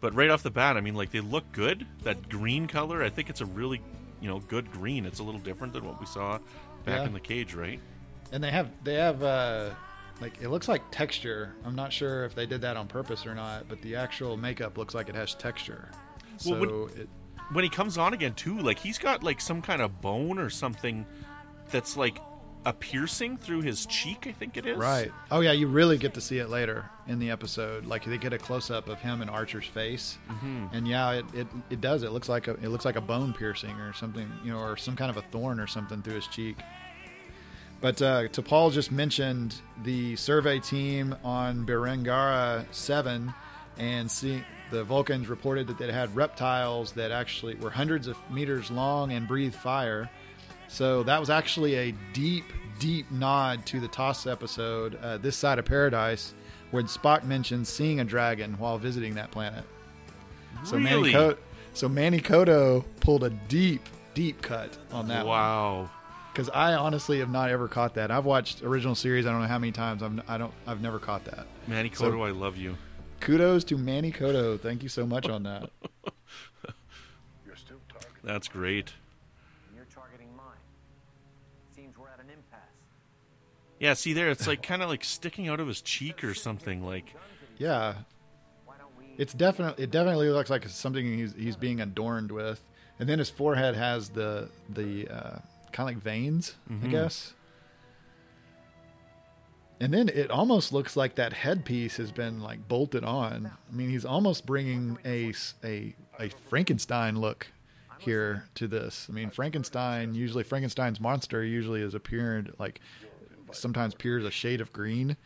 But 0.00 0.14
right 0.14 0.28
off 0.28 0.42
the 0.42 0.50
bat, 0.50 0.76
I 0.76 0.80
mean, 0.82 0.94
like 0.94 1.10
they 1.10 1.20
look 1.20 1.50
good. 1.52 1.86
That 2.02 2.28
green 2.28 2.66
color, 2.66 3.02
I 3.02 3.08
think 3.08 3.30
it's 3.30 3.40
a 3.40 3.46
really, 3.46 3.80
you 4.20 4.28
know, 4.28 4.40
good 4.40 4.70
green. 4.70 5.06
It's 5.06 5.18
a 5.18 5.22
little 5.22 5.40
different 5.40 5.72
than 5.72 5.84
what 5.86 5.98
we 5.98 6.06
saw 6.06 6.38
back 6.84 7.00
Yeah. 7.00 7.04
in 7.06 7.12
the 7.14 7.20
cage, 7.20 7.54
right? 7.54 7.80
and 8.32 8.42
they 8.42 8.50
have 8.50 8.70
they 8.82 8.94
have 8.94 9.22
uh 9.22 9.68
like 10.20 10.40
it 10.40 10.48
looks 10.48 10.66
like 10.66 10.80
texture 10.90 11.54
i'm 11.64 11.76
not 11.76 11.92
sure 11.92 12.24
if 12.24 12.34
they 12.34 12.46
did 12.46 12.62
that 12.62 12.74
on 12.76 12.88
purpose 12.88 13.26
or 13.26 13.34
not 13.34 13.68
but 13.68 13.80
the 13.82 13.94
actual 13.94 14.34
makeup 14.38 14.78
looks 14.78 14.94
like 14.94 15.10
it 15.10 15.14
has 15.14 15.34
texture 15.34 15.90
so 16.38 16.52
Well, 16.52 16.60
would- 16.60 16.98
it 16.98 17.08
When 17.52 17.64
he 17.64 17.70
comes 17.70 17.98
on 17.98 18.14
again, 18.14 18.32
too, 18.32 18.58
like 18.58 18.78
he's 18.78 18.96
got 18.98 19.22
like 19.22 19.42
some 19.42 19.60
kind 19.60 19.82
of 19.82 20.00
bone 20.00 20.38
or 20.38 20.48
something 20.48 21.04
that's 21.70 21.96
like 21.96 22.20
a 22.66 22.72
piercing 22.72 23.36
through 23.36 23.60
his 23.60 23.84
cheek. 23.86 24.26
I 24.26 24.32
think 24.32 24.56
it 24.56 24.64
is. 24.66 24.78
right 24.78 25.10
oh 25.30 25.40
yeah 25.40 25.52
you 25.52 25.66
really 25.66 25.98
get 25.98 26.14
to 26.14 26.20
see 26.20 26.38
it 26.38 26.48
later 26.48 26.88
in 27.06 27.18
the 27.18 27.30
episode 27.30 27.84
like 27.84 28.04
they 28.04 28.16
get 28.16 28.32
a 28.32 28.38
close-up 28.38 28.88
of 28.88 28.98
him 29.00 29.20
and 29.20 29.30
archer's 29.30 29.66
face 29.66 30.16
mm-hmm. 30.30 30.66
and 30.72 30.88
yeah 30.88 31.12
it, 31.12 31.24
it, 31.34 31.46
it 31.68 31.80
does 31.82 32.02
it 32.02 32.10
looks 32.12 32.28
like 32.28 32.48
a 32.48 32.52
it 32.52 32.68
looks 32.68 32.86
like 32.86 32.96
a 32.96 33.00
bone 33.02 33.34
piercing 33.34 33.78
or 33.80 33.92
something 33.92 34.30
you 34.42 34.50
know 34.50 34.58
or 34.60 34.76
some 34.78 34.96
kind 34.96 35.10
of 35.10 35.18
a 35.18 35.22
thorn 35.30 35.60
or 35.60 35.66
something 35.66 36.00
through 36.00 36.14
his 36.14 36.26
cheek 36.28 36.56
but 37.84 38.00
uh, 38.00 38.22
T'Pol 38.28 38.72
just 38.72 38.90
mentioned 38.90 39.56
the 39.82 40.16
survey 40.16 40.58
team 40.58 41.14
on 41.22 41.66
Berengaria 41.66 42.64
7 42.70 43.34
and 43.76 44.10
see 44.10 44.42
the 44.70 44.84
Vulcans 44.84 45.28
reported 45.28 45.66
that 45.66 45.76
they 45.76 45.92
had 45.92 46.16
reptiles 46.16 46.92
that 46.92 47.10
actually 47.10 47.56
were 47.56 47.68
hundreds 47.68 48.06
of 48.06 48.16
meters 48.30 48.70
long 48.70 49.12
and 49.12 49.28
breathed 49.28 49.54
fire. 49.54 50.08
So 50.68 51.02
that 51.04 51.20
was 51.20 51.30
actually 51.30 51.74
a 51.76 51.92
deep, 52.12 52.44
deep 52.78 53.10
nod 53.10 53.64
to 53.66 53.80
the 53.80 53.88
TOS 53.88 54.26
episode, 54.26 54.96
uh, 55.02 55.18
This 55.18 55.36
Side 55.36 55.58
of 55.58 55.64
Paradise, 55.64 56.34
where 56.70 56.82
Spock 56.84 57.24
mentions 57.24 57.68
seeing 57.68 58.00
a 58.00 58.04
dragon 58.04 58.54
while 58.58 58.78
visiting 58.78 59.14
that 59.14 59.30
planet. 59.30 59.64
So 60.64 60.76
Really? 60.76 61.12
Manny, 61.12 61.12
Co- 61.12 61.36
so 61.72 61.88
Manny 61.88 62.20
Coto 62.20 62.84
pulled 63.00 63.24
a 63.24 63.30
deep, 63.30 63.88
deep 64.14 64.40
cut 64.42 64.76
on 64.92 65.08
that 65.08 65.26
one 65.26 65.36
wow. 65.38 65.90
because 66.32 66.48
I 66.50 66.74
honestly 66.74 67.18
have 67.18 67.30
not 67.30 67.50
ever 67.50 67.68
caught 67.68 67.94
that. 67.94 68.10
I've 68.10 68.24
watched 68.24 68.62
original 68.62 68.94
series. 68.94 69.26
I 69.26 69.30
don't 69.32 69.42
know 69.42 69.48
how 69.48 69.58
many 69.58 69.72
times. 69.72 70.02
I've 70.02 70.20
I 70.28 70.38
don't. 70.38 70.52
I've 70.66 70.80
never 70.80 70.98
caught 70.98 71.24
that. 71.26 71.46
Manny 71.66 71.90
So- 71.92 72.22
I 72.22 72.30
love 72.30 72.56
you. 72.56 72.76
Kudos 73.20 73.64
to 73.64 73.78
Manny 73.78 74.12
Coto. 74.12 74.60
Thank 74.60 74.82
you 74.82 74.88
so 74.88 75.06
much 75.06 75.28
on 75.28 75.44
that. 75.44 75.70
That's 78.22 78.48
great. 78.48 78.92
Yeah, 83.84 83.92
see 83.92 84.14
there, 84.14 84.30
it's 84.30 84.46
like 84.46 84.62
kind 84.62 84.82
of 84.82 84.88
like 84.88 85.04
sticking 85.04 85.46
out 85.46 85.60
of 85.60 85.68
his 85.68 85.82
cheek 85.82 86.24
or 86.24 86.32
something. 86.32 86.82
Like, 86.82 87.14
Yeah, 87.58 87.96
Why 88.64 88.76
don't 88.78 88.90
we 88.98 89.04
it's 89.18 89.34
definitely 89.34 89.84
it 89.84 89.90
definitely 89.90 90.30
looks 90.30 90.48
like 90.48 90.64
it's 90.64 90.74
something 90.74 91.04
he's 91.18 91.34
he's 91.34 91.56
being 91.56 91.82
adorned 91.82 92.32
with, 92.32 92.62
and 92.98 93.06
then 93.06 93.18
his 93.18 93.28
forehead 93.28 93.74
has 93.74 94.08
the 94.08 94.48
the 94.70 95.06
uh, 95.08 95.38
kind 95.70 95.90
of 95.90 95.96
like 95.96 96.02
veins, 96.02 96.54
I 96.82 96.86
guess. 96.86 97.34
And 99.80 99.92
then 99.92 100.08
it 100.08 100.30
almost 100.30 100.72
looks 100.72 100.96
like 100.96 101.16
that 101.16 101.34
headpiece 101.34 101.98
has 101.98 102.10
been 102.10 102.40
like 102.40 102.66
bolted 102.66 103.04
on. 103.04 103.50
I 103.70 103.74
mean, 103.76 103.90
he's 103.90 104.06
almost 104.06 104.46
bringing 104.46 104.96
a 105.04 105.34
a 105.62 105.94
a 106.18 106.30
Frankenstein 106.48 107.16
look 107.20 107.48
here 107.98 108.44
to 108.54 108.66
this. 108.66 109.08
I 109.10 109.12
mean, 109.12 109.28
Frankenstein 109.28 110.14
usually 110.14 110.42
Frankenstein's 110.42 111.00
monster 111.00 111.44
usually 111.44 111.82
is 111.82 111.94
appeared 111.94 112.54
like 112.58 112.80
sometimes 113.56 113.94
appears 113.94 114.24
a 114.24 114.30
shade 114.30 114.60
of 114.60 114.72
green. 114.72 115.16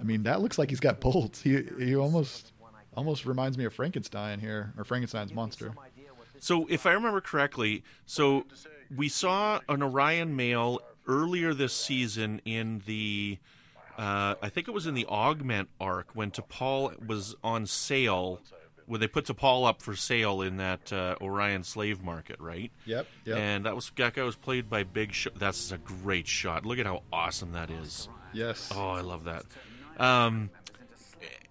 I 0.00 0.02
mean, 0.02 0.22
that 0.24 0.40
looks 0.40 0.58
like 0.58 0.70
he's 0.70 0.80
got 0.80 1.00
bolts. 1.00 1.42
He 1.42 1.62
he 1.78 1.94
almost 1.96 2.52
almost 2.96 3.26
reminds 3.26 3.58
me 3.58 3.64
of 3.64 3.74
Frankenstein 3.74 4.38
here 4.40 4.72
or 4.78 4.84
Frankenstein's 4.84 5.32
monster. 5.34 5.72
so 6.38 6.66
if 6.70 6.86
I 6.86 6.92
remember 6.92 7.20
correctly, 7.20 7.82
so 8.06 8.46
we 8.94 9.08
saw 9.08 9.60
an 9.68 9.82
Orion 9.82 10.36
male 10.36 10.80
earlier 11.08 11.52
this 11.54 11.72
season 11.74 12.40
in 12.44 12.82
the, 12.86 13.38
uh, 13.98 14.34
I 14.42 14.48
think 14.48 14.68
it 14.68 14.70
was 14.72 14.86
in 14.86 14.94
the 14.94 15.06
Augment 15.06 15.68
arc 15.80 16.08
when 16.14 16.30
T'Pol 16.30 17.06
was 17.06 17.34
on 17.44 17.66
sale. 17.66 18.40
When 18.86 19.00
they 19.00 19.08
put 19.08 19.26
T'Pol 19.26 19.66
up 19.66 19.82
for 19.82 19.96
sale 19.96 20.42
in 20.42 20.58
that 20.58 20.92
uh, 20.92 21.16
Orion 21.20 21.64
slave 21.64 22.02
market, 22.02 22.38
right? 22.38 22.70
Yep, 22.84 23.06
yep. 23.24 23.36
And 23.36 23.66
that 23.66 23.74
was 23.74 23.90
that 23.96 24.14
guy 24.14 24.22
was 24.22 24.36
played 24.36 24.70
by 24.70 24.84
Big 24.84 25.12
Show. 25.12 25.30
That's 25.36 25.72
a 25.72 25.78
great 25.78 26.28
shot. 26.28 26.64
Look 26.64 26.78
at 26.78 26.86
how 26.86 27.02
awesome 27.12 27.52
that 27.52 27.70
is. 27.70 28.08
Yes. 28.32 28.70
Oh, 28.74 28.90
I 28.90 29.00
love 29.00 29.24
that. 29.24 29.44
Um, 29.98 30.50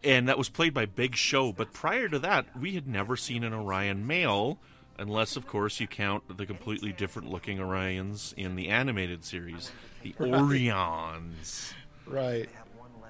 and 0.04 0.30
that 0.30 0.38
was 0.38 0.50
played 0.50 0.74
by 0.74 0.86
Big 0.86 1.16
Show. 1.16 1.52
But 1.52 1.74
prior 1.74 2.08
to 2.10 2.20
that, 2.20 2.46
we 2.58 2.74
had 2.76 2.88
never 2.88 3.18
seen 3.18 3.44
an 3.44 3.54
Orion 3.54 4.06
male, 4.06 4.60
unless, 4.98 5.36
of 5.36 5.48
course, 5.48 5.80
you 5.80 5.88
count 5.88 6.38
the 6.38 6.46
completely 6.46 6.94
different 6.94 7.30
looking 7.30 7.58
Orions 7.58 8.34
in 8.38 8.56
the 8.56 8.70
animated 8.70 9.26
series, 9.26 9.72
the 10.04 10.14
Orions, 10.20 11.74
Right. 12.06 12.50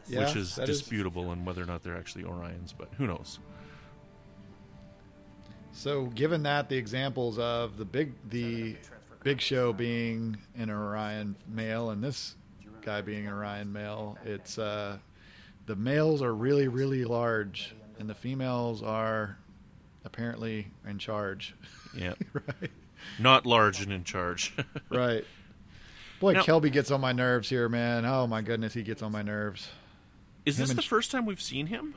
Yeah, 0.08 0.26
which 0.28 0.36
is 0.36 0.56
that 0.56 0.68
disputable 0.68 1.30
on 1.30 1.46
whether 1.46 1.64
or 1.64 1.66
not 1.66 1.84
they're 1.84 1.98
actually 1.98 2.24
Orions, 2.24 2.74
but 2.78 2.90
who 2.98 3.08
knows? 3.08 3.40
So, 5.76 6.06
given 6.06 6.44
that 6.44 6.70
the 6.70 6.78
examples 6.78 7.38
of 7.38 7.78
the 7.78 7.84
big 7.86 8.14
the 8.30 8.76
big 9.24 9.42
show 9.42 9.74
being 9.74 10.38
an 10.58 10.70
Orion 10.70 11.36
male 11.48 11.90
and 11.90 12.02
this 12.04 12.36
guy 12.82 13.02
being 13.02 13.28
an 13.28 13.34
Orion 13.34 13.72
male, 13.74 14.18
it's 14.24 14.58
uh, 14.58 14.98
the 15.66 15.76
males 15.76 16.22
are 16.22 16.34
really 16.34 16.70
really 16.70 17.04
large 17.04 17.76
and 18.00 18.10
the 18.10 18.16
females 18.16 18.82
are 18.84 19.38
apparently 20.06 20.68
in 20.88 20.98
charge. 20.98 21.54
Yeah. 21.96 22.14
right. 22.34 22.72
Not 23.20 23.46
large 23.46 23.82
and 23.82 23.92
in 23.92 24.04
charge. 24.04 24.56
Right. 24.90 25.26
Boy, 26.22 26.34
Now- 26.34 26.44
Kelby 26.44 26.72
gets 26.72 26.90
on 26.92 27.02
my 27.02 27.12
nerves 27.12 27.50
here, 27.50 27.68
man. 27.68 28.06
Oh 28.06 28.26
my 28.28 28.42
goodness, 28.42 28.74
he 28.74 28.82
gets 28.84 29.02
on 29.02 29.12
my 29.12 29.22
nerves. 29.22 29.68
is 30.46 30.58
this 30.58 30.68
Him 30.70 30.72
and 30.72 30.80
the 30.80 30.88
first 30.88 31.12
time 31.12 31.26
we've 31.26 31.42
seen 31.42 31.68
him? 31.68 31.96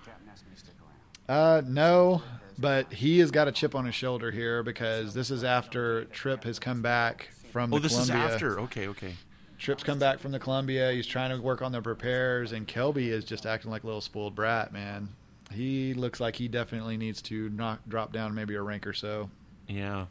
Uh, 1.28 1.62
no, 1.64 2.22
but 2.58 2.92
he 2.92 3.18
has 3.20 3.30
got 3.30 3.48
a 3.48 3.52
chip 3.52 3.74
on 3.74 3.86
his 3.86 3.94
shoulder 3.94 4.30
here 4.30 4.62
because 4.62 5.14
this 5.14 5.30
is 5.30 5.44
after 5.44 6.04
Trip 6.06 6.44
has 6.44 6.58
come 6.58 6.82
back 6.82 7.30
from 7.52 7.70
the 7.70 7.76
Columbia. 7.76 7.78
Oh, 7.78 7.82
this 7.82 7.92
Columbia. 7.92 8.26
is 8.26 8.34
after. 8.34 8.60
Okay, 8.60 8.88
okay. 8.88 9.14
Trip's 9.58 9.82
come 9.82 9.98
back 9.98 10.18
from 10.18 10.32
the 10.32 10.38
Columbia. 10.38 10.92
He's 10.92 11.06
trying 11.06 11.30
to 11.36 11.42
work 11.42 11.62
on 11.62 11.72
the 11.72 11.80
repairs, 11.80 12.52
and 12.52 12.66
Kelby 12.66 13.08
is 13.08 13.24
just 13.24 13.44
acting 13.44 13.70
like 13.70 13.82
a 13.82 13.86
little 13.86 14.00
spoiled 14.00 14.34
brat, 14.34 14.72
man. 14.72 15.08
He 15.52 15.94
looks 15.94 16.20
like 16.20 16.36
he 16.36 16.46
definitely 16.46 16.96
needs 16.96 17.22
to 17.22 17.48
knock 17.50 17.80
drop 17.88 18.12
down 18.12 18.34
maybe 18.34 18.54
a 18.54 18.62
rank 18.62 18.86
or 18.86 18.92
so. 18.92 19.30
Yeah. 19.66 20.06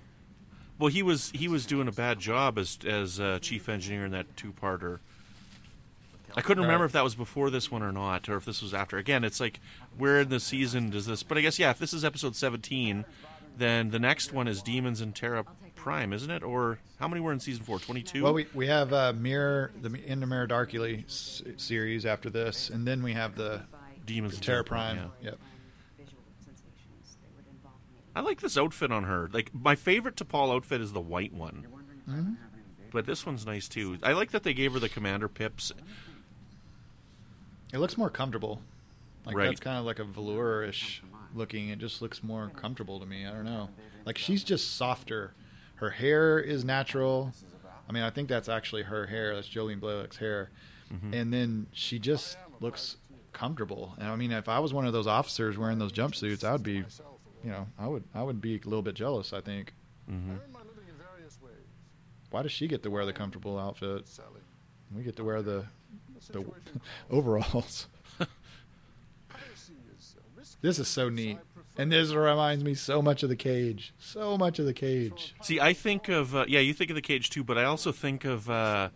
Well, 0.80 0.90
he 0.90 1.02
was 1.02 1.32
he 1.32 1.48
was 1.48 1.66
doing 1.66 1.88
a 1.88 1.92
bad 1.92 2.20
job 2.20 2.58
as 2.58 2.78
as 2.86 3.20
uh, 3.20 3.40
chief 3.42 3.70
engineer 3.70 4.06
in 4.06 4.12
that 4.12 4.36
two 4.36 4.52
parter. 4.52 5.00
I 6.38 6.42
couldn't 6.42 6.64
remember 6.64 6.86
if 6.86 6.92
that 6.94 7.04
was 7.04 7.16
before 7.16 7.50
this 7.50 7.70
one 7.72 7.82
or 7.84 7.92
not, 7.92 8.30
or 8.30 8.38
if 8.38 8.46
this 8.46 8.62
was 8.62 8.74
after. 8.74 8.98
Again, 8.98 9.24
it's 9.24 9.40
like 9.40 9.60
where 9.98 10.22
in 10.22 10.30
the 10.30 10.40
season 10.40 10.90
does 10.92 11.06
this? 11.06 11.24
But 11.24 11.38
I 11.38 11.42
guess 11.42 11.58
yeah, 11.60 11.72
if 11.72 11.80
this 11.80 11.94
is 11.94 12.06
episode 12.06 12.36
seventeen, 12.36 13.06
then 13.58 13.90
the 13.90 14.00
next 14.00 14.32
one 14.34 14.48
is 14.48 14.62
Demons 14.62 15.02
and 15.02 15.16
Terra 15.16 15.44
Prime, 15.76 16.14
isn't 16.14 16.30
it? 16.30 16.44
Or 16.44 16.80
how 17.00 17.08
many 17.08 17.22
were 17.22 17.32
in 17.34 17.40
season 17.40 17.64
four? 17.64 17.80
Twenty 17.80 18.04
two. 18.04 18.24
Well, 18.24 18.34
we 18.34 18.46
we 18.54 18.68
have 18.68 18.94
uh, 18.94 19.14
Mirror 19.14 19.72
the 19.82 19.94
In 20.06 20.20
the 20.20 20.28
Mirror 20.28 20.48
Darkly 20.48 21.04
s- 21.08 21.42
series 21.58 22.06
after 22.06 22.30
this, 22.30 22.70
and 22.70 22.88
then 22.88 23.02
we 23.04 23.14
have 23.14 23.36
the 23.36 23.62
Demons 24.06 24.36
in 24.36 24.42
Terra 24.42 24.64
Prime. 24.64 24.98
Yeah. 24.98 25.32
Yep. 25.32 25.40
visual 25.98 26.24
sensations 26.40 27.18
that 27.22 27.36
would 27.36 27.46
involve 27.52 27.76
me. 27.92 28.00
I 28.16 28.22
like 28.22 28.42
this 28.42 28.58
outfit 28.58 28.92
on 28.92 29.04
her. 29.06 29.30
Like 29.34 29.52
my 29.54 29.76
favorite 29.76 30.16
T'Pol 30.16 30.54
outfit 30.56 30.82
is 30.82 30.94
the 30.94 31.02
white 31.02 31.34
one, 31.34 31.66
Mm-hmm. 32.08 32.34
but 32.92 33.06
this 33.08 33.26
one's 33.26 33.46
nice 33.46 33.68
too. 33.68 33.98
I 34.04 34.14
like 34.14 34.32
that 34.32 34.44
they 34.44 34.54
gave 34.54 34.74
her 34.74 34.80
the 34.80 34.88
commander 34.90 35.28
pips. 35.28 35.72
It 37.74 37.80
looks 37.80 37.98
more 37.98 38.10
comfortable. 38.10 38.62
Like 39.26 39.36
Right. 39.36 39.46
that's 39.48 39.60
kind 39.60 39.78
of 39.78 39.86
like 39.86 40.00
a 40.00 40.04
velour-ish 40.06 41.02
looking. 41.36 41.70
It 41.70 41.80
just 41.80 42.02
looks 42.02 42.24
more 42.24 42.50
comfortable 42.56 43.00
to 43.00 43.06
me. 43.06 43.26
I 43.26 43.32
don't 43.32 43.44
know. 43.46 43.70
Like 44.06 44.18
she's 44.18 44.44
just 44.44 44.76
softer. 44.76 45.34
Her 45.76 45.90
hair 45.92 46.40
is 46.40 46.64
natural. 46.64 47.34
I 47.90 47.92
mean, 47.92 48.04
I 48.04 48.10
think 48.10 48.30
that's 48.30 48.50
actually 48.50 48.84
her 48.84 49.06
hair. 49.08 49.36
That's 49.36 49.48
Jolene 49.50 49.80
Blalock's 49.80 50.18
hair. 50.18 50.50
Mm-hmm. 50.94 51.14
And 51.14 51.34
then 51.34 51.68
she 51.74 52.00
just 52.00 52.38
looks 52.62 52.98
comfortable. 53.34 53.94
And 54.00 54.08
I 54.08 54.16
mean, 54.16 54.32
if 54.32 54.48
I 54.50 54.60
was 54.60 54.74
one 54.74 54.88
of 54.88 54.94
those 54.94 55.08
officers 55.08 55.58
wearing 55.58 55.78
those 55.80 55.92
jumpsuits, 55.92 56.44
I 56.44 56.54
would 56.54 56.64
be, 56.64 56.76
you 57.44 57.52
know, 57.52 57.68
I 57.78 57.88
would 57.88 58.04
I 58.16 58.24
would 58.24 58.40
be 58.42 58.56
a 58.56 58.60
little 58.68 58.82
bit 58.82 58.96
jealous. 58.96 59.34
I 59.34 59.42
think. 59.42 59.74
Mm-hmm. 60.10 60.36
Why 62.30 62.42
does 62.44 62.52
she 62.52 62.68
get 62.68 62.84
to 62.84 62.90
wear 62.92 63.06
the 63.06 63.14
comfortable 63.14 63.58
outfit? 63.58 64.06
We 64.94 65.04
get 65.04 65.16
to 65.18 65.24
wear 65.24 65.42
the 65.42 65.66
the 66.28 66.46
overalls. 67.10 67.88
this 70.62 70.80
is 70.80 70.88
so 70.88 71.10
neat, 71.10 71.38
and 71.78 71.92
this 71.92 72.12
reminds 72.14 72.64
me 72.64 72.74
so 72.74 73.02
much 73.02 73.24
of 73.24 73.30
the 73.30 73.36
cage. 73.36 73.94
So 74.00 74.38
much 74.38 74.60
of 74.60 74.66
the 74.66 74.74
cage. 74.74 75.36
See, 75.42 75.60
I 75.60 75.74
think 75.74 76.10
of 76.10 76.36
uh, 76.36 76.46
yeah, 76.48 76.60
you 76.60 76.74
think 76.74 76.90
of 76.92 76.96
the 76.96 77.02
cage 77.02 77.30
too, 77.30 77.44
but 77.44 77.58
I 77.58 77.64
also 77.66 77.92
think 77.92 78.26
of 78.26 78.50
uh, 78.50 78.90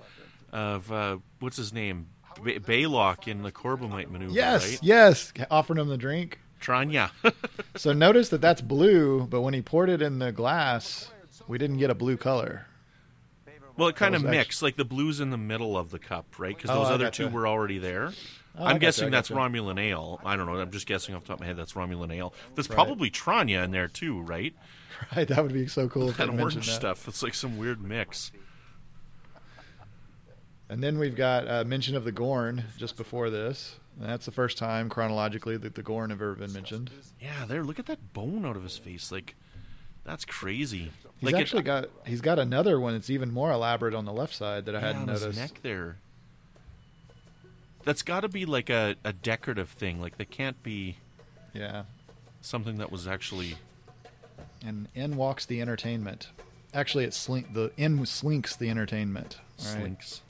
of 0.52 0.92
uh, 0.92 1.18
what's 1.40 1.58
his 1.58 1.74
name, 1.74 2.08
ba- 2.42 2.60
Balok 2.60 3.28
in 3.28 3.44
the 3.44 3.52
Corbomite 3.52 4.10
maneuver. 4.10 4.34
Yes, 4.34 4.70
right? 4.70 4.80
yes. 4.82 5.34
Offering 5.50 5.80
him 5.80 5.88
the 5.88 5.98
drink. 5.98 6.40
Tranya. 6.62 7.12
So 7.78 7.94
notice 7.94 8.28
that 8.30 8.42
that's 8.42 8.60
blue, 8.62 9.26
but 9.28 9.42
when 9.42 9.54
he 9.54 9.62
poured 9.62 9.90
it 9.90 10.02
in 10.02 10.20
the 10.20 10.34
glass, 10.34 11.10
we 11.48 11.58
didn't 11.58 11.78
get 11.78 11.90
a 11.90 11.96
blue 11.96 12.18
color. 12.18 12.68
Well, 13.78 13.88
it 13.90 13.96
kind 13.96 14.16
of 14.16 14.24
mixed. 14.24 14.62
Like 14.62 14.76
the 14.76 14.86
blue's 14.86 15.20
in 15.20 15.30
the 15.30 15.38
middle 15.38 15.78
of 15.78 15.92
the 15.92 16.00
cup, 16.00 16.40
right? 16.40 16.56
Because 16.56 16.70
Oh, 16.70 16.76
those 16.76 16.88
I 16.88 16.94
other 16.94 17.10
two 17.12 17.28
were 17.30 17.48
already 17.48 17.78
there. 17.80 18.12
Oh, 18.58 18.66
I'm 18.66 18.80
guessing 18.80 19.08
I 19.08 19.12
that's 19.12 19.30
gotcha. 19.30 19.40
Romulan 19.42 19.80
ale. 19.80 20.20
I 20.26 20.36
don't 20.36 20.46
know. 20.46 20.60
I'm 20.60 20.72
just 20.72 20.86
guessing 20.86 21.16
off 21.16 21.22
the 21.22 21.28
top 21.30 21.36
of 21.38 21.40
my 21.42 21.46
head. 21.48 21.58
That's 21.58 21.74
Romulan 21.74 22.14
ale. 22.14 22.34
There's 22.56 22.68
probably 22.68 23.10
Tranya 23.10 23.64
in 23.64 23.72
there 23.72 23.88
too, 23.88 24.22
right? 24.22 24.54
Right? 25.16 25.28
That 25.28 25.42
would 25.42 25.54
be 25.54 25.66
so 25.66 25.90
cool 25.90 26.12
That 26.12 26.30
orange 26.30 26.54
that. 26.68 26.72
stuff. 26.74 27.08
It's 27.08 27.24
like 27.24 27.34
some 27.34 27.58
weird 27.58 27.82
mix. 27.82 28.32
And 30.70 30.84
then 30.84 31.00
we've 31.00 31.16
got 31.16 31.48
a 31.48 31.66
mention 31.66 31.96
of 31.96 32.04
the 32.04 32.12
Gorn 32.12 32.66
just 32.78 32.96
before 32.98 33.30
this. 33.32 33.78
And 34.00 34.08
that's 34.10 34.26
the 34.26 34.32
first 34.32 34.58
time 34.60 34.90
chronologically 34.90 35.58
that 35.58 35.76
the 35.76 35.82
Gorn 35.84 36.12
have 36.12 36.22
ever 36.22 36.36
been 36.36 36.54
mentioned. 36.54 36.92
Yeah, 37.20 37.46
there. 37.48 37.64
Look 37.64 37.80
at 37.80 37.88
that 37.88 38.14
bone 38.14 38.46
out 38.46 38.56
of 38.56 38.64
his 38.64 38.78
face. 38.78 39.12
Like, 39.12 39.36
that's 40.06 40.24
crazy. 40.24 40.92
He's 41.22 41.28
like 41.32 41.36
it- 41.40 41.42
actually 41.44 41.64
got 41.64 41.86
he's 42.06 42.20
got 42.22 42.38
another 42.40 42.80
one 42.80 42.94
that's 42.94 43.10
even 43.10 43.32
more 43.32 43.52
elaborate 43.52 43.94
on 43.94 44.06
the 44.06 44.12
left 44.14 44.34
side 44.36 44.66
that 44.66 44.76
I 44.76 44.80
Yeah, 44.80 44.88
hadn't 44.88 45.06
noticed. 45.06 45.38
neck 45.38 45.60
there. 45.64 45.98
That's 47.84 48.02
got 48.04 48.20
to 48.22 48.28
be 48.30 48.46
like 48.46 48.70
a, 48.70 48.96
a 49.04 49.14
decorative 49.14 49.70
thing. 49.70 50.02
Like 50.02 50.18
they 50.18 50.26
can't 50.26 50.62
be. 50.64 50.98
Yeah. 51.54 51.84
something 52.42 52.78
that 52.78 52.92
was 52.92 53.08
actually 53.08 53.56
And 54.66 54.88
in 54.96 55.16
walks 55.18 55.46
the 55.46 55.62
entertainment. 55.62 56.30
Actually, 56.74 57.04
it 57.04 57.14
slink 57.14 57.54
the 57.54 57.72
in 57.78 58.06
slinks 58.06 58.56
the 58.56 58.70
entertainment. 58.70 59.38
right? 59.60 59.68
slinks. 59.68 60.22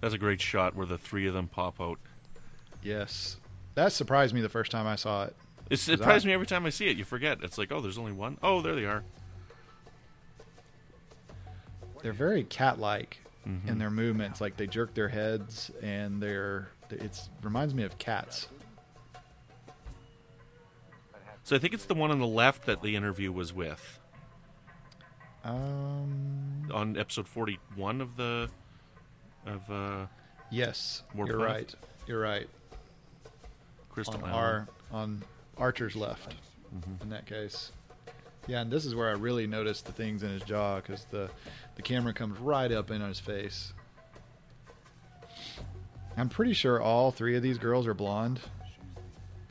That's 0.00 0.14
a 0.14 0.18
great 0.18 0.40
shot 0.40 0.74
where 0.76 0.86
the 0.86 0.98
three 0.98 1.26
of 1.26 1.34
them 1.34 1.48
pop 1.48 1.80
out. 1.80 1.98
Yes, 2.82 3.36
that 3.74 3.92
surprised 3.92 4.34
me 4.34 4.40
the 4.40 4.48
first 4.48 4.70
time 4.70 4.86
I 4.86 4.96
saw 4.96 5.24
it. 5.24 5.36
It 5.70 5.78
surprised 5.78 6.00
surprises 6.00 6.26
me 6.26 6.32
every 6.32 6.46
time 6.46 6.66
I 6.66 6.70
see 6.70 6.88
it. 6.88 6.96
You 6.96 7.04
forget. 7.04 7.38
It's 7.42 7.56
like, 7.58 7.70
oh, 7.72 7.80
there's 7.80 7.98
only 7.98 8.12
one. 8.12 8.36
Oh, 8.42 8.60
there 8.60 8.74
they 8.74 8.84
are. 8.84 9.02
They're 12.02 12.12
very 12.12 12.44
cat-like 12.44 13.18
Mm-hmm. 13.48 13.68
in 13.70 13.78
their 13.78 13.90
movements. 13.90 14.40
Like 14.40 14.56
they 14.56 14.68
jerk 14.68 14.94
their 14.94 15.08
heads, 15.08 15.68
and 15.82 16.22
they're 16.22 16.68
it's 16.90 17.28
reminds 17.42 17.74
me 17.74 17.82
of 17.82 17.98
cats. 17.98 18.46
So 21.42 21.56
I 21.56 21.58
think 21.58 21.74
it's 21.74 21.86
the 21.86 21.94
one 21.94 22.12
on 22.12 22.20
the 22.20 22.26
left 22.26 22.66
that 22.66 22.82
the 22.82 22.94
interview 22.94 23.32
was 23.32 23.52
with 23.52 23.98
Um, 25.44 26.70
on 26.72 26.96
episode 26.96 27.26
forty-one 27.26 28.00
of 28.00 28.16
the 28.16 28.48
of 29.44 29.68
uh, 29.70 30.06
yes, 30.52 31.02
Warp 31.14 31.28
you're 31.28 31.38
five? 31.40 31.48
right. 31.48 31.74
You're 32.06 32.20
right. 32.20 32.48
Crystal 33.90 34.14
on 34.22 34.30
Island. 34.30 34.34
our 34.36 34.68
on 35.00 35.22
Archer's 35.58 35.96
left 35.96 36.36
Mm-hmm. 36.74 37.02
in 37.02 37.08
that 37.10 37.26
case. 37.26 37.72
Yeah, 38.46 38.60
and 38.62 38.70
this 38.72 38.84
is 38.86 38.94
where 38.94 39.08
I 39.08 39.12
really 39.12 39.46
noticed 39.46 39.84
the 39.86 39.92
things 39.92 40.22
in 40.22 40.30
his 40.30 40.42
jaw 40.42 40.76
because 40.76 41.04
the 41.06 41.28
the 41.76 41.82
camera 41.82 42.12
comes 42.12 42.38
right 42.38 42.70
up 42.70 42.90
in 42.90 43.02
on 43.02 43.08
his 43.08 43.20
face. 43.20 43.72
I'm 46.16 46.28
pretty 46.28 46.52
sure 46.52 46.80
all 46.80 47.10
three 47.10 47.36
of 47.36 47.42
these 47.42 47.58
girls 47.58 47.86
are 47.86 47.94
blonde, 47.94 48.40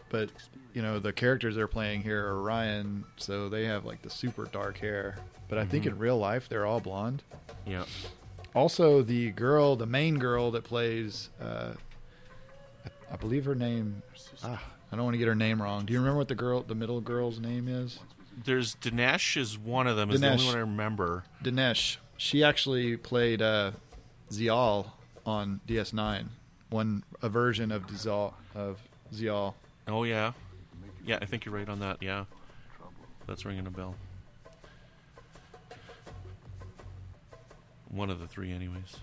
but 0.10 0.30
you 0.74 0.82
know 0.82 1.00
the 1.00 1.12
characters 1.12 1.56
they're 1.56 1.68
playing 1.68 2.04
here 2.04 2.26
are 2.28 2.42
Ryan, 2.42 3.04
so 3.18 3.50
they 3.50 3.66
have 3.66 3.86
like 3.86 4.02
the 4.02 4.10
super 4.10 4.46
dark 4.46 4.78
hair. 4.78 5.18
But 5.50 5.58
I 5.58 5.66
think 5.66 5.86
in 5.86 5.98
real 5.98 6.18
life 6.18 6.48
they're 6.48 6.66
all 6.66 6.80
blonde. 6.80 7.24
Yeah. 7.66 7.86
Also, 8.54 9.02
the 9.02 9.32
girl, 9.32 9.76
the 9.76 9.86
main 9.86 10.18
girl 10.18 10.52
that 10.52 10.64
plays, 10.64 11.30
uh, 11.42 11.74
I, 13.12 13.16
believe 13.16 13.46
her 13.46 13.56
name. 13.56 14.02
Ah, 14.44 14.62
I 14.92 14.96
don't 14.96 15.06
want 15.06 15.14
to 15.14 15.18
get 15.18 15.28
her 15.28 15.36
name 15.36 15.62
wrong. 15.62 15.86
Do 15.86 15.94
you 15.94 16.00
remember 16.00 16.18
what 16.18 16.28
the 16.28 16.36
girl, 16.36 16.62
the 16.62 16.76
middle 16.76 17.00
girl's 17.00 17.40
name 17.40 17.70
is? 17.70 18.00
There's 18.44 18.76
D'Nesh 18.76 19.38
is 19.38 19.58
one 19.58 19.88
of 19.88 19.96
them. 19.96 20.12
Is 20.12 20.20
the 20.20 20.32
only 20.32 20.46
one 20.46 20.56
I 20.56 20.60
remember. 20.60 21.24
D'Nesh. 21.42 21.98
She 22.22 22.44
actually 22.44 22.98
played 22.98 23.42
uh, 23.42 23.72
Ziyal 24.30 24.92
on 25.26 25.60
DS9. 25.68 26.28
One 26.70 27.04
a 27.20 27.30
version 27.30 27.72
of 27.72 27.88
Ziyal 27.88 28.34
of 28.54 28.80
Ziyal. 29.12 29.56
Oh 29.88 30.04
yeah, 30.04 30.34
yeah. 31.04 31.18
I 31.20 31.26
think 31.26 31.46
you're 31.46 31.56
right 31.56 31.68
on 31.68 31.80
that. 31.80 31.98
Yeah, 32.00 32.26
that's 33.26 33.44
ringing 33.44 33.66
a 33.66 33.72
bell. 33.72 33.96
One 37.90 38.12
of 38.12 38.20
the 38.20 38.28
three, 38.28 38.52
anyways. 38.52 38.98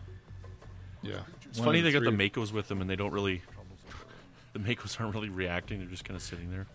Yeah, 1.03 1.23
It's 1.47 1.59
funny 1.59 1.81
they 1.81 1.91
got 1.91 2.05
the 2.05 2.11
MACOs 2.11 2.53
with 2.53 2.69
them, 2.69 2.81
and 2.81 2.89
they 2.89 2.97
don't 2.97 3.13
really. 3.13 3.43
The 4.53 4.61
MACOs 4.61 4.99
aren't 5.01 5.15
really 5.15 5.29
reacting; 5.29 5.81
they're 5.81 5.89
just 5.89 6.05
kind 6.05 6.17
of 6.17 6.23
sitting 6.23 6.53
there. 6.53 6.67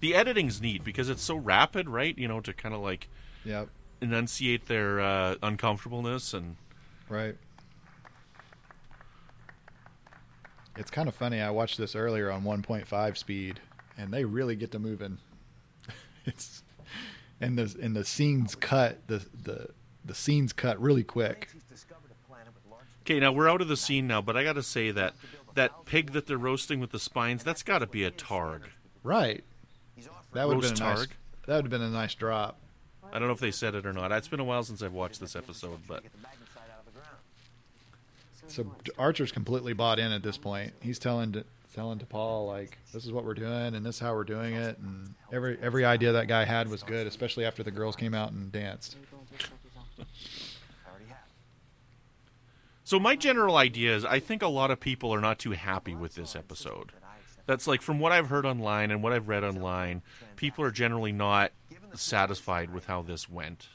The 0.00 0.14
editing's 0.14 0.60
neat 0.60 0.84
because 0.84 1.08
it's 1.08 1.22
so 1.22 1.36
rapid, 1.36 1.88
right? 1.88 2.16
You 2.18 2.28
know, 2.28 2.40
to 2.40 2.52
kind 2.52 2.74
of 2.74 2.80
like 2.80 3.08
Yep. 3.44 3.68
enunciate 4.00 4.66
their 4.66 5.00
uh, 5.00 5.36
uncomfortableness 5.42 6.34
and 6.34 6.56
Right. 7.08 7.36
It's 10.76 10.90
kind 10.90 11.08
of 11.08 11.14
funny. 11.14 11.40
I 11.40 11.50
watched 11.50 11.78
this 11.78 11.94
earlier 11.94 12.30
on 12.30 12.42
1.5 12.42 13.16
speed, 13.16 13.60
and 13.96 14.12
they 14.12 14.24
really 14.24 14.56
get 14.56 14.72
to 14.72 14.78
moving. 14.78 15.18
it's 16.26 16.62
and 17.40 17.56
the 17.58 17.74
and 17.80 17.94
the 17.96 18.04
scenes 18.04 18.54
cut 18.54 19.06
the 19.06 19.24
the 19.42 19.68
the 20.04 20.14
scenes 20.14 20.52
cut 20.52 20.80
really 20.80 21.04
quick. 21.04 21.48
He's 21.52 21.62
discovered 21.62 22.10
a 22.10 22.28
planet 22.28 22.52
with 22.54 22.70
large 22.70 22.84
Okay, 23.04 23.20
now 23.20 23.32
we're 23.32 23.48
out 23.48 23.60
of 23.62 23.68
the 23.68 23.76
scene 23.76 24.06
now, 24.06 24.20
but 24.20 24.36
I 24.36 24.44
got 24.44 24.54
to 24.54 24.62
say 24.62 24.90
that 24.90 25.14
that 25.54 25.86
pig 25.86 26.12
that 26.12 26.26
they're 26.26 26.36
roasting 26.36 26.80
with 26.80 26.90
the 26.90 26.98
spines, 26.98 27.42
that's 27.42 27.62
got 27.62 27.78
to 27.78 27.86
be 27.86 28.04
a 28.04 28.10
targ. 28.10 28.62
Right. 29.02 29.44
That 30.36 30.46
would 30.48 30.62
have 30.62 30.74
been 30.74 30.82
a 30.82 30.88
nice. 30.94 31.06
That 31.46 31.56
would 31.56 31.64
have 31.64 31.70
been 31.70 31.82
a 31.82 31.90
nice 31.90 32.14
drop. 32.14 32.58
I 33.12 33.18
don't 33.18 33.28
know 33.28 33.34
if 33.34 33.40
they 33.40 33.50
said 33.50 33.74
it 33.74 33.86
or 33.86 33.92
not. 33.92 34.12
It's 34.12 34.28
been 34.28 34.40
a 34.40 34.44
while 34.44 34.62
since 34.62 34.82
I've 34.82 34.92
watched 34.92 35.20
this 35.20 35.34
episode, 35.36 35.78
but 35.88 36.02
get 36.02 36.12
the 36.12 36.18
magnesite 36.18 36.70
out 36.72 36.80
of 36.86 36.92
the 36.92 37.00
ground. 37.00 37.16
So 38.48 38.92
Archer's 38.98 39.32
completely 39.32 39.72
bought 39.72 39.98
in 39.98 40.12
at 40.12 40.22
this 40.22 40.36
point. 40.36 40.72
He's 40.82 40.98
telling 40.98 41.32
to, 41.32 41.44
telling 41.74 41.98
T'Pol 41.98 42.46
like, 42.46 42.78
"This 42.92 43.04
is 43.06 43.12
what 43.12 43.24
we're 43.24 43.34
doing, 43.34 43.74
and 43.74 43.86
this 43.86 43.96
is 43.96 44.00
how 44.00 44.14
we're 44.14 44.24
doing 44.24 44.54
it." 44.54 44.76
And 44.78 45.14
every 45.32 45.56
every 45.62 45.84
idea 45.84 46.12
that 46.12 46.26
guy 46.28 46.44
had 46.44 46.68
was 46.68 46.82
good, 46.82 47.06
especially 47.06 47.44
after 47.44 47.62
the 47.62 47.70
girls 47.70 47.96
came 47.96 48.12
out 48.12 48.32
and 48.32 48.50
danced. 48.52 48.96
I 49.98 50.02
already 50.90 51.06
have. 51.08 51.18
so 52.84 52.98
my 52.98 53.16
general 53.16 53.56
idea 53.56 53.94
is 53.96 54.04
I 54.04 54.18
think 54.18 54.42
a 54.42 54.48
lot 54.48 54.70
of 54.70 54.80
people 54.80 55.14
are 55.14 55.20
not 55.20 55.38
too 55.38 55.52
happy 55.52 55.94
with 55.94 56.14
this 56.16 56.36
episode. 56.36 56.92
That's 57.46 57.66
like 57.66 57.80
from 57.82 58.00
what 58.00 58.12
I've 58.12 58.28
heard 58.28 58.44
online 58.44 58.90
and 58.90 59.02
what 59.02 59.12
I've 59.12 59.28
read 59.28 59.44
online, 59.44 60.02
people 60.36 60.64
are 60.64 60.70
generally 60.70 61.12
not 61.12 61.52
satisfied 61.94 62.72
with 62.72 62.86
how 62.86 63.02
this 63.02 63.28
went. 63.28 63.68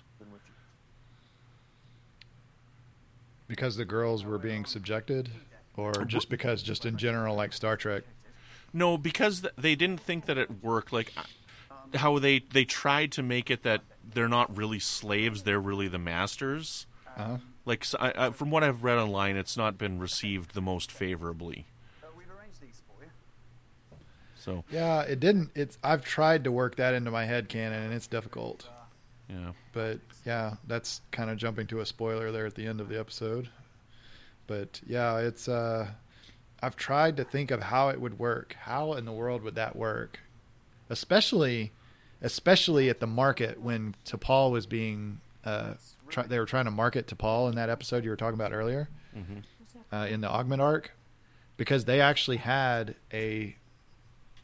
Because 3.47 3.75
the 3.75 3.85
girls 3.85 4.23
were 4.23 4.37
being 4.37 4.63
subjected, 4.63 5.29
or 5.75 6.05
just 6.05 6.29
because, 6.29 6.63
just 6.63 6.85
in 6.85 6.97
general, 6.97 7.35
like 7.35 7.51
Star 7.51 7.75
Trek. 7.75 8.03
No, 8.71 8.97
because 8.97 9.45
they 9.57 9.75
didn't 9.75 9.99
think 9.99 10.25
that 10.25 10.37
it 10.37 10.63
worked. 10.63 10.93
Like 10.93 11.11
how 11.95 12.17
they 12.19 12.39
they 12.39 12.63
tried 12.63 13.11
to 13.13 13.23
make 13.23 13.51
it 13.51 13.63
that 13.63 13.81
they're 14.13 14.29
not 14.29 14.55
really 14.55 14.79
slaves; 14.79 15.43
they're 15.43 15.59
really 15.59 15.89
the 15.89 15.99
masters. 15.99 16.87
Uh-huh. 17.17 17.37
Like 17.65 17.85
I, 17.99 18.13
I, 18.15 18.29
from 18.31 18.51
what 18.51 18.63
I've 18.63 18.83
read 18.83 18.97
online, 18.97 19.35
it's 19.35 19.57
not 19.57 19.77
been 19.77 19.99
received 19.99 20.53
the 20.53 20.61
most 20.61 20.91
favorably. 20.91 21.65
Uh, 22.01 22.07
we've 22.17 22.27
arranged 22.29 22.61
these 22.61 22.81
for 22.87 23.03
you. 23.03 23.09
So 24.41 24.63
Yeah, 24.71 25.01
it 25.01 25.19
didn't. 25.19 25.51
It's 25.55 25.77
I've 25.83 26.03
tried 26.03 26.43
to 26.45 26.51
work 26.51 26.75
that 26.77 26.93
into 26.93 27.11
my 27.11 27.25
head 27.25 27.47
canon, 27.47 27.83
and 27.83 27.93
it's 27.93 28.07
difficult. 28.07 28.67
yeah, 29.29 29.51
But 29.71 29.99
yeah, 30.25 30.55
that's 30.67 31.01
kind 31.11 31.29
of 31.29 31.37
jumping 31.37 31.67
to 31.67 31.79
a 31.79 31.85
spoiler 31.85 32.31
there 32.31 32.45
at 32.45 32.55
the 32.55 32.65
end 32.65 32.81
of 32.81 32.89
the 32.89 32.99
episode. 32.99 33.49
But 34.47 34.81
yeah, 34.85 35.17
it's 35.19 35.47
uh 35.47 35.91
I've 36.61 36.75
tried 36.75 37.17
to 37.17 37.23
think 37.23 37.51
of 37.51 37.61
how 37.63 37.89
it 37.89 38.01
would 38.01 38.19
work. 38.19 38.55
How 38.61 38.93
in 38.93 39.05
the 39.05 39.11
world 39.11 39.41
would 39.43 39.55
that 39.55 39.75
work? 39.75 40.19
Especially 40.89 41.71
especially 42.21 42.89
at 42.89 42.99
the 42.99 43.07
market 43.07 43.59
when 43.61 43.95
T'Pol 44.05 44.51
was 44.51 44.65
being 44.65 45.19
uh 45.45 45.73
try, 46.09 46.23
they 46.23 46.37
were 46.39 46.45
trying 46.45 46.65
to 46.65 46.71
market 46.71 47.07
T'Pol 47.07 47.49
in 47.49 47.55
that 47.55 47.69
episode 47.69 48.03
you 48.03 48.09
were 48.09 48.15
talking 48.15 48.35
about 48.35 48.53
earlier. 48.53 48.89
Uh, 49.93 50.07
in 50.09 50.21
the 50.21 50.29
Augment 50.29 50.61
arc 50.61 50.91
because 51.57 51.85
they 51.85 51.99
actually 52.01 52.37
had 52.37 52.95
a 53.13 53.55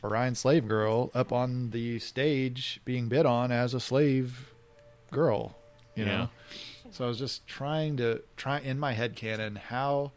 Orion 0.07 0.35
slave 0.35 0.67
girl 0.67 1.11
up 1.13 1.31
on 1.31 1.69
the 1.71 1.99
stage 1.99 2.79
being 2.85 3.07
bid 3.07 3.25
on 3.25 3.51
as 3.51 3.73
a 3.73 3.79
slave 3.79 4.53
girl, 5.11 5.55
you 5.95 6.05
Yeah. 6.05 6.17
know. 6.17 6.29
So 6.91 7.05
I 7.05 7.07
was 7.07 7.19
just 7.19 7.45
trying 7.47 7.97
to 7.97 8.21
try 8.37 8.59
in 8.59 8.79
my 8.79 8.93
head 8.93 9.15
canon 9.15 9.55
how 9.55 10.11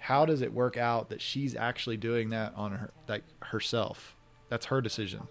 how 0.00 0.24
does 0.24 0.42
it 0.42 0.52
work 0.52 0.76
out 0.76 1.08
that 1.10 1.20
she's 1.20 1.54
actually 1.56 1.96
doing 1.96 2.30
that 2.30 2.52
on 2.54 2.70
her 2.72 2.90
like 3.08 3.24
herself? 3.42 4.14
That's 4.48 4.66
her 4.66 4.80
decision 4.80 5.26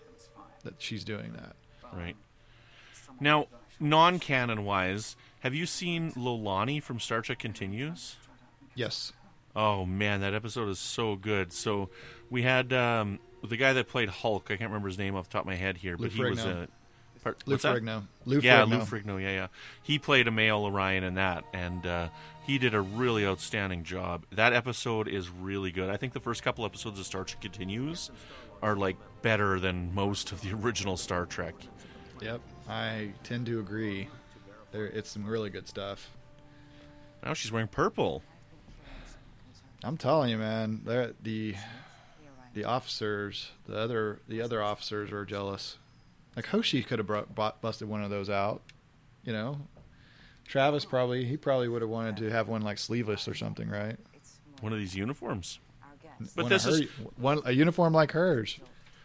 that 0.63 0.75
she's 0.77 1.03
doing 1.03 1.33
that. 1.33 1.55
right. 1.93 2.15
Now, 3.19 3.47
non-canon 3.79 4.65
wise, 4.65 5.15
have 5.39 5.55
you 5.55 5.65
seen 5.65 6.11
Lolani 6.11 6.83
from 6.83 6.99
Star 6.99 7.21
Trek 7.21 7.39
Continues? 7.39 8.17
Yes. 8.75 9.13
Oh 9.55 9.85
man, 9.85 10.21
that 10.21 10.33
episode 10.35 10.69
is 10.69 10.77
so 10.79 11.15
good. 11.15 11.51
So 11.53 11.89
we 12.29 12.43
had 12.43 12.71
um, 12.73 13.19
the 13.49 13.57
guy 13.57 13.73
that 13.73 13.87
played 13.87 14.09
Hulk. 14.09 14.45
I 14.45 14.57
can't 14.57 14.69
remember 14.69 14.87
his 14.87 14.97
name 14.97 15.15
off 15.15 15.29
the 15.29 15.33
top 15.33 15.41
of 15.41 15.47
my 15.47 15.55
head 15.55 15.77
here, 15.77 15.95
Lou 15.97 16.05
but 16.05 16.11
he 16.11 16.23
was 16.23 16.39
a. 16.39 16.67
part- 17.23 17.43
Lou? 17.45 17.57
Ferrigno. 17.57 18.03
Lou 18.25 18.39
yeah, 18.39 18.61
Ferrigno. 18.61 18.69
Lou 18.69 18.79
Ferrigno. 18.79 19.21
Yeah, 19.21 19.31
yeah. 19.31 19.47
He 19.83 19.99
played 19.99 20.27
a 20.27 20.31
male 20.31 20.63
Orion 20.63 21.03
in 21.03 21.15
that, 21.15 21.43
and 21.53 21.85
uh, 21.85 22.09
he 22.45 22.57
did 22.57 22.73
a 22.73 22.79
really 22.81 23.25
outstanding 23.25 23.83
job. 23.83 24.25
That 24.31 24.53
episode 24.53 25.07
is 25.07 25.29
really 25.29 25.71
good. 25.71 25.89
I 25.89 25.97
think 25.97 26.13
the 26.13 26.19
first 26.19 26.43
couple 26.43 26.65
episodes 26.65 26.99
of 26.99 27.05
Star 27.05 27.23
Trek 27.25 27.41
Continues 27.41 28.09
are 28.61 28.75
like 28.75 28.95
better 29.21 29.59
than 29.59 29.93
most 29.93 30.31
of 30.31 30.41
the 30.41 30.53
original 30.63 30.95
Star 30.95 31.25
Trek. 31.25 31.55
Yep. 32.21 32.41
I 32.69 33.11
tend 33.23 33.45
to 33.47 33.59
agree. 33.59 34.07
There 34.71 34.85
it's 34.85 35.09
some 35.09 35.25
really 35.25 35.49
good 35.49 35.67
stuff. 35.67 36.11
Now 37.23 37.33
she's 37.33 37.51
wearing 37.51 37.67
purple. 37.67 38.23
I'm 39.83 39.97
telling 39.97 40.29
you, 40.29 40.37
man, 40.37 40.81
the 41.21 41.55
the 42.57 42.65
officers, 42.65 43.51
the 43.67 43.77
other 43.79 44.19
the 44.27 44.41
other 44.41 44.63
officers 44.63 45.11
are 45.11 45.23
jealous. 45.25 45.77
Like 46.35 46.47
Hoshi 46.47 46.81
could 46.81 46.97
have 46.97 47.05
brought, 47.07 47.33
bought, 47.35 47.61
busted 47.61 47.87
one 47.87 48.03
of 48.03 48.09
those 48.09 48.29
out, 48.31 48.61
you 49.23 49.31
know. 49.31 49.59
Travis 50.47 50.83
probably 50.83 51.23
he 51.25 51.37
probably 51.37 51.67
would 51.67 51.81
have 51.83 51.89
wanted 51.91 52.17
to 52.17 52.31
have 52.31 52.47
one 52.47 52.63
like 52.63 52.79
sleeveless 52.79 53.27
or 53.27 53.35
something, 53.35 53.69
right? 53.69 53.95
One 54.61 54.73
of 54.73 54.79
these 54.79 54.95
uniforms. 54.95 55.59
But 56.35 56.43
one 56.45 56.49
this 56.49 56.63
her, 56.63 56.71
is- 56.71 56.89
one 57.17 57.41
a 57.45 57.51
uniform 57.51 57.93
like 57.93 58.11
hers. 58.13 58.57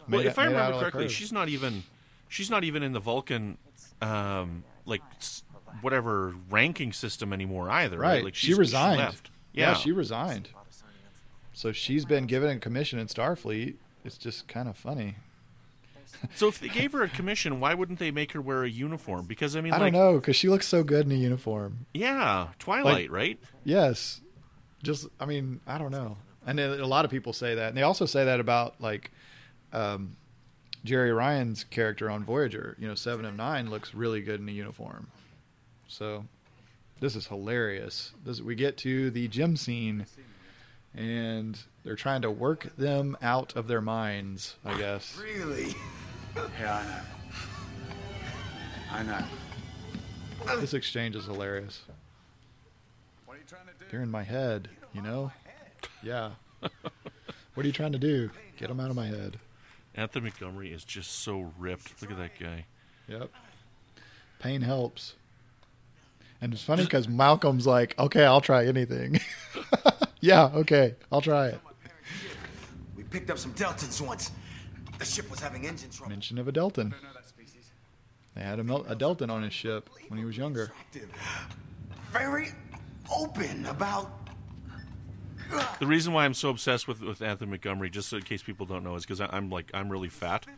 Well, 0.09 0.21
Made- 0.21 0.25
if 0.27 0.39
I 0.39 0.45
remember 0.45 0.79
correctly, 0.79 1.03
hers. 1.03 1.11
she's 1.11 1.31
not 1.31 1.47
even 1.47 1.83
she's 2.27 2.49
not 2.49 2.63
even 2.63 2.81
in 2.81 2.91
the 2.93 2.99
Vulcan 2.99 3.59
um, 4.01 4.63
like 4.87 5.01
whatever 5.81 6.33
ranking 6.49 6.91
system 6.91 7.31
anymore 7.31 7.69
either. 7.69 7.99
Right? 7.99 8.15
right. 8.15 8.23
Like 8.23 8.35
she 8.35 8.47
she's- 8.47 8.57
resigned. 8.57 8.97
left. 8.97 9.29
Yeah. 9.53 9.69
Yeah, 9.69 9.73
she 9.75 9.91
resigned. 9.91 10.49
So 11.53 11.71
she's 11.71 12.05
been 12.05 12.25
given 12.25 12.49
a 12.49 12.59
commission 12.59 12.99
in 12.99 13.07
Starfleet. 13.07 13.75
It's 14.03 14.17
just 14.17 14.47
kind 14.47 14.67
of 14.67 14.75
funny. 14.75 15.15
So 16.35 16.47
if 16.47 16.59
they 16.59 16.69
gave 16.69 16.91
her 16.93 17.03
a 17.03 17.09
commission, 17.09 17.59
why 17.59 17.73
wouldn't 17.73 17.99
they 17.99 18.11
make 18.11 18.31
her 18.33 18.41
wear 18.41 18.63
a 18.63 18.69
uniform? 18.69 19.25
Because 19.25 19.55
I 19.55 19.61
mean, 19.61 19.73
I 19.73 19.77
like, 19.77 19.93
don't 19.93 20.01
know 20.01 20.19
because 20.19 20.35
she 20.35 20.49
looks 20.49 20.67
so 20.67 20.83
good 20.83 21.05
in 21.05 21.11
a 21.11 21.15
uniform. 21.15 21.85
yeah, 21.93 22.49
Twilight, 22.59 23.11
right? 23.11 23.39
Yes. 23.63 24.21
Just, 24.83 25.07
I 25.19 25.25
mean, 25.25 25.59
I 25.65 25.77
don't 25.77 25.91
know. 25.91 26.17
And 26.45 26.59
a 26.59 26.85
lot 26.85 27.05
of 27.05 27.11
people 27.11 27.31
say 27.31 27.55
that. 27.55 27.69
And 27.69 27.77
they 27.77 27.83
also 27.83 28.05
say 28.05 28.25
that 28.25 28.41
about, 28.41 28.75
like, 28.81 29.11
um, 29.71 30.17
Jeri 30.85 31.15
Ryan's 31.15 31.63
character 31.63 32.09
on 32.09 32.25
Voyager. 32.25 32.75
You 32.77 32.89
know, 32.89 32.95
Seven 32.95 33.23
of 33.25 33.35
Nine 33.35 33.69
looks 33.69 33.93
really 33.93 34.21
good 34.21 34.41
in 34.41 34.49
a 34.49 34.51
uniform. 34.51 35.07
So, 35.87 36.25
this 36.99 37.15
is 37.15 37.27
hilarious. 37.27 38.11
This, 38.25 38.41
we 38.41 38.55
get 38.55 38.75
to 38.79 39.09
the 39.09 39.29
gym 39.29 39.55
scene, 39.55 40.05
and 40.95 41.59
they're 41.83 41.95
trying 41.95 42.21
to 42.21 42.31
work 42.31 42.75
them 42.77 43.17
out 43.21 43.55
of 43.55 43.67
their 43.67 43.81
minds, 43.81 44.55
I 44.63 44.77
guess. 44.77 45.17
Really? 45.21 45.75
Yeah, 46.59 47.01
I 48.91 49.03
know. 49.03 49.19
I 49.19 49.19
know. 50.45 50.59
This 50.59 50.73
exchange 50.73 51.15
is 51.15 51.25
hilarious. 51.25 51.81
What 53.25 53.35
are 53.35 53.37
you 53.37 53.45
trying 53.47 53.65
to 53.65 53.73
do? 53.79 53.85
They're 53.89 54.01
in 54.01 54.11
my 54.11 54.23
head, 54.23 54.69
you 54.93 55.01
know? 55.01 55.31
Yeah. 56.01 56.31
what 56.59 57.63
are 57.63 57.67
you 57.67 57.71
trying 57.71 57.93
to 57.93 57.99
do? 57.99 58.29
Get 58.57 58.67
them 58.67 58.79
out 58.79 58.89
of 58.89 58.95
my 58.95 59.07
head. 59.07 59.39
Anthony 59.95 60.23
Montgomery 60.25 60.71
is 60.71 60.83
just 60.83 61.11
so 61.19 61.51
ripped. 61.57 62.01
Look 62.01 62.11
at 62.11 62.17
that 62.17 62.39
guy. 62.39 62.65
Yep. 63.07 63.29
Pain 64.39 64.61
helps. 64.61 65.15
And 66.41 66.53
it's 66.53 66.63
funny 66.63 66.83
because 66.83 67.07
Malcolm's 67.07 67.65
like, 67.65 67.97
okay, 67.97 68.25
I'll 68.25 68.41
try 68.41 68.65
anything. 68.65 69.19
yeah, 70.23 70.45
okay, 70.55 70.95
I'll 71.11 71.19
try 71.19 71.47
it. 71.47 71.59
We 72.95 73.03
picked 73.03 73.29
up 73.29 73.37
some 73.37 73.53
Deltans 73.55 73.99
once. 73.99 74.31
The 74.97 75.03
ship 75.03 75.29
was 75.29 75.41
having 75.41 75.65
engine 75.65 75.89
trouble. 75.89 76.11
Mention 76.11 76.37
of 76.37 76.47
a 76.47 76.53
Deltan. 76.53 76.91
know 76.91 76.95
that 77.13 77.27
species. 77.27 77.71
They 78.33 78.41
had 78.41 78.57
a, 78.59 78.63
Mel- 78.63 78.85
a 78.87 78.95
Deltan 78.95 79.29
on 79.29 79.43
his 79.43 79.51
ship 79.51 79.89
when 80.07 80.17
he 80.17 80.23
was 80.25 80.37
younger. 80.37 80.71
Very 82.13 82.49
open 83.13 83.65
about. 83.65 84.09
The 85.79 85.85
reason 85.85 86.13
why 86.13 86.23
I'm 86.25 86.33
so 86.33 86.49
obsessed 86.49 86.87
with 86.87 87.01
with 87.01 87.21
Anthony 87.21 87.51
Montgomery, 87.51 87.89
just 87.89 88.11
in 88.13 88.21
case 88.21 88.41
people 88.41 88.65
don't 88.65 88.83
know, 88.83 88.95
is 88.95 89.03
because 89.05 89.21
I'm 89.21 89.49
like 89.51 89.69
I'm 89.73 89.89
really 89.89 90.09
fat. 90.09 90.47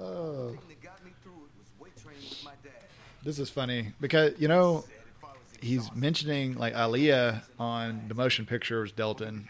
Oh, 0.00 0.48
thing 0.48 0.58
that 0.68 0.82
got 0.82 1.04
me 1.04 1.12
through 1.22 1.32
it 1.32 1.52
was 1.56 1.68
weight 1.78 1.96
training 2.02 2.28
with 2.28 2.44
my 2.44 2.52
dad. 2.64 2.72
This 3.24 3.38
is 3.38 3.50
funny 3.50 3.92
because, 4.00 4.32
you 4.38 4.48
know, 4.48 4.84
he's 5.60 5.92
mentioning 5.94 6.54
like 6.56 6.74
Ilia 6.74 7.42
on 7.58 8.06
the 8.08 8.14
motion 8.14 8.46
pictures 8.46 8.92
Deltan, 8.92 9.44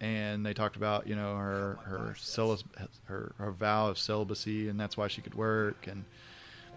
and 0.00 0.44
they 0.44 0.52
talked 0.52 0.76
about 0.76 1.06
you 1.06 1.16
know 1.16 1.36
her 1.36 1.78
her 1.84 2.14
celis- 2.18 2.64
her 3.04 3.32
her 3.38 3.50
vow 3.50 3.88
of 3.88 3.98
celibacy, 3.98 4.68
and 4.68 4.78
that's 4.78 4.96
why 4.96 5.08
she 5.08 5.22
could 5.22 5.34
work 5.34 5.86
and 5.86 6.04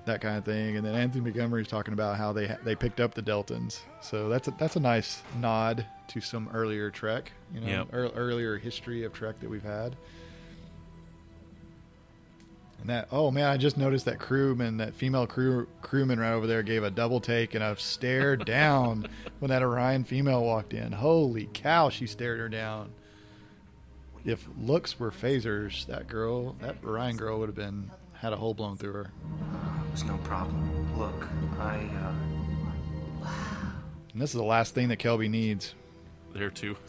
that 0.06 0.22
kind 0.22 0.38
of 0.38 0.46
thing. 0.46 0.78
And 0.78 0.86
then 0.86 0.96
Anthony 0.96 1.22
Montgomery's 1.26 1.68
talking 1.68 1.94
about 1.94 2.16
how 2.18 2.32
they 2.32 2.56
they 2.64 2.76
picked 2.76 3.02
up 3.02 3.14
the 3.14 3.22
Deltans, 3.24 3.80
so 4.02 4.30
that's 4.30 4.48
a, 4.48 4.52
that's 4.52 4.78
a 4.78 4.80
nice 4.80 5.22
nod 5.40 5.86
to 6.10 6.22
some 6.22 6.50
earlier 6.54 6.90
Trek, 6.90 7.34
you 7.54 7.60
know, 7.60 7.68
Yep. 7.68 7.88
ear- 7.94 8.12
earlier 8.16 8.58
history 8.58 9.04
of 9.04 9.12
Trek 9.12 9.38
that 9.42 9.50
we've 9.50 9.64
had. 9.64 9.98
And 12.80 12.90
that 12.90 13.08
oh 13.12 13.32
man, 13.32 13.46
I 13.48 13.58
just 13.58 13.78
noticed 13.78 14.06
that 14.06 14.20
crewman, 14.20 14.78
that 14.78 14.94
female 14.94 15.28
crew 15.28 15.68
crewman 15.82 16.20
right 16.20 16.34
over 16.34 16.48
there 16.48 16.64
gave 16.64 16.84
a 16.84 16.92
double 16.92 17.20
take 17.20 17.56
and 17.56 17.64
a 17.64 17.76
stare 17.78 18.36
down 18.38 19.08
when 19.40 19.50
that 19.50 19.64
Orion 19.64 20.04
female 20.04 20.44
walked 20.44 20.74
in. 20.74 20.92
Holy 20.92 21.50
cow, 21.54 21.90
she 21.90 22.08
stared 22.08 22.40
her 22.40 22.50
down. 22.50 22.92
If 24.26 24.48
looks 24.58 25.00
were 25.00 25.12
phasers, 25.12 25.86
that 25.88 26.08
girl, 26.08 26.54
that 26.60 26.78
Orion 26.84 27.16
girl 27.18 27.40
would 27.40 27.50
have 27.50 27.56
been 27.56 27.90
had 28.14 28.34
a 28.34 28.36
hole 28.36 28.54
blown 28.54 28.78
through 28.78 28.94
her. 28.94 29.12
It 29.88 29.92
was 29.92 30.04
no 30.04 30.18
problem. 30.18 30.98
Look, 30.98 31.28
I, 31.60 31.88
uh, 33.24 33.32
And 34.12 34.22
this 34.22 34.32
is 34.32 34.36
the 34.38 34.44
last 34.44 34.74
thing 34.74 34.88
that 34.90 35.00
Kelby 35.00 35.30
needs. 35.30 35.76
There 36.34 36.50
too. 36.50 36.76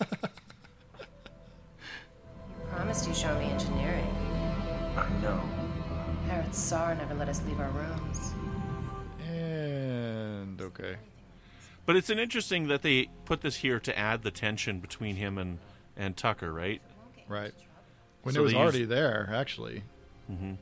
promised 2.92 3.08
you'd 3.08 3.16
show 3.16 3.38
me 3.38 3.46
engineering. 3.46 4.06
I 4.96 5.08
know. 5.22 5.40
Harrad-Sar 6.28 6.94
never 6.94 7.14
let 7.14 7.26
us 7.26 7.40
leave 7.46 7.58
our 7.58 7.70
rooms. 7.70 8.34
And 9.30 10.60
okay. 10.60 10.96
but 11.86 11.96
it's 11.96 12.10
an 12.10 12.18
interesting 12.18 12.68
that 12.68 12.82
they 12.82 13.08
put 13.24 13.40
this 13.40 13.56
here 13.56 13.80
to 13.80 13.98
add 13.98 14.22
the 14.22 14.30
tension 14.30 14.78
between 14.78 15.16
him 15.16 15.38
and 15.38 15.58
and 15.96 16.16
Tucker, 16.16 16.52
right? 16.52 16.82
Right. 17.28 17.54
When 18.24 18.34
So 18.34 18.40
it 18.40 18.44
was 18.44 18.54
already 18.54 18.80
used- 18.80 18.90
there, 18.90 19.30
actually. 19.32 19.82
Mm-hmm. 20.30 20.52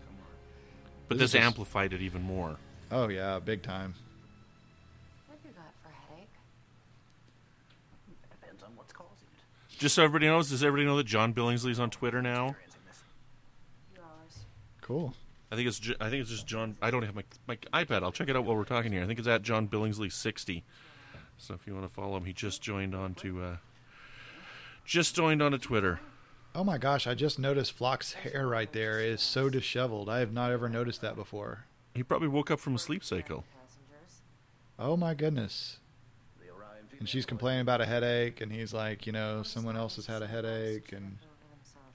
But 1.08 1.18
This 1.18 1.18
this, 1.18 1.30
is 1.30 1.32
just- 1.32 1.44
amplified 1.44 1.92
it 1.92 2.00
even 2.00 2.22
more. 2.22 2.58
Oh 2.92 3.08
yeah, 3.08 3.40
big 3.40 3.62
time. 3.62 3.94
What 5.26 5.38
have 5.42 5.50
you 5.50 5.56
got 5.56 5.72
for 5.82 5.88
a 5.88 6.12
headache? 6.14 6.28
Depends 8.30 8.62
on 8.62 8.70
what's 8.76 8.92
causing 8.92 9.28
it. 9.36 9.69
Just 9.80 9.94
so 9.94 10.04
everybody 10.04 10.26
knows, 10.26 10.50
does 10.50 10.62
everybody 10.62 10.84
know 10.84 10.98
that 10.98 11.06
John 11.06 11.32
Billingsley's 11.32 11.80
on 11.80 11.88
Twitter 11.88 12.20
now? 12.20 12.54
Cool. 14.82 15.14
I 15.50 15.56
think 15.56 15.68
it's 15.68 15.80
I 15.98 16.10
think 16.10 16.20
it's 16.20 16.28
just 16.28 16.46
John. 16.46 16.76
I 16.82 16.90
don't 16.90 17.02
have 17.02 17.14
my 17.14 17.24
my 17.48 17.56
iPad. 17.72 18.02
I'll 18.02 18.12
check 18.12 18.28
it 18.28 18.36
out 18.36 18.44
while 18.44 18.56
we're 18.56 18.64
talking 18.64 18.92
here. 18.92 19.02
I 19.02 19.06
think 19.06 19.18
it's 19.18 19.26
at 19.26 19.40
John 19.40 19.68
Billingsley 19.68 20.12
sixty. 20.12 20.64
So 21.38 21.54
if 21.54 21.66
you 21.66 21.72
want 21.72 21.88
to 21.88 21.92
follow 21.92 22.18
him, 22.18 22.26
he 22.26 22.34
just 22.34 22.60
joined 22.60 22.94
on 22.94 23.14
to 23.14 23.42
uh, 23.42 23.56
just 24.84 25.16
joined 25.16 25.40
on 25.40 25.52
to 25.52 25.58
Twitter. 25.58 26.00
Oh 26.54 26.62
my 26.62 26.76
gosh, 26.76 27.06
I 27.06 27.14
just 27.14 27.38
noticed 27.38 27.72
Phlox's 27.72 28.12
hair 28.12 28.46
right 28.46 28.70
there 28.70 29.00
is 29.00 29.22
so 29.22 29.48
disheveled. 29.48 30.10
I 30.10 30.18
have 30.18 30.32
not 30.32 30.52
ever 30.52 30.68
noticed 30.68 31.00
that 31.00 31.16
before. 31.16 31.64
He 31.94 32.02
probably 32.02 32.28
woke 32.28 32.50
up 32.50 32.60
from 32.60 32.74
a 32.74 32.78
sleep 32.78 33.02
cycle. 33.02 33.44
Oh 34.78 34.98
my 34.98 35.14
goodness. 35.14 35.78
And 37.00 37.08
she's 37.08 37.24
complaining 37.26 37.62
about 37.62 37.80
a 37.80 37.86
headache, 37.86 38.40
and 38.42 38.52
he's 38.52 38.72
like, 38.74 39.06
you 39.06 39.12
know, 39.12 39.42
someone 39.42 39.74
else 39.76 39.96
has 39.96 40.06
had 40.06 40.22
a 40.22 40.26
headache, 40.26 40.92
and 40.92 41.16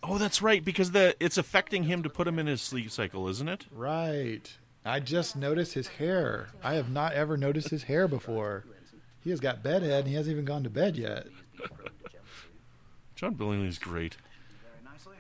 Oh, 0.03 0.17
that's 0.17 0.41
right, 0.41 0.63
because 0.65 0.91
the 0.91 1.15
it's 1.19 1.37
affecting 1.37 1.83
him 1.83 2.03
to 2.03 2.09
put 2.09 2.27
him 2.27 2.37
in 2.39 2.47
his 2.47 2.61
sleep 2.61 2.91
cycle, 2.91 3.27
isn't 3.29 3.47
it? 3.47 3.65
right. 3.71 4.51
I 4.87 4.99
just 4.99 5.35
noticed 5.35 5.73
his 5.73 5.87
hair. 5.87 6.49
I 6.63 6.75
have 6.75 6.91
not 6.91 7.13
ever 7.13 7.37
noticed 7.37 7.69
his 7.69 7.83
hair 7.83 8.07
before. 8.07 8.65
He 9.23 9.31
has 9.31 9.39
got 9.39 9.63
bedhead, 9.63 10.01
and 10.01 10.07
he 10.07 10.13
hasn't 10.13 10.31
even 10.33 10.45
gone 10.45 10.63
to 10.63 10.69
bed 10.69 10.95
yet. 10.95 11.25
John 13.15 13.33
Billingsley's 13.33 13.79
great. 13.79 14.17
Very 14.61 14.83
nicely. 14.93 15.15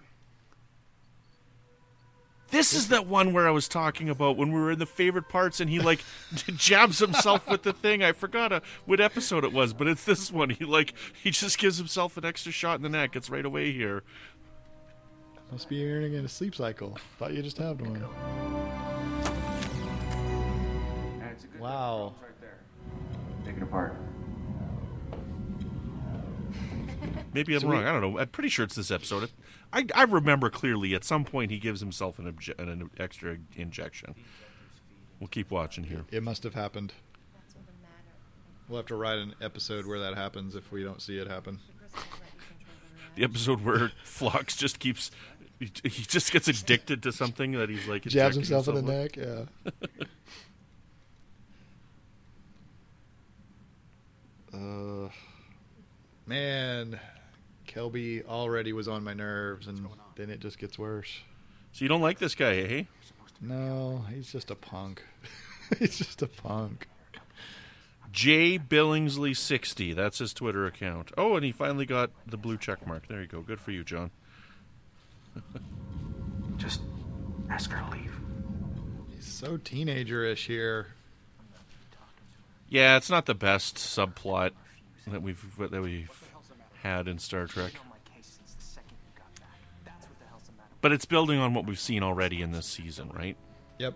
This 2.55 2.71
is 2.73 2.87
that 2.87 3.05
one 3.05 3.33
where 3.33 3.45
I 3.49 3.51
was 3.51 3.67
talking 3.67 4.09
about 4.09 4.37
when 4.37 4.49
we 4.53 4.59
were 4.61 4.71
in 4.71 4.79
the 4.79 4.85
favorite 4.85 5.27
parts, 5.27 5.59
and 5.59 5.69
he 5.69 5.79
like 5.81 5.99
jabs 6.55 6.99
himself 6.99 7.49
with 7.49 7.63
the 7.63 7.73
thing. 7.73 8.01
I 8.01 8.13
forgot 8.13 8.53
uh 8.53 8.61
what 8.85 9.01
episode 9.01 9.43
it 9.43 9.51
was, 9.51 9.73
but 9.73 9.87
it's 9.87 10.05
this 10.05 10.31
one. 10.31 10.51
He 10.51 10.63
like 10.63 10.93
he 11.21 11.31
just 11.31 11.57
gives 11.57 11.77
himself 11.77 12.15
an 12.15 12.23
extra 12.23 12.53
shot 12.53 12.77
in 12.77 12.81
the 12.83 12.87
neck. 12.89 13.17
It's 13.17 13.29
right 13.29 13.45
away 13.45 13.73
here. 13.73 14.03
Must 15.51 15.67
be 15.67 15.83
entering 15.83 16.13
in 16.13 16.23
a 16.23 16.29
sleep 16.29 16.55
cycle. 16.55 16.97
Thought 17.19 17.33
you 17.33 17.41
just 17.43 17.57
had 17.57 17.81
one. 17.81 18.01
That's 21.19 21.43
a 21.43 21.47
good 21.47 21.59
Wow. 21.59 22.15
right 22.21 22.39
there. 22.39 22.59
Take 23.45 23.57
it 23.57 23.63
apart. 23.63 23.97
Maybe 27.33 27.53
I'm 27.53 27.59
So 27.59 27.67
we- 27.67 27.75
wrong. 27.75 27.83
I 27.85 27.91
don't 27.91 28.01
know. 28.01 28.17
I'm 28.17 28.29
pretty 28.29 28.47
sure 28.49 28.63
it's 28.63 28.75
this 28.75 28.91
episode. 28.91 29.29
I, 29.75 29.85
I 29.93 30.03
remember 30.03 30.49
clearly 30.49 30.95
at 30.95 31.03
some 31.03 31.25
point 31.25 31.51
he 31.51 31.59
gives 31.59 31.81
himself 31.81 32.17
an, 32.17 32.31
obje- 32.31 32.57
an 32.57 32.89
extra 32.97 33.37
injection. 33.57 34.15
We'll 35.19 35.27
keep 35.27 35.51
watching 35.51 35.83
here. 35.83 36.05
It 36.11 36.23
must 36.23 36.43
have 36.43 36.53
happened. 36.53 36.93
That's 37.33 37.55
what 37.55 37.65
matter. 37.81 38.15
We'll 38.69 38.77
have 38.77 38.85
to 38.87 38.95
write 38.95 39.19
an 39.19 39.35
episode 39.41 39.85
where 39.85 39.99
that 39.99 40.15
happens 40.15 40.55
if 40.55 40.71
we 40.71 40.83
don't 40.83 41.01
see 41.01 41.17
it 41.17 41.27
happen. 41.27 41.59
The 43.15 43.23
episode 43.25 43.63
where 43.65 43.91
Phlox 44.03 44.55
just 44.55 44.79
keeps. 44.79 45.11
He, 45.59 45.71
he 45.83 46.03
just 46.03 46.31
gets 46.31 46.47
addicted 46.47 47.03
to 47.03 47.11
something 47.11 47.53
that 47.53 47.69
he's 47.69 47.87
like 47.87 48.03
Jabs 48.03 48.37
injecting 48.37 48.57
himself 48.57 48.67
in 48.69 48.75
the 48.75 48.81
with. 48.81 49.15
neck. 49.15 49.47
Yeah. 54.53 54.53
uh, 55.07 55.09
man, 56.25 56.99
Kelby 57.75 58.25
already 58.25 58.71
was 58.73 58.87
on 58.87 59.03
my 59.03 59.13
nerves, 59.13 59.67
and 59.67 59.87
then 60.15 60.29
it 60.29 60.39
just 60.39 60.57
gets 60.57 60.79
worse. 60.79 61.19
So 61.73 61.83
you 61.83 61.89
don't 61.89 62.01
like 62.01 62.19
this 62.19 62.35
guy, 62.35 62.55
eh? 62.55 62.83
No, 63.41 64.05
he's 64.13 64.31
just 64.31 64.49
a 64.49 64.55
punk. 64.55 65.03
He's 65.79 65.97
just 65.97 66.21
a 66.21 66.27
punk. 66.27 66.87
J 68.11 68.59
Billingsley 68.59 69.35
sixty. 69.35 69.93
That's 69.93 70.19
his 70.19 70.31
Twitter 70.31 70.67
account. 70.67 71.11
Oh, 71.17 71.35
and 71.35 71.43
he 71.43 71.51
finally 71.51 71.87
got 71.87 72.11
the 72.27 72.37
blue 72.37 72.57
check 72.57 72.85
mark. 72.85 73.07
There 73.07 73.19
you 73.19 73.27
go. 73.27 73.41
Good 73.41 73.59
for 73.59 73.71
you, 73.71 73.83
John. 73.83 74.11
Just 76.57 76.81
ask 77.49 77.71
her 77.71 77.83
to 77.83 77.97
leave. 77.97 78.13
He's 79.15 79.25
so 79.25 79.57
teenager-ish 79.57 80.45
here. 80.45 80.87
Yeah, 82.69 82.95
it's 82.95 83.09
not 83.09 83.25
the 83.25 83.33
best 83.33 83.77
subplot 83.77 84.51
that 85.07 85.21
we've 85.23 85.43
that 85.57 85.81
we've 85.81 86.29
had 86.85 87.07
in 87.07 87.17
Star 87.17 87.47
Trek, 87.47 87.73
but 90.81 90.91
it's 90.91 91.05
building 91.05 91.39
on 91.39 91.53
what 91.55 91.65
we've 91.65 91.79
seen 91.79 92.03
already 92.03 92.41
in 92.43 92.51
this 92.51 92.67
season, 92.67 93.09
right? 93.13 93.35
Yep. 93.79 93.95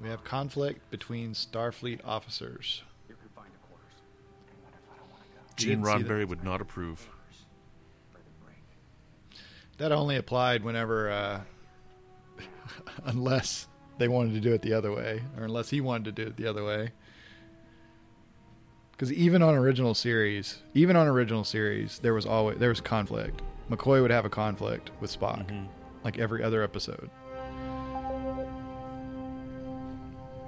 We 0.00 0.08
have 0.08 0.24
conflict 0.24 0.90
between 0.90 1.32
Starfleet 1.32 2.00
officers. 2.04 2.82
Gene 5.56 5.82
didn't 5.82 5.84
see 5.84 6.02
that. 6.02 6.08
Roddenberry 6.08 6.28
would 6.28 6.44
not 6.44 6.60
approve. 6.60 7.08
That 9.78 9.92
only 9.92 10.16
applied 10.16 10.64
whenever, 10.64 11.10
uh, 11.10 11.40
unless 13.04 13.68
they 13.98 14.08
wanted 14.08 14.32
to 14.34 14.40
do 14.40 14.54
it 14.54 14.62
the 14.62 14.72
other 14.72 14.92
way, 14.92 15.22
or 15.36 15.44
unless 15.44 15.68
he 15.68 15.82
wanted 15.82 16.16
to 16.16 16.24
do 16.24 16.28
it 16.28 16.36
the 16.36 16.46
other 16.46 16.64
way. 16.64 16.92
Because 18.96 19.12
even 19.12 19.42
on 19.42 19.54
original 19.54 19.92
series, 19.92 20.62
even 20.72 20.96
on 20.96 21.06
original 21.06 21.44
series, 21.44 21.98
there 21.98 22.14
was 22.14 22.24
always 22.24 22.56
there 22.58 22.70
was 22.70 22.80
conflict. 22.80 23.42
McCoy 23.70 24.00
would 24.00 24.10
have 24.10 24.24
a 24.24 24.30
conflict 24.30 24.90
with 25.00 25.14
Spock, 25.14 25.68
like 26.02 26.18
every 26.18 26.42
other 26.42 26.62
episode. 26.62 27.10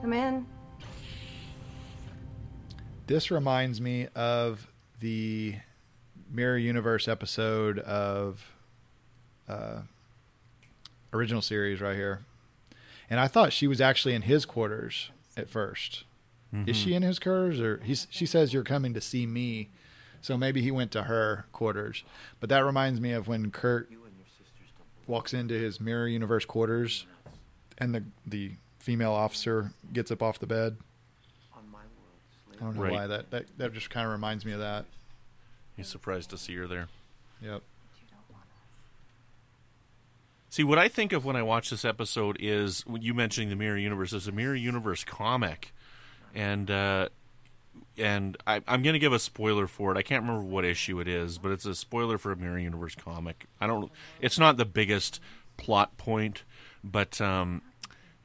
Come 0.00 0.12
in. 0.14 0.46
This 3.06 3.30
reminds 3.30 3.82
me 3.82 4.08
of 4.14 4.66
the 5.00 5.56
Mirror 6.30 6.58
Universe 6.58 7.06
episode 7.06 7.80
of 7.80 8.50
uh, 9.46 9.80
original 11.12 11.42
series 11.42 11.82
right 11.82 11.96
here. 11.96 12.20
And 13.10 13.20
I 13.20 13.28
thought 13.28 13.52
she 13.52 13.66
was 13.66 13.80
actually 13.80 14.14
in 14.14 14.22
his 14.22 14.46
quarters 14.46 15.10
at 15.36 15.48
1st 16.54 16.68
Is 16.68 16.76
mm-hmm. 16.76 16.84
she 16.84 16.94
in 16.94 17.02
his 17.02 17.18
quarters, 17.18 17.60
or 17.60 17.80
he's, 17.84 18.06
she 18.10 18.26
says 18.26 18.52
you're 18.54 18.62
coming 18.64 18.94
to 18.94 19.00
see 19.00 19.26
me, 19.26 19.68
so 20.22 20.36
maybe 20.36 20.62
he 20.62 20.70
went 20.70 20.90
to 20.92 21.04
her 21.04 21.46
quarters. 21.52 22.04
But 22.40 22.48
that 22.50 22.64
reminds 22.64 23.00
me 23.00 23.12
of 23.12 23.28
when 23.28 23.50
Kirk 23.50 23.90
walks 25.06 25.34
into 25.34 25.54
his 25.54 25.80
Mirror 25.80 26.08
Universe 26.08 26.44
quarters, 26.44 27.06
and 27.78 27.94
the 27.94 28.02
the 28.26 28.52
female 28.78 29.12
officer 29.12 29.72
gets 29.92 30.10
up 30.10 30.22
off 30.22 30.38
the 30.38 30.46
bed. 30.46 30.76
I 32.60 32.64
don't 32.64 32.74
know 32.74 32.82
Right. 32.82 32.92
why 32.92 33.06
that, 33.06 33.30
that 33.30 33.44
that 33.58 33.72
just 33.72 33.90
kind 33.90 34.06
of 34.06 34.12
reminds 34.12 34.44
me 34.44 34.52
of 34.52 34.58
that. 34.58 34.84
He's 35.76 35.86
surprised 35.88 36.30
to 36.30 36.38
see 36.38 36.56
her 36.56 36.66
there. 36.66 36.88
Yep. 37.40 37.62
See, 40.50 40.64
what 40.64 40.78
I 40.78 40.88
think 40.88 41.12
of 41.12 41.24
when 41.24 41.36
I 41.36 41.42
watch 41.42 41.70
this 41.70 41.84
episode 41.84 42.36
is 42.40 42.84
when 42.86 43.02
you 43.02 43.12
mentioning 43.14 43.50
the 43.50 43.56
Mirror 43.56 43.78
Universe 43.78 44.12
is 44.12 44.26
a 44.26 44.32
Mirror 44.32 44.56
Universe 44.56 45.04
comic, 45.04 45.72
and 46.34 46.70
uh, 46.70 47.08
and 47.96 48.36
I, 48.46 48.60
I'm 48.66 48.82
going 48.82 48.94
to 48.94 48.98
give 48.98 49.12
a 49.12 49.18
spoiler 49.18 49.66
for 49.66 49.92
it. 49.92 49.98
I 49.98 50.02
can't 50.02 50.22
remember 50.22 50.44
what 50.44 50.64
issue 50.64 51.00
it 51.00 51.08
is, 51.08 51.38
but 51.38 51.50
it's 51.50 51.66
a 51.66 51.74
spoiler 51.74 52.18
for 52.18 52.32
a 52.32 52.36
Mirror 52.36 52.58
Universe 52.58 52.94
comic. 52.94 53.46
I 53.60 53.66
don't. 53.66 53.90
It's 54.20 54.38
not 54.38 54.56
the 54.56 54.64
biggest 54.64 55.20
plot 55.56 55.96
point, 55.96 56.44
but 56.84 57.20
um, 57.20 57.62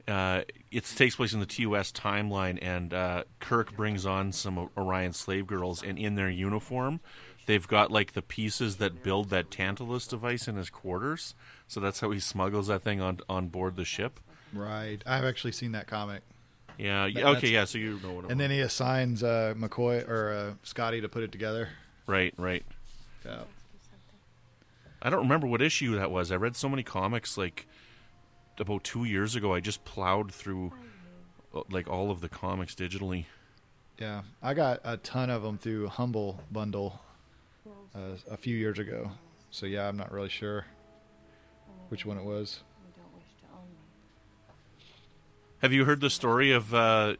uh, 0.07 0.41
it 0.71 0.85
takes 0.85 1.15
place 1.15 1.33
in 1.33 1.39
the 1.39 1.45
TOS 1.45 1.91
timeline, 1.91 2.59
and 2.61 2.93
uh, 2.93 3.23
Kirk 3.39 3.75
brings 3.75 4.05
on 4.05 4.31
some 4.31 4.69
Orion 4.77 5.13
slave 5.13 5.47
girls, 5.47 5.83
and 5.83 5.97
in 5.97 6.15
their 6.15 6.29
uniform, 6.29 6.99
they've 7.45 7.67
got 7.67 7.91
like 7.91 8.13
the 8.13 8.21
pieces 8.21 8.77
that 8.77 9.03
build 9.03 9.29
that 9.29 9.49
Tantalus 9.49 10.07
device 10.07 10.47
in 10.47 10.55
his 10.55 10.69
quarters. 10.69 11.35
So 11.67 11.79
that's 11.79 11.99
how 11.99 12.11
he 12.11 12.19
smuggles 12.19 12.67
that 12.67 12.83
thing 12.83 13.01
on 13.01 13.19
on 13.27 13.47
board 13.47 13.75
the 13.75 13.85
ship. 13.85 14.19
Right. 14.53 15.01
I've 15.05 15.23
actually 15.23 15.53
seen 15.53 15.71
that 15.71 15.87
comic. 15.87 16.21
Yeah. 16.77 17.09
That- 17.13 17.25
okay. 17.37 17.49
Yeah. 17.49 17.65
So 17.65 17.77
you 17.77 17.99
know 18.03 18.13
what. 18.13 18.25
I'm 18.25 18.31
And 18.31 18.39
then 18.39 18.51
he 18.51 18.59
assigns 18.61 19.23
uh, 19.23 19.53
McCoy 19.57 20.07
or 20.07 20.31
uh, 20.31 20.53
Scotty 20.63 21.01
to 21.01 21.09
put 21.09 21.23
it 21.23 21.31
together. 21.31 21.69
right. 22.07 22.33
Right. 22.37 22.65
Yeah. 23.25 23.43
I 25.01 25.09
don't 25.09 25.19
remember 25.21 25.47
what 25.47 25.61
issue 25.61 25.95
that 25.95 26.11
was. 26.11 26.31
I 26.31 26.35
read 26.37 26.55
so 26.55 26.69
many 26.69 26.83
comics 26.83 27.37
like 27.37 27.67
about 28.57 28.83
two 28.83 29.03
years 29.03 29.35
ago. 29.35 29.53
I 29.53 29.59
just 29.59 29.83
plowed 29.83 30.31
through 30.33 30.71
uh, 31.53 31.61
like 31.69 31.89
all 31.89 32.09
of 32.09 32.21
the 32.21 32.29
comics 32.29 32.73
digitally. 32.73 33.25
Yeah. 33.99 34.21
I 34.41 34.53
got 34.53 34.79
a 34.83 34.97
ton 34.97 35.29
of 35.29 35.43
them 35.43 35.57
through 35.57 35.87
Humble 35.89 36.39
Bundle 36.51 37.01
uh, 37.95 38.15
a 38.31 38.37
few 38.37 38.55
years 38.57 38.79
ago. 38.79 39.11
So 39.51 39.65
yeah, 39.65 39.87
I'm 39.87 39.97
not 39.97 40.11
really 40.11 40.29
sure 40.29 40.65
which 41.89 42.05
one 42.05 42.17
it 42.17 42.23
was. 42.23 42.61
Have 45.63 45.71
you 45.71 45.85
heard 45.85 46.01
the 46.01 46.09
story 46.09 46.51
of 46.51 46.73
uh, 46.73 47.15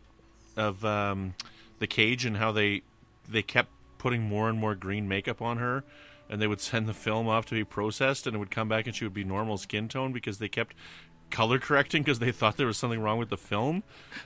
of 0.58 0.84
um, 0.84 1.34
the 1.80 1.88
cage 1.88 2.26
and 2.26 2.36
how 2.36 2.52
they 2.52 2.82
they 3.26 3.42
kept 3.42 3.70
putting 3.98 4.22
more 4.22 4.50
and 4.50 4.60
more 4.60 4.76
green 4.76 5.08
makeup 5.08 5.42
on 5.42 5.60
her, 5.60 5.86
and 6.30 6.42
they 6.42 6.48
would 6.48 6.60
send 6.60 6.86
the 6.86 6.94
film 6.94 7.30
off 7.30 7.46
to 7.46 7.56
be 7.56 7.64
processed, 7.64 8.28
and 8.28 8.36
it 8.36 8.40
would 8.40 8.52
come 8.52 8.68
back 8.68 8.86
and 8.86 8.94
she 8.94 9.06
would 9.06 9.14
be 9.14 9.24
normal 9.24 9.58
skin 9.58 9.88
tone 9.88 10.12
because 10.12 10.40
they 10.40 10.50
kept 10.50 10.76
color 11.32 11.58
correcting 11.58 12.04
because 12.04 12.20
they 12.20 12.34
thought 12.34 12.58
there 12.58 12.68
was 12.68 12.76
something 12.76 13.00
wrong 13.00 13.18
with 13.18 13.30
the 13.30 13.38
film, 13.38 13.82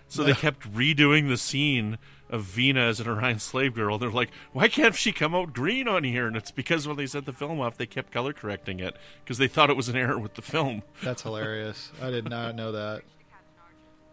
so 0.08 0.24
they 0.24 0.34
kept 0.48 0.62
redoing 0.74 1.28
the 1.28 1.38
scene 1.38 2.00
of 2.28 2.42
Vina 2.42 2.82
as 2.82 3.00
an 3.00 3.08
Orion 3.08 3.38
slave 3.38 3.76
girl. 3.76 4.00
They're 4.00 4.10
like, 4.10 4.32
why 4.52 4.68
can't 4.68 4.96
she 4.96 5.12
come 5.12 5.36
out 5.36 5.54
green 5.54 5.88
on 5.88 6.04
here? 6.04 6.26
And 6.26 6.36
it's 6.36 6.50
because 6.50 6.88
when 6.88 6.98
they 6.98 7.06
sent 7.06 7.28
the 7.28 7.34
film 7.34 7.60
off, 7.60 7.78
they 7.78 7.86
kept 7.86 8.12
color 8.12 8.34
correcting 8.34 8.80
it 8.80 8.98
because 9.24 9.38
they 9.38 9.48
thought 9.48 9.70
it 9.70 9.78
was 9.78 9.90
an 9.90 9.96
error 9.96 10.18
with 10.18 10.34
the 10.34 10.42
film. 10.42 10.82
That's 11.04 11.22
hilarious. 11.22 11.92
I 12.02 12.10
did 12.10 12.28
not 12.28 12.56
know 12.56 12.72
that. 12.72 13.04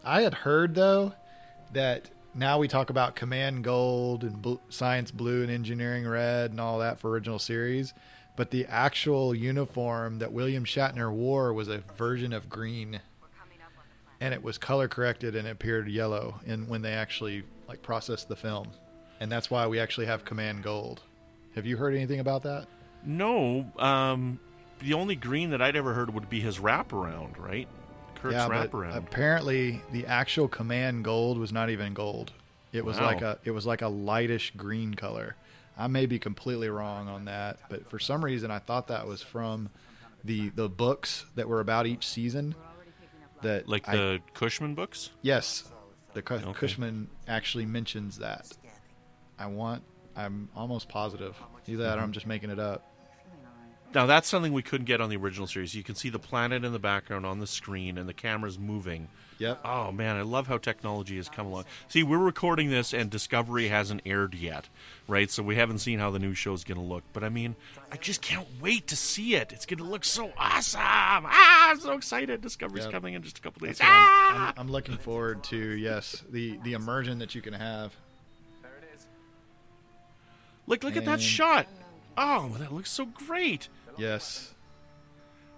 I 0.04 0.22
had 0.22 0.34
heard 0.34 0.74
though 0.74 1.14
that 1.72 2.10
now 2.34 2.58
we 2.58 2.68
talk 2.68 2.90
about 2.90 3.14
Command 3.14 3.64
Gold 3.64 4.22
and 4.24 4.40
bl- 4.40 4.54
Science 4.68 5.10
Blue 5.10 5.42
and 5.42 5.50
Engineering 5.50 6.06
Red 6.06 6.50
and 6.50 6.60
all 6.60 6.80
that 6.80 6.98
for 6.98 7.10
original 7.10 7.38
series, 7.38 7.94
but 8.36 8.50
the 8.50 8.66
actual 8.66 9.34
uniform 9.34 10.18
that 10.18 10.32
William 10.32 10.64
Shatner 10.64 11.12
wore 11.12 11.52
was 11.52 11.68
a 11.68 11.78
version 11.96 12.32
of 12.32 12.48
green, 12.48 13.00
and 14.20 14.34
it 14.34 14.42
was 14.42 14.58
color 14.58 14.88
corrected 14.88 15.36
and 15.36 15.46
it 15.46 15.50
appeared 15.52 15.88
yellow 15.88 16.40
in 16.44 16.68
when 16.68 16.82
they 16.82 16.92
actually 16.92 17.44
like 17.68 17.82
processed 17.82 18.28
the 18.28 18.36
film, 18.36 18.68
and 19.20 19.30
that's 19.30 19.50
why 19.50 19.66
we 19.66 19.78
actually 19.78 20.06
have 20.06 20.24
Command 20.24 20.62
Gold. 20.62 21.02
Have 21.54 21.66
you 21.66 21.76
heard 21.76 21.94
anything 21.94 22.20
about 22.20 22.42
that? 22.42 22.66
No, 23.04 23.70
um, 23.78 24.40
the 24.80 24.94
only 24.94 25.14
green 25.14 25.50
that 25.50 25.62
I'd 25.62 25.76
ever 25.76 25.94
heard 25.94 26.12
would 26.12 26.28
be 26.28 26.40
his 26.40 26.58
wraparound, 26.58 27.38
right? 27.38 27.68
Kirk's 28.24 28.34
yeah, 28.34 28.48
wraparound. 28.48 28.96
apparently 28.96 29.82
the 29.92 30.06
actual 30.06 30.48
command 30.48 31.04
gold 31.04 31.36
was 31.38 31.52
not 31.52 31.68
even 31.70 31.92
gold. 31.94 32.32
It 32.72 32.84
was 32.84 32.98
Wow. 32.98 33.06
like 33.06 33.20
a 33.22 33.38
it 33.44 33.50
was 33.50 33.66
like 33.66 33.82
a 33.82 33.88
lightish 33.88 34.52
green 34.56 34.94
color. 34.94 35.36
I 35.76 35.88
may 35.88 36.06
be 36.06 36.18
completely 36.18 36.68
wrong 36.70 37.08
on 37.08 37.26
that, 37.26 37.58
but 37.68 37.88
for 37.90 37.98
some 37.98 38.24
reason 38.24 38.50
I 38.50 38.60
thought 38.60 38.88
that 38.88 39.06
was 39.06 39.20
from 39.22 39.68
the 40.24 40.48
the 40.50 40.68
books 40.68 41.26
that 41.34 41.48
were 41.48 41.60
about 41.60 41.86
each 41.86 42.06
season. 42.06 42.54
That 43.42 43.68
like 43.68 43.86
I- 43.88 43.96
the 43.96 44.20
Cushman 44.32 44.74
books. 44.74 45.10
yes, 45.20 45.64
the 46.14 46.22
Cu- 46.22 46.36
Okay. 46.36 46.52
Cushman 46.52 47.08
actually 47.28 47.66
mentions 47.66 48.18
that. 48.18 48.50
I 49.38 49.46
want. 49.46 49.82
I'm 50.16 50.48
almost 50.56 50.88
positive. 50.88 51.36
Either 51.66 51.82
that 51.82 51.98
or. 51.98 52.02
I'm 52.02 52.12
just 52.12 52.26
making 52.26 52.48
it 52.50 52.58
up. 52.58 52.86
Now 53.94 54.06
that's 54.06 54.28
something 54.28 54.52
we 54.52 54.62
couldn't 54.62 54.86
get 54.86 55.00
on 55.00 55.08
the 55.08 55.16
original 55.16 55.46
series. 55.46 55.74
You 55.74 55.84
can 55.84 55.94
see 55.94 56.08
the 56.10 56.18
planet 56.18 56.64
in 56.64 56.72
the 56.72 56.78
background 56.80 57.24
on 57.24 57.38
the 57.38 57.46
screen, 57.46 57.96
and 57.96 58.08
the 58.08 58.14
camera's 58.14 58.58
moving. 58.58 59.08
Yep. 59.38 59.60
Oh 59.64 59.90
man, 59.92 60.16
I 60.16 60.22
love 60.22 60.46
how 60.46 60.58
technology 60.58 61.16
has 61.16 61.28
come 61.28 61.46
along. 61.46 61.64
See, 61.88 62.02
we're 62.02 62.18
recording 62.18 62.70
this, 62.70 62.92
and 62.92 63.10
Discovery 63.10 63.68
hasn't 63.68 64.02
aired 64.06 64.34
yet, 64.34 64.68
right? 65.08 65.30
So 65.30 65.42
we 65.42 65.56
haven't 65.56 65.78
seen 65.78 65.98
how 65.98 66.10
the 66.10 66.18
new 66.18 66.34
show's 66.34 66.64
going 66.64 66.78
to 66.78 66.84
look. 66.84 67.02
But 67.12 67.22
I 67.24 67.28
mean, 67.28 67.54
I 67.92 67.96
just 67.96 68.20
can't 68.22 68.46
wait 68.60 68.86
to 68.88 68.96
see 68.96 69.34
it. 69.36 69.52
It's 69.52 69.66
going 69.66 69.78
to 69.78 69.84
look 69.84 70.04
so 70.04 70.32
awesome! 70.38 70.80
Ah, 70.82 71.70
I'm 71.70 71.80
so 71.80 71.92
excited. 71.92 72.40
Discovery's 72.42 72.84
Yep. 72.84 72.92
coming 72.92 73.14
in 73.14 73.22
just 73.22 73.38
a 73.38 73.40
couple 73.42 73.66
days. 73.66 73.78
What 73.80 73.86
I'm, 73.88 73.92
Ah! 73.92 74.48
I'm, 74.56 74.66
I'm 74.66 74.72
looking 74.72 74.96
forward 74.98 75.42
to. 75.44 75.56
Yes, 75.56 76.22
the 76.30 76.58
the 76.64 76.72
immersion 76.72 77.18
that 77.20 77.34
you 77.34 77.42
can 77.42 77.54
have. 77.54 77.92
There 78.62 78.70
it 78.80 78.94
is. 78.96 79.06
Look, 80.66 80.82
look 80.84 80.96
at 80.96 81.04
that 81.06 81.20
shot. 81.20 81.66
Oh, 82.16 82.54
that 82.58 82.72
looks 82.72 82.90
so 82.92 83.06
great. 83.06 83.68
Yes. 83.96 84.52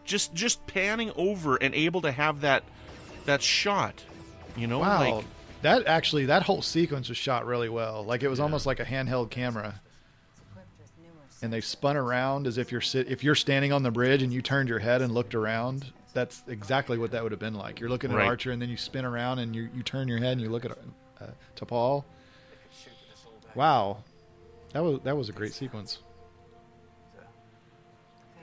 Just 0.04 0.34
just 0.34 0.66
panning 0.66 1.10
over 1.16 1.56
and 1.56 1.74
able 1.74 2.02
to 2.02 2.12
have 2.12 2.42
that 2.42 2.62
that 3.24 3.42
shot. 3.42 4.04
You 4.56 4.66
know, 4.66 4.78
Wow. 4.80 5.00
like 5.16 5.24
that 5.62 5.86
actually 5.86 6.26
that 6.26 6.42
whole 6.44 6.62
sequence 6.62 7.08
was 7.08 7.18
shot 7.18 7.44
really 7.46 7.68
well. 7.68 8.04
Like 8.04 8.22
it 8.22 8.28
was 8.28 8.38
almost 8.40 8.66
like 8.66 8.78
a 8.80 8.84
handheld 8.84 9.30
camera. 9.30 9.80
And 11.42 11.52
they 11.52 11.60
spun 11.60 11.96
around 11.96 12.46
as 12.46 12.56
if 12.56 12.72
you're 12.72 12.80
sit 12.80 13.08
if 13.10 13.22
you're 13.22 13.34
standing 13.34 13.72
on 13.72 13.82
the 13.82 13.90
bridge 13.90 14.22
and 14.22 14.32
you 14.32 14.40
turned 14.42 14.68
your 14.68 14.78
head 14.78 15.02
and 15.02 15.12
looked 15.12 15.34
around, 15.34 15.86
that's 16.14 16.42
exactly 16.46 16.96
what 16.98 17.10
that 17.10 17.22
would 17.22 17.32
have 17.32 17.38
been 17.40 17.54
like. 17.54 17.78
You're 17.78 17.90
looking 17.90 18.10
at 18.10 18.16
Right. 18.16 18.26
Archer, 18.26 18.52
and 18.52 18.62
then 18.62 18.70
you 18.70 18.76
spin 18.76 19.04
around 19.04 19.38
and 19.40 19.54
you 19.54 19.68
you 19.74 19.82
turn 19.82 20.08
your 20.08 20.18
head 20.18 20.32
and 20.32 20.40
you 20.40 20.48
look 20.48 20.64
at 20.64 20.70
uh, 20.72 21.26
T'Pol. 21.56 22.04
Wow, 23.54 23.98
that 24.72 24.82
was 24.82 25.00
that 25.04 25.16
was 25.16 25.28
a 25.28 25.32
great 25.32 25.52
sequence. 25.52 25.98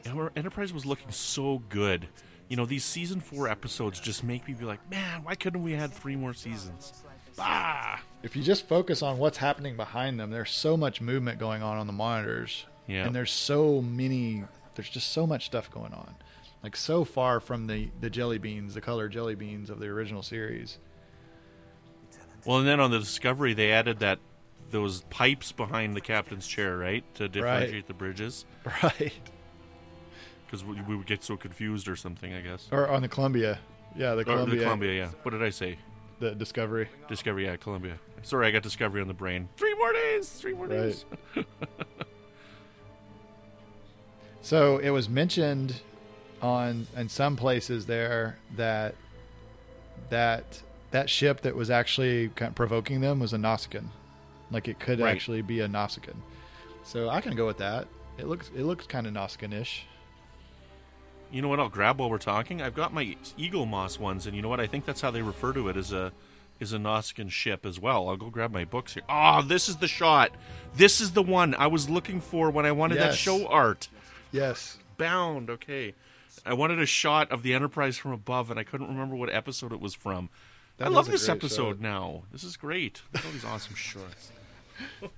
Our 0.09 0.31
Enterprise 0.35 0.73
was 0.73 0.85
looking 0.85 1.11
so 1.11 1.61
good. 1.69 2.07
You 2.49 2.57
know, 2.57 2.65
these 2.65 2.83
season 2.83 3.19
four 3.21 3.47
episodes 3.47 3.99
just 3.99 4.23
make 4.23 4.47
me 4.47 4.53
be 4.53 4.65
like, 4.65 4.87
man, 4.89 5.23
why 5.23 5.35
couldn't 5.35 5.63
we 5.63 5.71
had 5.73 5.91
three 5.93 6.15
more 6.15 6.33
seasons? 6.33 6.93
Bah! 7.37 7.97
If 8.21 8.35
you 8.35 8.43
just 8.43 8.67
focus 8.67 9.01
on 9.01 9.17
what's 9.17 9.37
happening 9.37 9.75
behind 9.75 10.19
them, 10.19 10.29
there's 10.29 10.51
so 10.51 10.77
much 10.77 11.01
movement 11.01 11.39
going 11.39 11.63
on 11.63 11.77
on 11.77 11.87
the 11.87 11.93
monitors, 11.93 12.65
Yeah. 12.87 13.05
and 13.05 13.15
there's 13.15 13.31
so 13.31 13.81
many. 13.81 14.43
There's 14.75 14.89
just 14.89 15.11
so 15.11 15.25
much 15.25 15.45
stuff 15.45 15.71
going 15.71 15.93
on, 15.93 16.15
like 16.63 16.75
so 16.75 17.03
far 17.05 17.39
from 17.39 17.67
the 17.67 17.89
the 18.01 18.09
jelly 18.09 18.37
beans, 18.37 18.73
the 18.75 18.81
color 18.81 19.07
jelly 19.07 19.35
beans 19.35 19.69
of 19.69 19.79
the 19.79 19.87
original 19.87 20.21
series. 20.21 20.77
Well, 22.45 22.59
and 22.59 22.67
then 22.67 22.79
on 22.79 22.91
the 22.91 22.99
Discovery, 22.99 23.53
they 23.53 23.71
added 23.71 23.99
that 23.99 24.19
those 24.69 25.01
pipes 25.03 25.51
behind 25.51 25.95
the 25.95 26.01
captain's 26.01 26.45
chair, 26.45 26.77
right, 26.77 27.03
to 27.15 27.29
differentiate 27.29 27.87
the 27.87 27.93
bridges, 27.93 28.45
Right. 28.83 29.13
Because 30.53 30.63
we, 30.63 30.79
we 30.83 30.95
would 30.95 31.07
get 31.07 31.23
so 31.23 31.35
confused 31.35 31.87
or 31.87 31.95
something. 31.95 32.31
I 32.31 32.41
guess. 32.41 32.67
Or 32.71 32.87
on 32.87 33.01
the 33.01 33.07
Columbia. 33.07 33.57
Yeah, 33.95 34.13
the 34.13 34.23
Columbia. 34.23 34.55
the 34.59 34.63
Columbia, 34.63 34.93
yeah. 34.93 35.09
What 35.23 35.31
did 35.31 35.41
I 35.41 35.49
say? 35.49 35.79
The 36.19 36.31
Discovery. 36.35 36.89
Discovery, 37.09 37.45
yeah, 37.45 37.55
Columbia. 37.55 37.97
Sorry, 38.21 38.47
I 38.47 38.51
got 38.51 38.61
Discovery 38.61 39.01
on 39.01 39.07
the 39.07 39.15
brain. 39.15 39.49
Three 39.57 39.73
more 39.75 39.91
days. 39.91 40.29
Three 40.29 40.53
more 40.53 40.67
days. 40.67 41.05
So 44.45 44.77
it 44.77 44.89
was 44.89 45.07
mentioned 45.07 45.79
on 46.41 46.85
in 46.97 47.07
some 47.07 47.37
places 47.37 47.85
there 47.85 48.37
that 48.57 48.95
that 50.09 50.61
that 50.91 51.09
ship 51.09 51.39
that 51.43 51.55
was 51.55 51.69
actually 51.69 52.27
kind 52.35 52.49
of 52.49 52.55
provoking 52.55 52.99
them 52.99 53.21
was 53.21 53.31
a 53.31 53.37
Nausicaan. 53.37 53.85
Like 54.51 54.67
it 54.67 54.81
could 54.81 54.99
Right. 54.99 55.11
actually 55.15 55.43
be 55.43 55.61
a 55.61 55.69
Nausicaan. 55.69 56.17
So 56.83 57.07
I 57.07 57.21
can 57.21 57.37
go 57.37 57.45
with 57.45 57.59
that. 57.59 57.87
It 58.17 58.27
looks 58.27 58.51
it 58.53 58.63
looks 58.63 58.85
kind 58.85 59.07
of 59.07 59.13
Nausicaan-ish. 59.13 59.85
You 61.33 61.41
know 61.41 61.47
what? 61.47 61.59
I'll 61.59 61.67
grab 61.67 61.99
while 61.99 62.11
we're 62.11 62.19
talking. 62.19 62.61
I've 62.61 62.75
got 62.75 62.93
my 62.93 63.17
Eaglemoss 63.39 63.97
ones, 63.99 64.27
and 64.27 64.35
you 64.35 64.41
know 64.43 64.49
what? 64.49 64.59
I 64.59 64.67
think 64.67 64.85
that's 64.85 65.01
how 65.01 65.09
they 65.09 65.23
refer 65.23 65.51
to 65.53 65.67
it 65.67 65.75
as 65.75 65.91
a 65.91 66.11
is 66.59 66.71
a 66.71 66.77
Nausicaan 66.77 67.31
ship 67.31 67.65
as 67.65 67.79
well. 67.79 68.07
I'll 68.07 68.15
go 68.15 68.29
grab 68.29 68.51
my 68.51 68.63
books 68.65 68.93
here. 68.93 69.03
Oh, 69.09 69.41
this 69.41 69.67
is 69.67 69.77
the 69.77 69.87
shot. 69.87 70.31
This 70.75 71.01
is 71.01 71.11
the 71.13 71.23
one 71.23 71.55
I 71.55 71.65
was 71.67 71.89
looking 71.89 72.21
for 72.21 72.51
when 72.51 72.67
I 72.67 72.71
wanted 72.71 72.99
that 72.99 73.15
show 73.15 73.47
art. 73.47 73.89
Yes. 74.31 74.77
Bound. 74.97 75.49
Okay. 75.49 75.95
I 76.45 76.53
wanted 76.53 76.79
a 76.79 76.85
shot 76.85 77.31
of 77.31 77.41
the 77.41 77.55
Enterprise 77.55 77.97
from 77.97 78.11
above, 78.11 78.51
and 78.51 78.59
I 78.59 78.63
couldn't 78.63 78.87
remember 78.87 79.15
what 79.15 79.33
episode 79.33 79.73
it 79.73 79.81
was 79.81 79.95
from. 79.95 80.29
That 80.77 80.85
I 80.85 80.89
love 80.89 81.07
this 81.07 81.27
episode 81.27 81.77
shot. 81.77 81.81
now. 81.81 82.23
This 82.31 82.43
is 82.43 82.57
great. 82.57 83.01
Look 83.11 83.21
at 83.23 83.25
all 83.25 83.31
these 83.33 83.45
awesome 83.45 83.75
shots. 83.75 84.31
Tucker's 85.01 85.11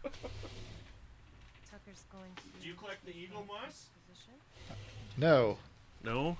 going 2.12 2.32
to 2.38 2.42
Do 2.62 2.68
you 2.68 2.74
collect 2.76 3.06
the 3.06 3.12
Eaglemoss? 3.12 3.84
No. 5.18 5.58
No. 6.06 6.38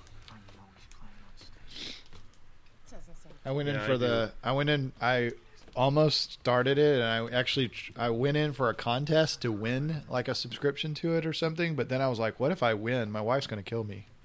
I 3.44 3.52
went 3.52 3.68
in 3.68 3.76
Yeah, 3.76 3.86
for 3.86 3.92
I 3.94 3.96
the 3.96 4.32
I 4.42 4.52
went 4.52 4.70
in 4.70 4.92
I 5.00 5.30
almost 5.76 6.32
started 6.32 6.78
it 6.78 7.00
and 7.00 7.04
I 7.04 7.38
actually 7.38 7.70
I 7.96 8.10
went 8.10 8.36
in 8.36 8.52
for 8.52 8.68
a 8.68 8.74
contest 8.74 9.42
to 9.42 9.52
win 9.52 10.02
like 10.08 10.26
a 10.26 10.34
subscription 10.34 10.94
to 10.94 11.14
it 11.14 11.26
or 11.26 11.32
something, 11.32 11.74
but 11.76 11.88
then 11.88 12.00
I 12.00 12.08
was 12.08 12.18
like, 12.18 12.40
what 12.40 12.50
if 12.50 12.62
I 12.62 12.74
win? 12.74 13.12
My 13.12 13.20
wife's 13.20 13.46
going 13.46 13.62
to 13.62 13.68
kill 13.68 13.84
me. 13.84 14.06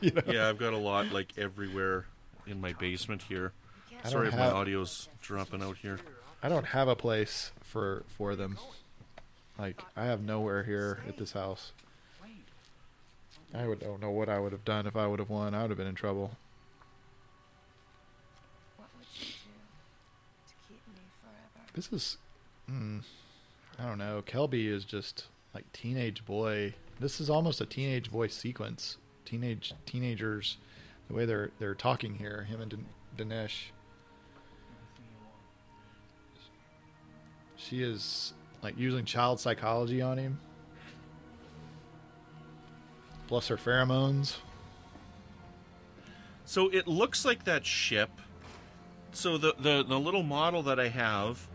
You 0.00 0.10
know? 0.10 0.22
Yeah, 0.26 0.48
I've 0.48 0.58
got 0.58 0.72
a 0.74 0.78
lot 0.78 1.12
like 1.12 1.32
everywhere 1.38 2.06
in 2.46 2.60
my 2.60 2.74
basement 2.74 3.22
here. 3.22 3.52
Sorry 4.04 4.28
if 4.28 4.36
my 4.36 4.50
audio's 4.50 5.08
dropping 5.22 5.62
out 5.62 5.76
here. 5.78 5.98
I 6.42 6.48
don't 6.48 6.66
have 6.66 6.88
a 6.88 6.96
place 6.96 7.52
for 7.62 8.04
for 8.08 8.36
them. 8.36 8.58
Like 9.58 9.80
I 9.96 10.04
have 10.04 10.20
nowhere 10.20 10.64
here 10.64 11.00
at 11.08 11.16
this 11.16 11.32
house. 11.32 11.72
I 13.56 13.66
would 13.66 13.80
don't 13.80 14.00
know 14.00 14.10
what 14.10 14.28
I 14.28 14.38
would 14.38 14.52
have 14.52 14.64
done 14.64 14.86
if 14.86 14.96
I 14.96 15.06
would 15.06 15.18
have 15.18 15.30
won. 15.30 15.54
I 15.54 15.62
would 15.62 15.70
have 15.70 15.78
been 15.78 15.86
in 15.86 15.94
trouble. 15.94 16.36
What 18.76 18.88
would 18.98 19.06
you 19.18 19.24
do 19.24 19.52
to 20.48 20.54
keep 20.68 20.86
me 20.88 21.00
forever? 21.22 21.66
This 21.74 21.90
is, 21.92 22.18
mm, 22.70 23.02
I 23.78 23.86
don't 23.86 23.98
know. 23.98 24.22
Kelby 24.26 24.66
is 24.66 24.84
just 24.84 25.26
like 25.54 25.70
teenage 25.72 26.24
boy. 26.26 26.74
This 27.00 27.20
is 27.20 27.30
almost 27.30 27.60
a 27.60 27.66
teenage 27.66 28.10
boy 28.10 28.26
sequence. 28.26 28.98
Teenage 29.24 29.72
teenagers, 29.86 30.58
the 31.08 31.14
way 31.14 31.24
they're 31.24 31.50
they're 31.58 31.74
talking 31.74 32.14
here. 32.14 32.44
Him 32.44 32.60
and 32.60 32.84
D'Nesh. 33.16 33.70
She 37.56 37.82
is 37.82 38.34
like 38.62 38.78
using 38.78 39.04
child 39.04 39.40
psychology 39.40 40.02
on 40.02 40.18
him. 40.18 40.38
Plus 43.26 43.48
her 43.48 43.56
pheromones. 43.56 44.36
So 46.44 46.68
it 46.68 46.86
looks 46.86 47.24
like 47.24 47.44
that 47.44 47.66
ship. 47.66 48.10
So 49.12 49.36
the 49.36 49.54
the, 49.58 49.82
the 49.82 49.98
little 49.98 50.22
model 50.22 50.62
that 50.64 50.78
I 50.78 50.88
have, 50.88 51.48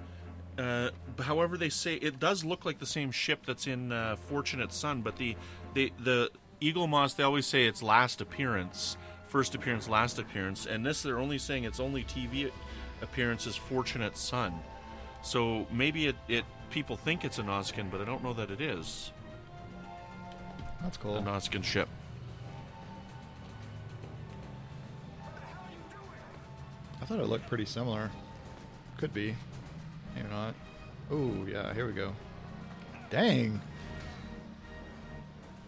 uh, 0.58 0.90
however 1.20 1.58
they 1.58 1.70
say 1.70 1.96
it 1.96 2.20
does 2.20 2.44
look 2.44 2.66
like 2.66 2.80
the 2.80 2.86
same 2.86 3.12
ship 3.12 3.46
that's 3.46 3.68
in 3.68 3.92
uh, 3.92 4.18
Fortunate 4.28 4.74
Son, 4.74 5.02
but 5.02 5.16
the 5.16 5.36
the 5.74 5.92
the 6.00 6.32
Eaglemoss 6.60 7.16
they 7.16 7.24
always 7.24 7.46
say 7.46 7.66
it's 7.66 7.82
last 7.82 8.20
appearance, 8.20 8.98
first 9.28 9.56
appearance, 9.56 9.88
last 9.88 10.20
appearance, 10.20 10.66
and 10.66 10.86
this 10.86 11.02
they're 11.04 11.20
only 11.20 11.38
saying 11.38 11.64
its 11.64 11.80
only 11.80 12.04
TV 12.04 12.52
appearance 13.02 13.48
is 13.48 13.56
Fortunate 13.56 14.18
Son. 14.18 14.54
So 15.22 15.68
maybe 15.72 16.08
it, 16.08 16.16
it 16.28 16.44
people 16.70 16.98
think 16.98 17.24
it's 17.24 17.40
a 17.40 17.44
Nausicaan, 17.44 17.90
but 17.90 18.02
I 18.02 18.06
don't 18.06 18.24
know 18.24 18.34
that 18.34 18.52
it 18.52 18.60
is 18.60 19.12
That's 20.84 20.98
cool. 20.98 21.18
a 21.18 21.22
Nausicaan 21.22 21.64
ship. 21.64 21.88
I 27.02 27.06
thought 27.06 27.20
it 27.20 27.28
looked 27.28 27.48
pretty 27.48 27.66
similar. 27.66 28.12
Could 28.98 29.14
be. 29.14 29.36
Maybe 30.16 30.30
not. 30.30 30.54
Oh, 31.10 31.46
yeah, 31.48 31.74
here 31.74 31.88
we 31.88 31.94
go. 31.94 32.14
Dang. 33.10 33.60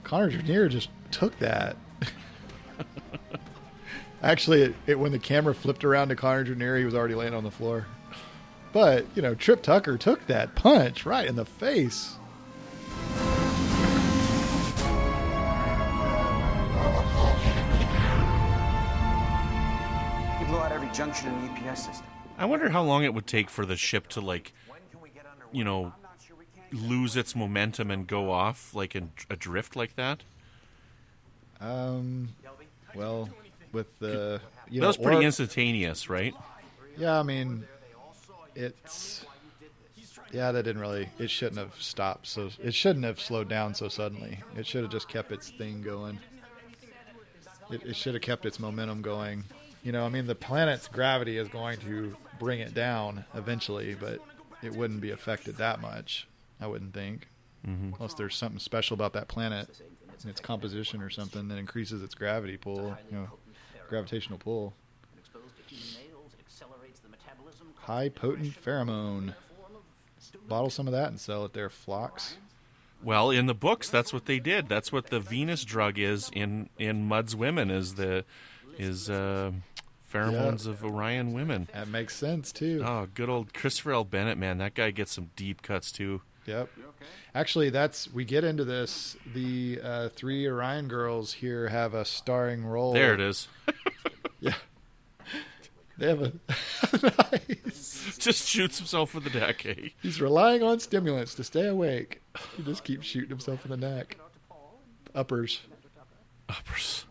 Connor 0.04 0.32
Trinneer 0.32 0.70
just 0.70 0.90
took 1.12 1.38
that. 1.40 1.76
Actually, 4.24 4.62
it, 4.62 4.76
it, 4.88 5.00
when 5.00 5.12
the 5.12 5.20
camera 5.20 5.54
flipped 5.54 5.84
around 5.84 6.10
to 6.10 6.16
Connor 6.16 6.46
Trinneer, 6.46 6.78
he 6.78 6.86
was 6.86 6.96
already 6.96 7.16
laying 7.16 7.34
on 7.34 7.44
the 7.44 7.52
floor. 7.52 7.88
But, 8.72 9.06
you 9.16 9.22
know, 9.22 9.36
Trip 9.36 9.62
Tucker 9.62 9.98
took 9.98 10.26
that 10.28 10.56
punch 10.56 11.06
right 11.06 11.28
in 11.28 11.36
the 11.36 11.46
face. 11.46 12.16
Junction 20.94 21.34
in 21.34 21.42
the 21.42 21.48
EPS 21.50 21.78
system. 21.78 22.06
I 22.38 22.46
wonder 22.46 22.70
how 22.70 22.84
long 22.84 23.04
it 23.04 23.14
would 23.14 23.28
take 23.28 23.50
for 23.50 23.66
the 23.66 23.76
ship 23.76 24.08
to 24.10 24.22
like, 24.22 24.54
you 25.52 25.64
know, 25.64 25.94
lose 26.72 27.16
its 27.16 27.36
momentum 27.36 27.92
and 27.92 28.08
go 28.08 28.32
off 28.32 28.74
like 28.74 28.96
in 28.96 29.12
adrift 29.30 29.76
like 29.76 29.96
that. 29.96 30.24
Um, 31.60 32.30
well, 32.96 33.30
with 33.72 33.98
the. 34.00 34.42
You 34.70 34.80
that 34.80 34.82
know, 34.82 34.88
was 34.88 34.98
pretty 34.98 35.20
or- 35.20 35.24
instantaneous, 35.24 36.10
right? 36.10 36.34
Yeah, 36.98 37.20
I 37.20 37.24
mean, 37.24 37.66
it's 38.56 39.26
yeah, 40.32 40.52
that 40.52 40.64
didn't 40.64 40.82
really. 40.82 41.10
It 41.20 41.30
shouldn't 41.30 41.60
have 41.60 41.76
stopped. 41.80 42.28
So 42.28 42.50
it 42.62 42.74
shouldn't 42.74 43.06
have 43.06 43.20
slowed 43.20 43.48
down 43.48 43.76
so 43.76 43.88
suddenly. 43.88 44.40
It 44.58 44.66
should 44.66 44.82
have 44.84 44.92
just 44.92 45.08
kept 45.08 45.32
its 45.32 45.52
thing 45.52 45.82
going. 45.82 46.20
It, 47.72 47.84
it 47.84 47.96
should 47.96 48.16
have 48.16 48.24
kept 48.24 48.46
its 48.46 48.60
momentum 48.60 49.02
going. 49.02 49.44
You 49.84 49.92
know, 49.92 50.06
I 50.06 50.10
mean, 50.10 50.28
the 50.28 50.36
planet's 50.36 50.88
gravity 50.88 51.38
is 51.38 51.48
going 51.50 51.80
to 51.82 52.16
bring 52.40 52.60
it 52.60 52.74
down 52.74 53.26
eventually, 53.36 53.96
but 53.96 54.20
it 54.62 54.74
wouldn't 54.74 55.02
be 55.02 55.12
affected 55.12 55.58
that 55.58 55.82
much. 55.82 56.28
I 56.62 56.68
wouldn't 56.68 56.94
think, 56.94 57.28
Mhm. 57.68 57.94
unless 57.96 58.14
there's 58.14 58.36
something 58.38 58.60
special 58.60 58.94
about 58.94 59.12
that 59.14 59.28
planet 59.28 59.82
and 60.22 60.30
its 60.30 60.40
composition 60.40 61.02
or 61.02 61.10
something 61.10 61.50
that 61.50 61.58
increases 61.58 62.02
its 62.02 62.16
gravity 62.16 62.56
pull. 62.56 62.98
You 63.12 63.18
know, 63.18 63.30
gravitational 63.90 64.40
pull. 64.40 64.74
High 67.76 68.08
potent 68.10 68.54
pheromone. 68.64 69.36
Bottle 70.48 70.70
some 70.70 70.88
of 70.88 70.94
that 70.94 71.10
and 71.10 71.20
sell 71.20 71.44
it 71.46 71.54
there, 71.54 71.70
Phlox. 71.70 72.38
Well, 73.04 73.30
in 73.32 73.46
the 73.48 73.54
books, 73.54 73.90
that's 73.90 74.14
what 74.14 74.26
they 74.26 74.40
did. 74.40 74.70
That's 74.70 74.92
what 74.92 75.08
the 75.08 75.20
Venus 75.20 75.66
drug 75.66 76.00
is 76.00 76.30
in 76.34 76.70
in 76.80 77.06
Mudd's 77.08 77.36
women 77.36 77.70
is 77.70 77.96
the 77.96 78.24
is 78.78 79.10
uh, 79.10 79.52
pheromones 80.14 80.68
of 80.68 80.84
Orion 80.84 81.34
women. 81.34 81.68
That 81.74 81.88
makes 81.88 82.16
sense 82.16 82.52
too. 82.52 82.84
Oh, 82.86 83.08
good 83.14 83.30
old 83.30 83.54
Christopher 83.54 83.94
L. 83.94 84.04
Bennett, 84.04 84.38
man, 84.38 84.60
that 84.60 84.74
guy 84.74 84.92
gets 84.92 85.12
some 85.12 85.32
deep 85.36 85.62
cuts 85.62 85.92
too. 85.92 86.22
Yep. 86.46 86.70
Actually, 87.36 87.70
that's 87.70 88.14
we 88.14 88.26
get 88.26 88.44
into 88.44 88.66
this. 88.66 89.16
The 89.34 89.80
uh, 89.84 90.10
three 90.10 90.48
Orion 90.48 90.88
girls 90.88 91.34
here 91.34 91.70
have 91.70 91.94
a 91.94 92.06
starring 92.06 92.66
role. 92.66 92.94
There 92.94 93.14
it 93.14 93.22
is. 93.22 93.48
Yeah. 94.40 94.56
They 95.98 96.10
have 96.10 96.22
a. 96.22 96.34
nice. 97.32 98.18
Just 98.18 98.46
shoots 98.46 98.78
himself 98.78 99.16
in 99.16 99.24
the 99.24 99.30
neck. 99.30 99.66
Eh? 99.66 99.90
He's 100.02 100.20
relying 100.20 100.64
on 100.64 100.82
stimulants 100.82 101.34
to 101.36 101.46
stay 101.46 101.66
awake. 101.66 102.22
He 102.58 102.64
just 102.64 102.84
keeps 102.84 103.08
shooting 103.08 103.30
himself 103.30 103.64
in 103.64 103.72
the 103.72 103.78
neck. 103.78 104.18
Uppers. 105.16 105.62
Uppers. 106.50 107.06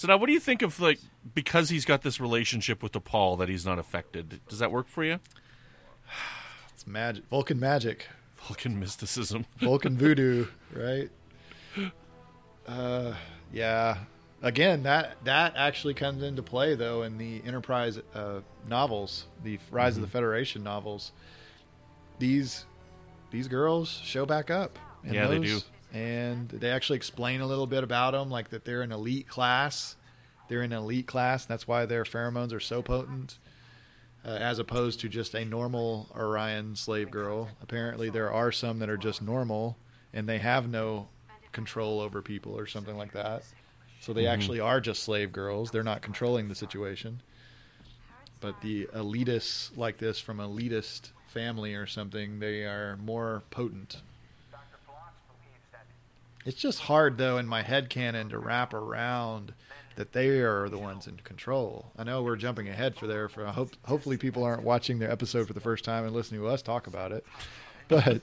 So 0.00 0.08
now, 0.08 0.16
what 0.16 0.28
do 0.28 0.32
you 0.32 0.40
think 0.40 0.62
of 0.62 0.80
like 0.80 0.98
because 1.34 1.68
he's 1.68 1.84
got 1.84 2.00
this 2.00 2.18
relationship 2.18 2.82
with 2.82 2.92
T'Pol 2.92 3.38
that 3.38 3.50
he's 3.50 3.66
not 3.66 3.78
affected? 3.78 4.40
Does 4.48 4.58
that 4.58 4.72
work 4.72 4.88
for 4.88 5.04
you? 5.04 5.18
It's 6.72 6.86
magic. 6.86 7.24
Vulcan 7.28 7.60
magic. 7.60 8.06
Vulcan 8.38 8.80
mysticism. 8.80 9.44
Vulcan 9.60 9.98
voodoo, 9.98 10.46
right? 10.72 11.10
Uh, 12.66 13.12
yeah. 13.52 13.98
Again, 14.40 14.84
that 14.84 15.22
that 15.24 15.52
actually 15.56 15.92
comes 15.92 16.22
into 16.22 16.42
play 16.42 16.74
though 16.74 17.02
in 17.02 17.18
the 17.18 17.42
Enterprise 17.44 18.00
uh, 18.14 18.40
novels, 18.66 19.26
the 19.44 19.58
Rise 19.70 19.96
of 19.96 20.02
the 20.02 20.08
Federation 20.08 20.64
novels. 20.64 21.12
These 22.18 22.64
these 23.30 23.48
girls 23.48 24.00
show 24.02 24.24
back 24.24 24.50
up. 24.50 24.78
Yeah, 25.04 25.26
they 25.26 25.40
those, 25.40 25.64
and 25.92 26.48
they 26.48 26.70
actually 26.70 26.96
explain 26.96 27.40
a 27.40 27.46
little 27.46 27.66
bit 27.66 27.82
about 27.84 28.12
them, 28.12 28.30
like 28.30 28.50
that 28.50 28.64
they're 28.64 28.82
an 28.82 28.92
elite 28.92 29.28
class. 29.28 29.96
They're 30.48 30.62
an 30.62 30.72
elite 30.72 31.06
class. 31.06 31.44
That's 31.44 31.66
why 31.68 31.86
their 31.86 32.04
pheromones 32.04 32.52
are 32.52 32.60
so 32.60 32.82
potent, 32.82 33.38
uh, 34.24 34.30
as 34.30 34.58
opposed 34.58 35.00
to 35.00 35.08
just 35.08 35.34
a 35.34 35.44
normal 35.44 36.08
Orion 36.14 36.76
slave 36.76 37.10
girl. 37.10 37.48
Apparently, 37.62 38.10
there 38.10 38.32
are 38.32 38.50
some 38.52 38.78
that 38.80 38.90
are 38.90 38.96
just 38.96 39.22
normal 39.22 39.76
and 40.12 40.28
they 40.28 40.38
have 40.38 40.68
no 40.68 41.08
control 41.52 42.00
over 42.00 42.20
people 42.20 42.56
or 42.58 42.66
something 42.66 42.96
like 42.96 43.12
that. 43.12 43.44
So 44.00 44.12
they 44.12 44.24
Mhm. 44.24 44.32
actually 44.32 44.60
are 44.60 44.80
just 44.80 45.02
slave 45.02 45.32
girls. 45.32 45.70
They're 45.70 45.82
not 45.82 46.02
controlling 46.02 46.48
the 46.48 46.54
situation. 46.54 47.20
But 48.40 48.60
the 48.62 48.86
elitists 48.94 49.76
like 49.76 49.98
this 49.98 50.18
from 50.18 50.38
elitist 50.38 51.10
family 51.28 51.74
or 51.74 51.86
something, 51.86 52.40
they 52.40 52.64
are 52.64 52.96
more 52.96 53.42
potent. 53.50 54.00
It's 56.44 56.56
just 56.56 56.80
hard 56.80 57.18
though 57.18 57.38
in 57.38 57.46
my 57.46 57.62
head 57.62 57.90
canon 57.90 58.28
to 58.30 58.38
wrap 58.38 58.72
around 58.74 59.52
that 59.96 60.12
they 60.12 60.40
are 60.40 60.68
the 60.68 60.78
ones 60.78 61.06
in 61.06 61.16
control. 61.18 61.92
I 61.98 62.04
know 62.04 62.22
we're 62.22 62.36
jumping 62.36 62.68
ahead 62.68 62.96
for 62.96 63.06
there 63.06 63.28
for 63.28 63.46
I 63.46 63.50
hope 63.52 63.72
hopefully 63.84 64.16
people 64.16 64.42
aren't 64.44 64.62
watching 64.62 64.98
their 64.98 65.10
episode 65.10 65.46
for 65.46 65.52
the 65.52 65.60
first 65.60 65.84
time 65.84 66.04
and 66.04 66.14
listening 66.14 66.40
to 66.40 66.48
us 66.48 66.62
talk 66.62 66.86
about 66.86 67.12
it. 67.12 67.24
But 67.88 68.22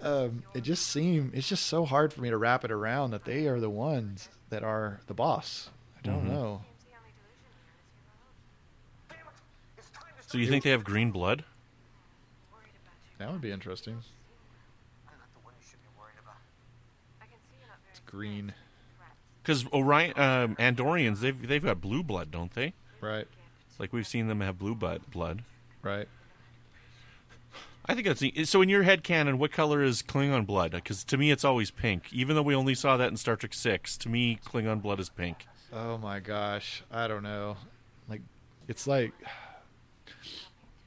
um, 0.00 0.42
it 0.54 0.62
just 0.62 0.88
seemed 0.88 1.34
it's 1.34 1.48
just 1.48 1.66
so 1.66 1.84
hard 1.84 2.12
for 2.12 2.20
me 2.22 2.30
to 2.30 2.36
wrap 2.36 2.64
it 2.64 2.72
around 2.72 3.12
that 3.12 3.24
they 3.24 3.46
are 3.46 3.60
the 3.60 3.70
ones 3.70 4.28
that 4.50 4.64
are 4.64 5.00
the 5.06 5.14
boss. 5.14 5.70
I 5.98 6.06
don't 6.08 6.24
Mhm. 6.24 6.30
know. 6.32 6.62
So 10.26 10.38
you 10.38 10.48
think 10.48 10.64
they 10.64 10.70
have 10.70 10.82
green 10.84 11.10
blood? 11.10 11.44
That 13.18 13.30
would 13.30 13.42
be 13.42 13.50
interesting. 13.52 13.98
Green. 18.12 18.54
Because 19.42 19.66
Orion, 19.72 20.12
um, 20.16 20.54
Andorians, 20.56 21.18
they've 21.20 21.48
they've 21.48 21.64
got 21.64 21.80
blue 21.80 22.04
blood, 22.04 22.30
don't 22.30 22.52
they? 22.52 22.74
Right. 23.00 23.26
Like 23.78 23.92
we've 23.92 24.06
seen 24.06 24.28
them 24.28 24.40
have 24.40 24.58
blue 24.58 24.76
blood. 24.76 25.02
Blood. 25.10 25.42
Right. 25.82 26.06
I 27.84 27.94
think 27.94 28.06
that's 28.06 28.22
neat. 28.22 28.46
so. 28.46 28.62
In 28.62 28.68
your 28.68 28.84
head 28.84 29.02
canon, 29.02 29.38
what 29.38 29.50
color 29.50 29.82
is 29.82 30.02
Klingon 30.02 30.46
blood? 30.46 30.70
Because 30.70 31.02
to 31.04 31.18
me, 31.18 31.32
it's 31.32 31.44
always 31.44 31.72
pink. 31.72 32.12
Even 32.12 32.36
though 32.36 32.42
we 32.42 32.54
only 32.54 32.76
saw 32.76 32.96
that 32.96 33.08
in 33.08 33.16
Star 33.16 33.34
Trek 33.34 33.52
Six, 33.52 33.96
to 33.96 34.08
me, 34.08 34.38
Klingon 34.44 34.80
blood 34.80 35.00
is 35.00 35.08
pink. 35.08 35.46
Oh 35.72 35.98
my 35.98 36.20
gosh, 36.20 36.84
I 36.92 37.08
don't 37.08 37.24
know. 37.24 37.56
Like, 38.08 38.20
it's 38.68 38.86
like 38.86 39.12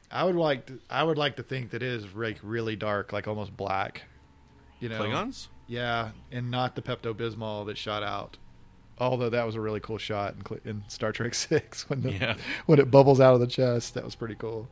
I 0.10 0.24
would 0.24 0.36
like 0.36 0.68
to, 0.68 0.80
I 0.90 1.04
would 1.04 1.18
like 1.18 1.36
to 1.36 1.44
think 1.44 1.72
that 1.72 1.84
it 1.84 1.90
is 1.90 2.06
like 2.16 2.38
really 2.42 2.78
dark, 2.78 3.12
like 3.12 3.28
almost 3.28 3.58
black. 3.58 4.04
You 4.80 4.88
know, 4.88 5.02
Klingons? 5.02 5.48
Yeah, 5.68 6.12
and 6.32 6.52
not 6.52 6.76
the 6.76 6.82
Pepto 6.82 7.14
Bismol 7.14 7.66
that 7.68 7.78
shot 7.78 8.04
out. 8.04 8.38
Although 8.98 9.30
that 9.32 9.46
was 9.46 9.56
a 9.56 9.62
really 9.62 9.80
cool 9.80 9.98
shot 9.98 10.36
in, 10.64 10.70
in 10.70 10.84
Star 10.88 11.12
Trek 11.12 11.34
Six 11.36 11.90
when 11.90 12.02
the, 12.02 12.12
Yeah. 12.14 12.36
when 12.66 12.80
it 12.80 12.90
bubbles 12.92 13.20
out 13.20 13.34
of 13.34 13.40
the 13.40 13.48
chest. 13.48 13.94
That 13.96 14.06
was 14.06 14.16
pretty 14.16 14.36
cool. 14.36 14.68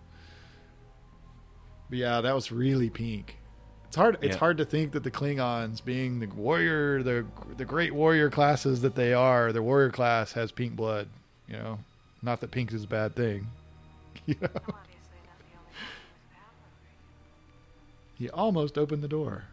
But 1.89 1.97
yeah, 1.99 2.21
that 2.21 2.33
was 2.33 2.51
really 2.51 2.89
pink. 2.89 3.37
It's 3.87 3.95
hard. 3.95 4.17
It's 4.21 4.33
Yeah. 4.35 4.39
hard 4.39 4.57
to 4.57 4.65
think 4.65 4.93
that 4.93 5.03
the 5.03 5.11
Klingons, 5.11 5.83
being 5.83 6.19
the 6.19 6.27
warrior, 6.27 7.03
the 7.03 7.25
the 7.57 7.65
great 7.65 7.93
warrior 7.93 8.29
classes 8.29 8.81
that 8.81 8.95
they 8.95 9.13
are, 9.13 9.51
the 9.51 9.61
warrior 9.61 9.89
class 9.91 10.31
has 10.33 10.51
pink 10.51 10.75
blood. 10.75 11.07
You 11.47 11.57
know, 11.57 11.79
not 12.21 12.39
that 12.41 12.51
pink 12.51 12.71
is 12.71 12.83
a 12.85 12.87
bad 12.87 13.15
thing. 13.15 13.47
You 14.25 14.35
know, 14.41 14.47
he 18.15 18.29
almost 18.29 18.77
opened 18.77 19.03
the 19.03 19.07
door. 19.07 19.43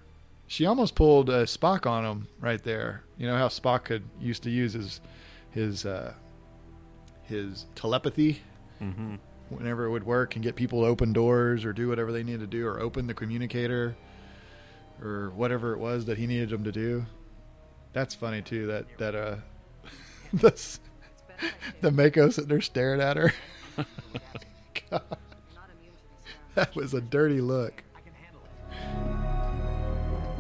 She 0.51 0.67
almost 0.67 0.97
pulled 0.97 1.31
uh, 1.31 1.45
Spock 1.45 1.87
on 1.87 2.05
him 2.05 2.27
right 2.41 2.61
there. 2.61 3.05
You 3.17 3.29
know 3.29 3.37
how 3.37 3.47
Spock 3.47 3.85
could 3.85 4.03
used 4.19 4.43
to 4.43 4.51
use 4.51 4.73
his 4.73 5.01
his 5.53 5.87
uh, 5.87 6.13
his 7.23 7.67
telepathy 7.77 8.43
Mm-hmm. 8.83 9.15
whenever 9.51 9.85
it 9.85 9.91
would 9.91 10.05
work 10.05 10.35
and 10.35 10.43
get 10.43 10.57
people 10.57 10.81
to 10.81 10.87
open 10.89 11.13
doors 11.13 11.65
or 11.65 11.73
do 11.73 11.87
whatever 11.87 12.11
they 12.11 12.25
needed 12.25 12.41
to 12.41 12.47
do 12.49 12.67
or 12.67 12.81
open 12.81 13.07
the 13.07 13.15
communicator 13.15 13.95
or 15.01 15.31
whatever 15.37 15.73
it 15.75 15.79
was 15.79 16.07
that 16.07 16.19
he 16.19 16.27
needed 16.27 16.51
them 16.51 16.65
to 16.65 16.73
do. 16.73 17.07
That's 17.93 18.17
funny 18.17 18.43
too. 18.43 18.67
That 18.67 18.87
that 18.99 19.15
uh, 19.15 19.37
the 20.33 20.79
the 21.81 21.93
Mako 21.93 22.31
sitting 22.31 22.49
there 22.49 22.61
staring 22.61 23.01
at 23.01 23.17
her. 23.17 23.33
God. 24.91 25.03
That 26.57 26.75
was 26.75 26.93
a 26.93 27.01
dirty 27.01 27.41
look. 27.41 27.85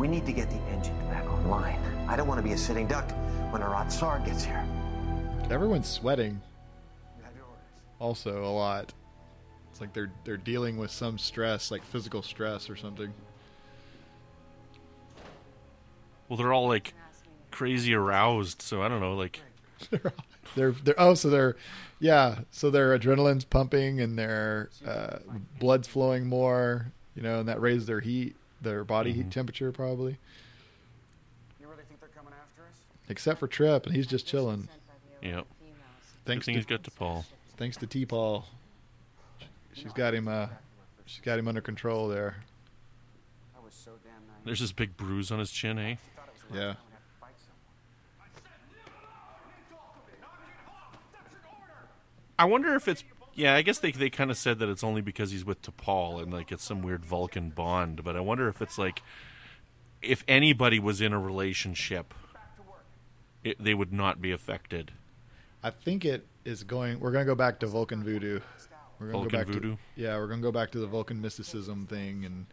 We 0.00 0.08
need 0.08 0.24
to 0.24 0.32
get 0.32 0.48
the 0.48 0.56
engine 0.72 0.98
back 1.10 1.26
online. 1.26 1.78
I 2.08 2.16
don't 2.16 2.26
want 2.26 2.38
to 2.38 2.42
be 2.42 2.54
a 2.54 2.56
sitting 2.56 2.86
duck 2.86 3.06
when 3.50 3.60
Harrad-Sar 3.60 4.20
gets 4.20 4.42
here. 4.42 4.64
Everyone's 5.50 5.88
sweating. 5.88 6.40
Also, 7.98 8.42
a 8.42 8.48
lot. 8.48 8.94
It's 9.70 9.78
like 9.78 9.92
they're 9.92 10.10
they're 10.24 10.38
dealing 10.38 10.78
with 10.78 10.90
some 10.90 11.18
stress, 11.18 11.70
like 11.70 11.84
physical 11.84 12.22
stress 12.22 12.70
or 12.70 12.76
something. 12.76 13.12
Well, 16.30 16.38
they're 16.38 16.54
all 16.54 16.66
like 16.66 16.94
crazy 17.50 17.92
aroused. 17.92 18.62
So 18.62 18.80
I 18.80 18.88
don't 18.88 19.00
know. 19.00 19.12
Like 19.12 19.42
They're 20.54 20.72
they're 20.82 20.94
oh 20.96 21.12
so 21.12 21.28
they're 21.28 21.56
yeah 21.98 22.38
so 22.50 22.70
their 22.70 22.98
adrenaline's 22.98 23.44
pumping 23.44 24.00
and 24.00 24.18
their 24.18 24.70
uh, 24.86 25.18
blood's 25.58 25.88
flowing 25.88 26.26
more 26.26 26.90
you 27.14 27.22
know 27.22 27.40
and 27.40 27.48
that 27.50 27.60
raises 27.60 27.86
their 27.86 28.00
heat 28.00 28.34
their 28.60 28.84
body 28.84 29.12
heat 29.12 29.30
temperature 29.30 29.72
probably. 29.72 30.18
You 31.60 31.68
really 31.68 31.82
think 31.88 32.00
they're 32.00 32.08
coming 32.10 32.32
after 32.32 32.62
us? 32.62 32.78
except 33.08 33.38
for 33.40 33.46
Trip 33.48 33.86
and 33.86 33.94
he's 33.94 34.06
just 34.06 34.26
chilling. 34.26 34.68
Yep. 35.22 35.46
thanks 36.24 36.46
to 36.46 36.52
he's 36.52 36.64
got 36.64 36.82
T'Pol. 36.82 37.24
thanks 37.56 37.76
to 37.78 37.86
T'Pol 37.86 38.44
she's 39.72 39.92
got 39.92 40.14
him 40.14 40.28
uh 40.28 40.46
she's 41.06 41.20
got 41.20 41.38
him 41.38 41.48
under 41.48 41.60
control 41.60 42.08
there. 42.08 42.36
I 43.56 43.64
was 43.64 43.74
so 43.74 43.92
damn 44.02 44.12
naive. 44.26 44.44
There's 44.44 44.60
this 44.60 44.72
big 44.72 44.96
bruise 44.96 45.30
on 45.30 45.38
his 45.38 45.50
chin, 45.50 45.78
eh? 45.78 45.96
yeah. 46.52 46.74
I 52.38 52.44
wonder 52.44 52.74
if 52.74 52.88
it's 52.88 53.04
yeah. 53.34 53.54
I 53.54 53.62
guess 53.62 53.78
they 53.78 53.92
they 53.92 54.10
kind 54.10 54.30
of 54.30 54.36
said 54.36 54.58
that 54.58 54.68
it's 54.68 54.84
only 54.84 55.00
because 55.00 55.30
he's 55.30 55.44
with 55.44 55.62
T'Pol 55.62 56.22
and 56.22 56.32
like 56.32 56.52
it's 56.52 56.64
some 56.64 56.82
weird 56.82 57.04
Vulcan 57.04 57.50
bond. 57.50 58.04
But 58.04 58.16
I 58.16 58.20
wonder 58.20 58.48
if 58.48 58.60
it's 58.60 58.78
like 58.78 59.02
if 60.02 60.24
anybody 60.26 60.78
was 60.78 61.00
in 61.00 61.12
a 61.12 61.18
relationship, 61.18 62.14
it, 63.44 63.62
they 63.62 63.74
would 63.74 63.92
not 63.92 64.20
be 64.20 64.32
affected. 64.32 64.92
I 65.62 65.70
think 65.70 66.04
it 66.04 66.26
is 66.44 66.62
going. 66.62 67.00
We're 67.00 67.12
going 67.12 67.24
to 67.24 67.30
go 67.30 67.34
back 67.34 67.60
to 67.60 67.66
Vulcan 67.66 68.02
voodoo. 68.02 68.40
We're 68.98 69.06
gonna 69.06 69.12
Vulcan 69.12 69.30
go 69.30 69.38
back 69.38 69.46
voodoo? 69.46 69.72
To, 69.72 69.78
yeah, 69.96 70.16
we're 70.16 70.26
going 70.26 70.40
to 70.40 70.46
go 70.46 70.52
back 70.52 70.70
to 70.72 70.78
the 70.78 70.86
Vulcan 70.86 71.20
mysticism 71.20 71.86
thing 71.86 72.24
and 72.24 72.46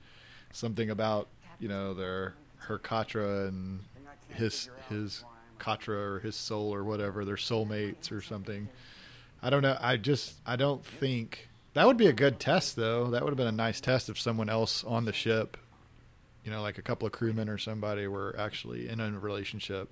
something 0.52 0.90
about 0.90 1.28
you 1.60 1.68
know 1.68 1.94
their 1.94 2.36
her 2.58 2.80
Katra 2.80 3.48
and 3.48 3.80
his 4.30 4.70
his 4.90 5.24
Katra 5.60 5.90
or 5.90 6.20
his 6.20 6.36
soul 6.36 6.74
or 6.74 6.84
whatever. 6.84 7.26
Their 7.26 7.36
soulmates 7.36 8.12
or 8.12 8.22
something. 8.22 8.68
I 9.48 9.50
don't 9.50 9.62
know. 9.62 9.78
I 9.80 9.96
just 9.96 10.34
I 10.46 10.58
don't 10.58 10.86
think 10.86 11.48
that 11.74 11.88
would 11.88 11.96
be 11.96 12.08
a 12.08 12.12
good 12.12 12.38
test 12.38 12.76
though. 12.76 13.12
That 13.12 13.24
would 13.24 13.30
have 13.30 13.38
been 13.38 13.48
a 13.48 13.52
nice 13.54 13.80
test 13.80 14.10
if 14.10 14.20
someone 14.20 14.50
else 14.50 14.84
on 14.84 15.06
the 15.06 15.14
ship, 15.14 15.56
you 16.44 16.52
know, 16.52 16.62
like 16.62 16.78
a 16.78 16.82
couple 16.82 17.06
of 17.06 17.14
crewmen 17.14 17.48
or 17.48 17.58
somebody, 17.58 18.08
were 18.08 18.36
actually 18.38 18.90
in 18.90 19.00
a 19.00 19.10
relationship. 19.18 19.88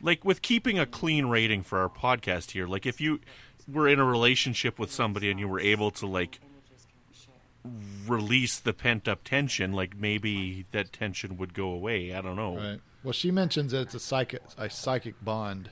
Like 0.00 0.24
with 0.24 0.40
keeping 0.40 0.78
a 0.78 0.86
clean 0.86 1.26
rating 1.26 1.62
for 1.62 1.80
our 1.80 1.90
podcast 1.90 2.52
here. 2.52 2.66
Like 2.66 2.86
if 2.86 3.02
you 3.02 3.20
were 3.70 3.86
in 3.86 4.00
a 4.00 4.04
relationship 4.06 4.78
with 4.78 4.90
somebody 4.90 5.30
and 5.30 5.38
you 5.38 5.46
were 5.46 5.60
able 5.60 5.90
to 5.90 6.06
like 6.06 6.40
release 8.06 8.58
the 8.58 8.72
pent 8.72 9.08
up 9.08 9.24
tension, 9.24 9.74
like 9.74 9.94
maybe 9.94 10.64
that 10.72 10.90
tension 10.90 11.36
would 11.36 11.52
go 11.52 11.68
away. 11.68 12.14
I 12.14 12.22
don't 12.22 12.36
know. 12.36 12.56
Right. 12.56 12.80
Well, 13.04 13.12
she 13.12 13.30
mentions 13.30 13.72
that 13.72 13.82
it's 13.82 13.94
a 13.94 14.00
psychic 14.00 14.40
a 14.56 14.70
psychic 14.70 15.22
bond. 15.22 15.68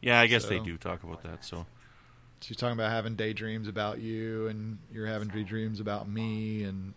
Yeah, 0.00 0.20
I 0.20 0.26
guess 0.26 0.46
they 0.46 0.58
do 0.58 0.76
talk 0.76 1.02
about 1.02 1.22
that. 1.22 1.44
So 1.44 1.66
She's 2.40 2.56
talking 2.56 2.74
about 2.74 2.90
having 2.90 3.16
daydreams 3.16 3.66
about 3.66 3.98
you, 3.98 4.46
and 4.48 4.78
you're 4.92 5.06
having 5.06 5.28
daydreams 5.28 5.80
about 5.80 6.08
me, 6.08 6.64
and 6.64 6.92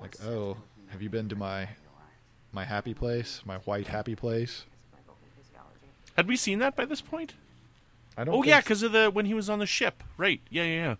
like, 0.00 0.16
oh, 0.24 0.56
have 0.88 1.02
you 1.02 1.10
been 1.10 1.28
to 1.28 1.36
my 1.36 1.68
my 2.52 2.64
happy 2.64 2.94
place, 2.94 3.42
my 3.44 3.56
white 3.58 3.88
happy 3.88 4.14
place? 4.14 4.64
had 6.16 6.28
we 6.28 6.36
seen 6.36 6.58
that 6.60 6.76
by 6.76 6.84
this 6.84 7.00
point? 7.00 7.34
I 8.16 8.24
don't. 8.24 8.34
Oh 8.34 8.42
yeah, 8.42 8.60
because 8.60 8.82
of 8.82 8.92
the 8.92 9.10
when 9.10 9.26
he 9.26 9.34
was 9.34 9.50
on 9.50 9.58
the 9.58 9.66
ship, 9.66 10.02
right? 10.16 10.40
Yeah, 10.48 10.64
yeah, 10.64 10.74
yeah. 10.74 10.94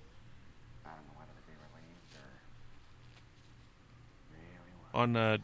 On 4.93 5.17
uh, 5.17 5.39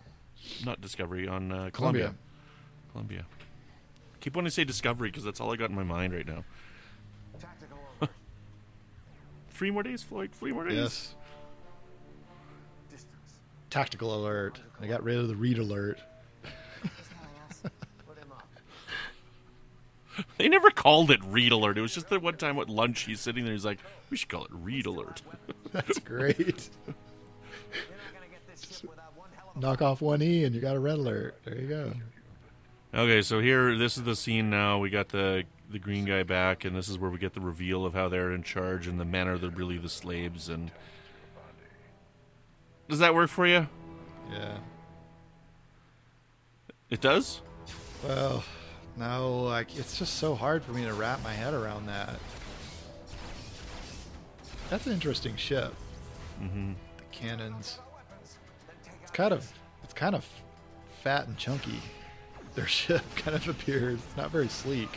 not 0.64 0.81
Discovery, 0.81 1.29
on 1.29 1.53
uh, 1.53 1.71
Columbia. 1.73 2.14
Columbia. 2.91 3.27
Keep 4.27 4.35
wanting 4.35 4.49
to 4.49 4.55
say 4.55 4.64
Discovery 4.64 5.09
because 5.09 5.22
that's 5.22 5.41
all 5.41 5.53
I 5.53 5.57
got 5.57 5.70
in 5.70 5.77
my 5.77 5.85
mind 5.85 6.12
right 6.12 6.27
now. 6.27 6.43
Three 9.51 9.70
more 9.70 9.85
days, 9.85 10.03
Floyd. 10.03 10.33
Three 10.33 10.51
more 10.51 10.66
days. 10.66 10.74
Yes. 10.77 11.14
Tactical 13.70 14.16
alert. 14.20 14.59
I 14.83 14.89
got 14.89 15.05
rid 15.05 15.16
of 15.18 15.29
the 15.29 15.37
read 15.37 15.59
alert. 15.59 16.01
They 20.39 20.49
never 20.49 20.70
called 20.70 21.11
it 21.11 21.20
Read 21.22 21.53
Alert. 21.53 21.77
It 21.77 21.83
was 21.83 21.95
just 21.95 22.09
that 22.09 22.22
one 22.22 22.37
time 22.37 22.59
at 22.59 22.70
lunch, 22.70 23.03
he's 23.03 23.20
sitting 23.20 23.45
there. 23.45 23.53
He's 23.53 23.66
like, 23.66 23.81
"We 24.09 24.16
should 24.16 24.31
call 24.31 24.45
it 24.45 24.51
Read 24.51 24.87
Alert." 24.87 25.20
That's 25.72 25.99
great. 25.99 26.70
Knock 29.55 29.83
off 29.83 30.01
one 30.01 30.22
E 30.22 30.45
and 30.45 30.55
you 30.55 30.61
got 30.62 30.74
a 30.74 30.81
red 30.81 30.95
alert. 30.95 31.39
There 31.45 31.61
you 31.61 31.68
go. 31.68 31.93
Okay, 32.97 33.20
so 33.20 33.40
here, 33.40 33.76
this 33.76 33.99
is 33.99 34.05
the 34.05 34.16
scene 34.16 34.49
now. 34.49 34.78
We 34.78 34.88
got 34.88 35.11
the 35.11 35.44
the 35.70 35.78
green 35.78 36.07
guy 36.07 36.22
back, 36.22 36.64
and 36.64 36.74
this 36.74 36.88
is 36.88 36.99
where 36.99 37.11
we 37.11 37.18
get 37.18 37.34
the 37.34 37.40
reveal 37.40 37.84
of 37.84 37.92
how 37.92 38.09
they're 38.09 38.32
in 38.32 38.42
charge, 38.42 38.86
and 38.86 38.99
the 38.99 39.05
men 39.05 39.28
are 39.28 39.36
the, 39.36 39.51
really 39.51 39.76
the 39.76 39.88
slaves. 39.90 40.49
And 40.49 40.70
does 42.88 43.01
that 43.01 43.14
work 43.14 43.28
for 43.28 43.47
you? 43.47 43.66
Yeah. 44.32 44.57
It 46.88 47.03
does. 47.03 47.42
Well, 48.03 48.42
no, 48.97 49.42
like 49.42 49.76
it's 49.76 49.99
just 49.99 50.14
so 50.14 50.34
hard 50.34 50.62
for 50.62 50.72
me 50.72 50.84
to 50.84 50.94
wrap 50.94 51.22
my 51.22 51.32
head 51.32 51.53
around 51.53 51.86
that. 51.88 52.14
That's 54.70 54.86
an 54.86 54.92
interesting 54.92 55.36
ship. 55.36 55.74
Mm-hmm. 56.40 56.72
The 56.97 57.05
cannons. 57.12 57.78
It's 59.03 59.11
kind 59.11 59.34
of 59.34 59.53
it's 59.84 59.92
kind 59.92 60.14
of 60.14 60.26
fat 61.03 61.26
and 61.26 61.36
chunky. 61.36 61.82
Their 62.57 62.67
ship 62.67 63.03
kind 63.15 63.37
of 63.37 63.47
appears. 63.49 64.01
It's 64.01 64.17
not 64.17 64.33
very 64.33 64.49
sleek. 64.49 64.89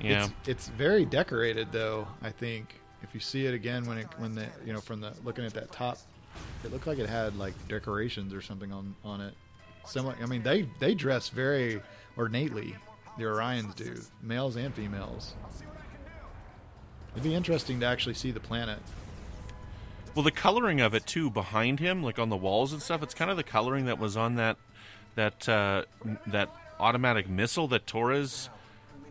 Yeah. 0.00 0.26
It's, 0.26 0.48
it's 0.48 0.68
very 0.68 1.04
decorated 1.04 1.72
though, 1.72 2.06
I 2.22 2.30
think. 2.30 2.80
If 3.02 3.14
you 3.14 3.20
see 3.20 3.46
it 3.46 3.54
again 3.54 3.86
when 3.86 3.98
it 3.98 4.06
when 4.18 4.34
the 4.34 4.46
you 4.64 4.72
know 4.72 4.80
from 4.80 5.00
the 5.00 5.12
looking 5.24 5.44
at 5.44 5.54
that 5.54 5.72
top 5.72 5.98
it 6.64 6.72
looked 6.72 6.86
like 6.86 6.98
it 6.98 7.08
had 7.08 7.36
like 7.36 7.54
decorations 7.68 8.34
or 8.34 8.42
something 8.42 8.72
on 8.72 8.94
on 9.04 9.20
it. 9.20 9.34
Similar 9.86 10.16
I 10.22 10.26
mean 10.26 10.42
they 10.42 10.68
they 10.78 10.94
dress 10.94 11.28
very 11.28 11.80
ornately. 12.16 12.76
The 13.16 13.24
Orions 13.24 13.74
do, 13.74 13.98
males 14.22 14.56
and 14.56 14.74
females. 14.74 15.34
It'd 17.12 17.22
be 17.22 17.34
interesting 17.34 17.80
to 17.80 17.86
actually 17.86 18.14
see 18.14 18.30
the 18.30 18.40
planet. 18.40 18.78
Well, 20.14 20.22
the 20.22 20.30
coloring 20.30 20.80
of 20.80 20.94
it 20.94 21.06
too 21.06 21.30
behind 21.30 21.80
him, 21.80 22.02
like 22.02 22.18
on 22.18 22.28
the 22.28 22.36
walls 22.36 22.72
and 22.74 22.82
stuff, 22.82 23.02
it's 23.02 23.14
kind 23.14 23.30
of 23.30 23.38
the 23.38 23.42
coloring 23.42 23.86
that 23.86 23.98
was 23.98 24.16
on 24.16 24.36
that 24.36 24.58
that 25.16 25.48
uh, 25.48 25.82
that 26.28 26.48
automatic 26.78 27.28
missile 27.28 27.66
that 27.68 27.86
Torres 27.86 28.48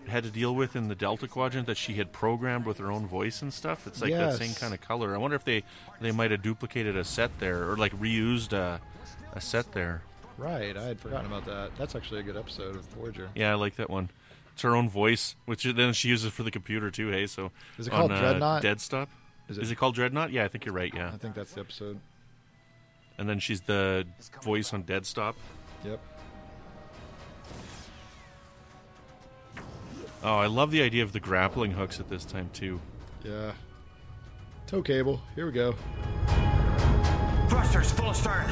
had 0.08 0.24
to 0.24 0.30
deal 0.30 0.54
with 0.54 0.76
in 0.76 0.88
the 0.88 0.94
Delta 0.96 1.28
Quadrant 1.28 1.66
that 1.68 1.78
she 1.78 1.96
had 1.96 2.12
programmed 2.14 2.66
with 2.68 2.78
her 2.78 2.92
own 2.92 3.08
voice 3.08 3.42
and 3.42 3.52
stuff. 3.52 3.88
It's 3.88 4.02
like 4.02 4.12
that 4.14 4.36
same 4.38 4.54
kind 4.54 4.74
of 4.74 4.80
color. 4.82 5.14
I 5.16 5.18
wonder 5.18 5.36
if 5.36 5.44
they 5.44 5.64
they 6.00 6.12
might 6.12 6.32
have 6.32 6.42
duplicated 6.44 6.96
a 6.96 7.04
set 7.04 7.38
there 7.40 7.70
or 7.70 7.76
like 7.76 7.92
reused 8.00 8.54
a, 8.54 8.80
a 9.34 9.42
set 9.42 9.72
there. 9.74 10.02
Right, 10.38 10.76
I 10.78 10.84
had 10.84 11.00
forgotten 11.00 11.28
about 11.28 11.46
that. 11.46 11.72
That's 11.78 11.96
actually 11.96 12.20
a 12.20 12.24
good 12.24 12.36
episode 12.38 12.76
of 12.76 12.84
Voyager. 12.90 13.30
Yeah, 13.36 13.52
I 13.52 13.56
like 13.56 13.78
that 13.78 13.90
one. 13.90 14.10
It's 14.54 14.62
her 14.62 14.76
own 14.76 14.90
voice, 14.90 15.36
which 15.46 15.64
then 15.64 15.94
she 15.94 16.10
uses 16.10 16.32
for 16.32 16.44
the 16.44 16.52
computer 16.52 16.92
too. 16.92 17.10
Hey, 17.10 17.26
so 17.26 17.52
Is 17.78 17.88
it 17.88 17.94
on, 17.94 18.00
called 18.00 18.12
uh, 18.12 18.20
Dreadnought? 18.20 18.62
Dead 18.62 18.80
Stop. 18.82 19.10
Is 19.50 19.58
Is 19.58 19.70
it- 19.70 19.74
it 19.74 19.76
called 19.78 19.96
Dreadnought? 19.96 20.32
Yeah, 20.32 20.44
I 20.46 20.50
think 20.50 20.66
you're 20.66 20.76
right. 20.76 20.94
Yeah, 20.96 21.10
I 21.14 21.18
think 21.18 21.36
that's 21.36 21.54
the 21.54 21.62
episode. 21.62 22.00
and 23.18 23.28
then 23.30 23.40
she's 23.40 23.62
the 23.62 24.06
voice 24.44 24.74
on 24.74 24.84
Dead 24.84 25.06
Stop. 25.06 25.36
Yep. 25.84 26.00
Oh, 30.24 30.38
I 30.38 30.48
love 30.48 30.72
the 30.72 30.82
idea 30.82 31.04
of 31.04 31.14
the 31.14 31.20
grappling 31.20 31.72
hooks 31.72 32.00
at 32.00 32.10
this 32.10 32.26
time 32.26 32.50
too. 32.54 32.80
Yeah. 33.24 33.52
Tow 34.66 34.82
cable. 34.82 35.22
Here 35.36 35.46
we 35.46 35.52
go. 35.52 35.76
Thrusters 37.48 37.92
full 37.92 38.10
astern. 38.10 38.50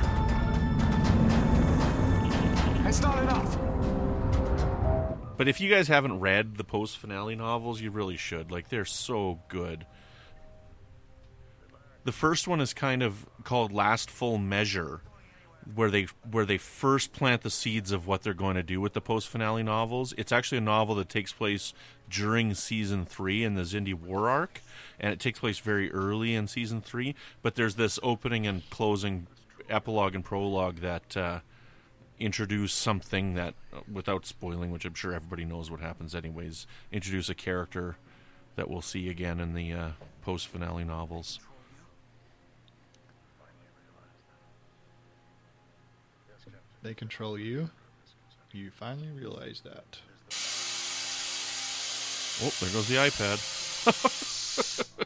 It's 2.85 3.01
not 3.01 3.23
enough. 3.23 3.57
But 5.35 5.47
if 5.47 5.59
you 5.59 5.69
guys 5.69 5.87
haven't 5.87 6.19
read 6.19 6.57
the 6.57 6.63
post 6.63 6.99
finale 6.99 7.35
novels, 7.35 7.81
you 7.81 7.89
really 7.89 8.17
should. 8.17 8.51
Like 8.51 8.69
they're 8.69 8.85
so 8.85 9.39
good. 9.47 9.87
The 12.03 12.11
first 12.11 12.47
one 12.47 12.61
is 12.61 12.73
kind 12.73 13.01
of 13.01 13.25
called 13.43 13.71
Last 13.71 14.11
Full 14.11 14.37
Measure, 14.37 15.01
where 15.75 15.89
they 15.89 16.07
where 16.29 16.45
they 16.45 16.57
first 16.57 17.13
plant 17.13 17.41
the 17.41 17.49
seeds 17.49 17.91
of 17.91 18.07
what 18.07 18.21
they're 18.21 18.33
going 18.33 18.55
to 18.55 18.63
do 18.63 18.81
with 18.81 18.93
the 18.93 19.01
post 19.01 19.27
finale 19.27 19.63
novels. 19.63 20.13
It's 20.17 20.31
actually 20.31 20.59
a 20.59 20.61
novel 20.61 20.95
that 20.95 21.09
takes 21.09 21.31
place 21.31 21.73
during 22.09 22.53
season 22.53 23.05
three 23.05 23.43
in 23.43 23.55
the 23.55 23.63
Xindi 23.63 23.93
War 23.93 24.29
arc, 24.29 24.61
and 24.99 25.13
it 25.13 25.19
takes 25.19 25.39
place 25.39 25.59
very 25.59 25.91
early 25.91 26.35
in 26.35 26.47
season 26.47 26.81
three. 26.81 27.15
But 27.41 27.55
there's 27.55 27.75
this 27.75 27.99
opening 28.03 28.45
and 28.45 28.69
closing 28.69 29.27
epilogue 29.69 30.15
and 30.15 30.23
prologue 30.23 30.77
that 30.77 31.17
uh, 31.17 31.39
introduce 32.19 32.73
something 32.73 33.33
that, 33.35 33.53
without 33.91 34.25
spoiling, 34.25 34.71
which 34.71 34.85
I'm 34.85 34.93
sure 34.93 35.13
everybody 35.13 35.45
knows 35.45 35.71
what 35.71 35.79
happens 35.79 36.13
anyways, 36.13 36.67
introduce 36.91 37.29
a 37.29 37.35
character 37.35 37.97
that 38.55 38.69
we'll 38.69 38.81
see 38.81 39.09
again 39.09 39.39
in 39.39 39.53
the 39.53 39.73
uh, 39.73 39.89
post 40.21 40.47
finale 40.47 40.83
novels. 40.83 41.39
They 46.83 46.93
control 46.93 47.39
you. 47.39 47.69
You 48.51 48.69
finally 48.69 49.09
realize 49.09 49.61
that. 49.61 49.97
Oh, 52.43 52.53
there 52.59 52.69
goes 52.71 52.87
the 52.87 52.95
iPad. 52.95 53.39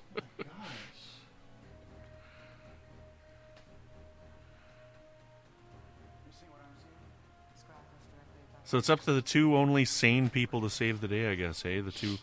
So 8.68 8.78
it's 8.78 8.90
up 8.90 9.00
to 9.04 9.14
the 9.14 9.22
two 9.22 9.56
only 9.56 9.86
sane 9.86 10.30
people 10.30 10.60
to 10.60 10.70
save 10.70 11.00
the 11.00 11.08
day, 11.08 11.32
I 11.32 11.36
guess, 11.36 11.62
hey? 11.62 11.80
The 11.80 11.90
two. 11.90 12.18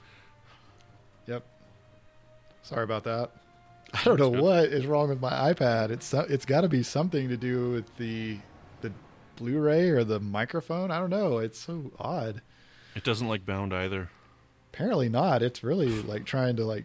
Yep. 1.26 1.42
Sorry 2.60 2.84
about 2.84 3.04
that. 3.04 3.30
I 3.94 4.04
don't 4.04 4.20
know 4.20 4.28
what 4.28 4.64
is 4.64 4.84
wrong 4.84 5.08
with 5.08 5.22
my 5.22 5.30
iPad. 5.30 5.88
It's 5.88 6.12
it's 6.12 6.44
got 6.44 6.60
to 6.60 6.68
be 6.68 6.82
something 6.82 7.30
to 7.30 7.38
do 7.38 7.70
with 7.70 7.96
the 7.96 8.36
the 8.36 8.38
Blu-ray 9.36 9.90
or 9.90 10.04
the 10.04 10.20
microphone. 10.20 10.90
I 10.90 10.98
don't 10.98 11.10
know. 11.10 11.38
It's 11.38 11.58
so 11.58 11.90
odd. 11.98 12.40
It 12.94 13.04
doesn't 13.04 13.28
like 13.28 13.44
Bound 13.44 13.72
either. 13.74 14.10
Apparently 14.72 15.08
not. 15.08 15.42
It's 15.42 15.62
really 15.64 16.02
like 16.02 16.24
trying 16.24 16.56
to 16.56 16.64
like. 16.64 16.84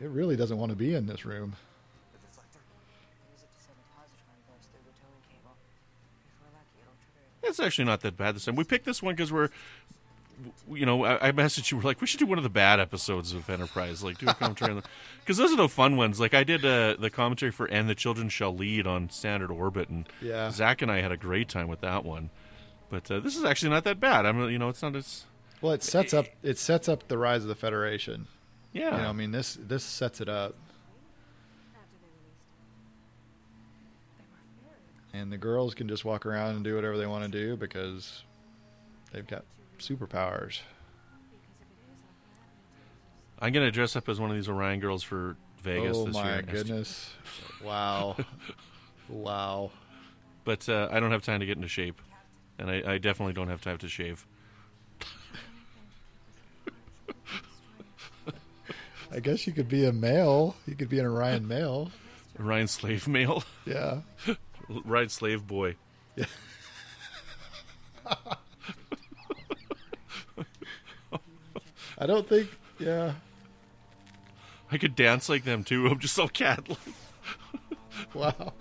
It 0.00 0.08
really 0.08 0.36
doesn't 0.36 0.58
want 0.58 0.70
to 0.70 0.76
be 0.76 0.94
in 0.94 1.06
this 1.06 1.24
room. 1.24 1.54
It's 7.42 7.60
actually 7.60 7.84
not 7.84 8.00
that 8.00 8.16
bad 8.16 8.34
this 8.36 8.44
time. 8.44 8.56
We 8.56 8.64
picked 8.64 8.84
this 8.84 9.02
one 9.02 9.14
because 9.14 9.32
we're, 9.32 9.48
w- 9.48 9.58
you 10.70 10.84
know, 10.86 11.04
I, 11.04 11.28
I 11.28 11.32
messaged 11.32 11.70
you. 11.70 11.78
We're 11.78 11.84
like, 11.84 12.00
we 12.00 12.06
should 12.06 12.20
do 12.20 12.26
one 12.26 12.38
of 12.38 12.44
the 12.44 12.50
bad 12.50 12.78
episodes 12.80 13.32
of 13.32 13.48
Enterprise, 13.48 14.02
like 14.04 14.18
do 14.18 14.26
a 14.28 14.34
commentary 14.34 14.72
on 14.72 14.82
because 15.20 15.36
those 15.38 15.52
are 15.52 15.56
the 15.56 15.68
fun 15.68 15.96
ones. 15.96 16.20
Like 16.20 16.34
I 16.34 16.44
did 16.44 16.64
uh, 16.64 16.96
the 16.98 17.10
commentary 17.10 17.50
for 17.52 17.66
"And 17.66 17.88
the 17.88 17.94
Children 17.94 18.28
Shall 18.28 18.54
Lead" 18.54 18.86
on 18.86 19.08
Standard 19.10 19.50
Orbit, 19.50 19.88
and 19.88 20.06
Yeah. 20.20 20.50
Zach 20.50 20.82
and 20.82 20.90
I 20.90 21.00
had 21.00 21.12
a 21.12 21.16
great 21.16 21.48
time 21.48 21.68
with 21.68 21.80
that 21.80 22.04
one. 22.04 22.30
But 22.90 23.10
uh, 23.10 23.20
this 23.20 23.36
is 23.36 23.44
actually 23.44 23.70
not 23.70 23.84
that 23.84 23.98
bad. 23.98 24.26
I'm, 24.26 24.48
you 24.50 24.58
know, 24.58 24.68
it's 24.68 24.82
not 24.82 24.94
as 24.94 25.24
Well, 25.60 25.72
it 25.72 25.82
sets 25.82 26.12
up 26.14 26.26
it 26.42 26.58
sets 26.58 26.88
up 26.88 27.08
the 27.08 27.18
rise 27.18 27.42
of 27.42 27.48
the 27.48 27.54
Federation. 27.56 28.26
yeah. 28.72 28.96
You 28.96 29.02
know, 29.02 29.08
I 29.08 29.12
mean 29.12 29.32
this 29.32 29.58
this 29.60 29.82
sets 29.84 30.20
it 30.20 30.28
up. 30.28 30.54
And 35.12 35.32
the 35.32 35.38
girls 35.38 35.74
can 35.74 35.88
just 35.88 36.04
walk 36.04 36.26
around 36.26 36.56
and 36.56 36.64
do 36.64 36.74
whatever 36.74 36.98
they 36.98 37.06
want 37.06 37.24
to 37.24 37.30
do 37.30 37.56
because 37.56 38.22
they've 39.12 39.26
got 39.26 39.44
superpowers. 39.78 40.60
I'm 43.38 43.52
gonna 43.52 43.70
dress 43.70 43.96
up 43.96 44.08
as 44.08 44.18
one 44.18 44.30
of 44.30 44.36
these 44.36 44.48
Orion 44.48 44.80
girls 44.80 45.02
for 45.02 45.36
Vegas 45.62 45.96
oh 45.96 46.06
this 46.06 46.14
my 46.14 46.34
year. 46.34 46.42
goodness! 46.42 47.10
Wow, 47.64 48.16
wow. 49.08 49.70
But 50.44 50.68
uh, 50.68 50.88
I 50.90 51.00
don't 51.00 51.10
have 51.10 51.22
time 51.22 51.40
to 51.40 51.46
get 51.46 51.56
into 51.56 51.68
shape, 51.68 52.00
and 52.58 52.70
I, 52.70 52.94
I 52.94 52.98
definitely 52.98 53.32
don't 53.32 53.48
have 53.48 53.60
time 53.62 53.78
to 53.78 53.88
shave. 53.88 54.26
I 59.12 59.20
guess 59.20 59.46
you 59.46 59.52
could 59.52 59.68
be 59.68 59.84
a 59.86 59.92
male. 59.92 60.56
You 60.66 60.74
could 60.74 60.88
be 60.88 60.98
an 60.98 61.06
Orion 61.06 61.46
male. 61.48 61.90
Orion 62.38 62.68
slave 62.68 63.08
male, 63.08 63.42
Yeah. 63.64 64.00
Ride 64.68 65.10
slave 65.10 65.46
boy. 65.46 65.76
I 71.98 72.06
don't 72.06 72.28
think. 72.28 72.50
Yeah. 72.78 73.14
I 74.70 74.78
could 74.78 74.96
dance 74.96 75.28
like 75.28 75.44
them 75.44 75.64
too. 75.64 75.86
I'm 75.86 75.98
just 75.98 76.14
so 76.14 76.28
cat. 76.28 76.66
Wow. 78.12 78.52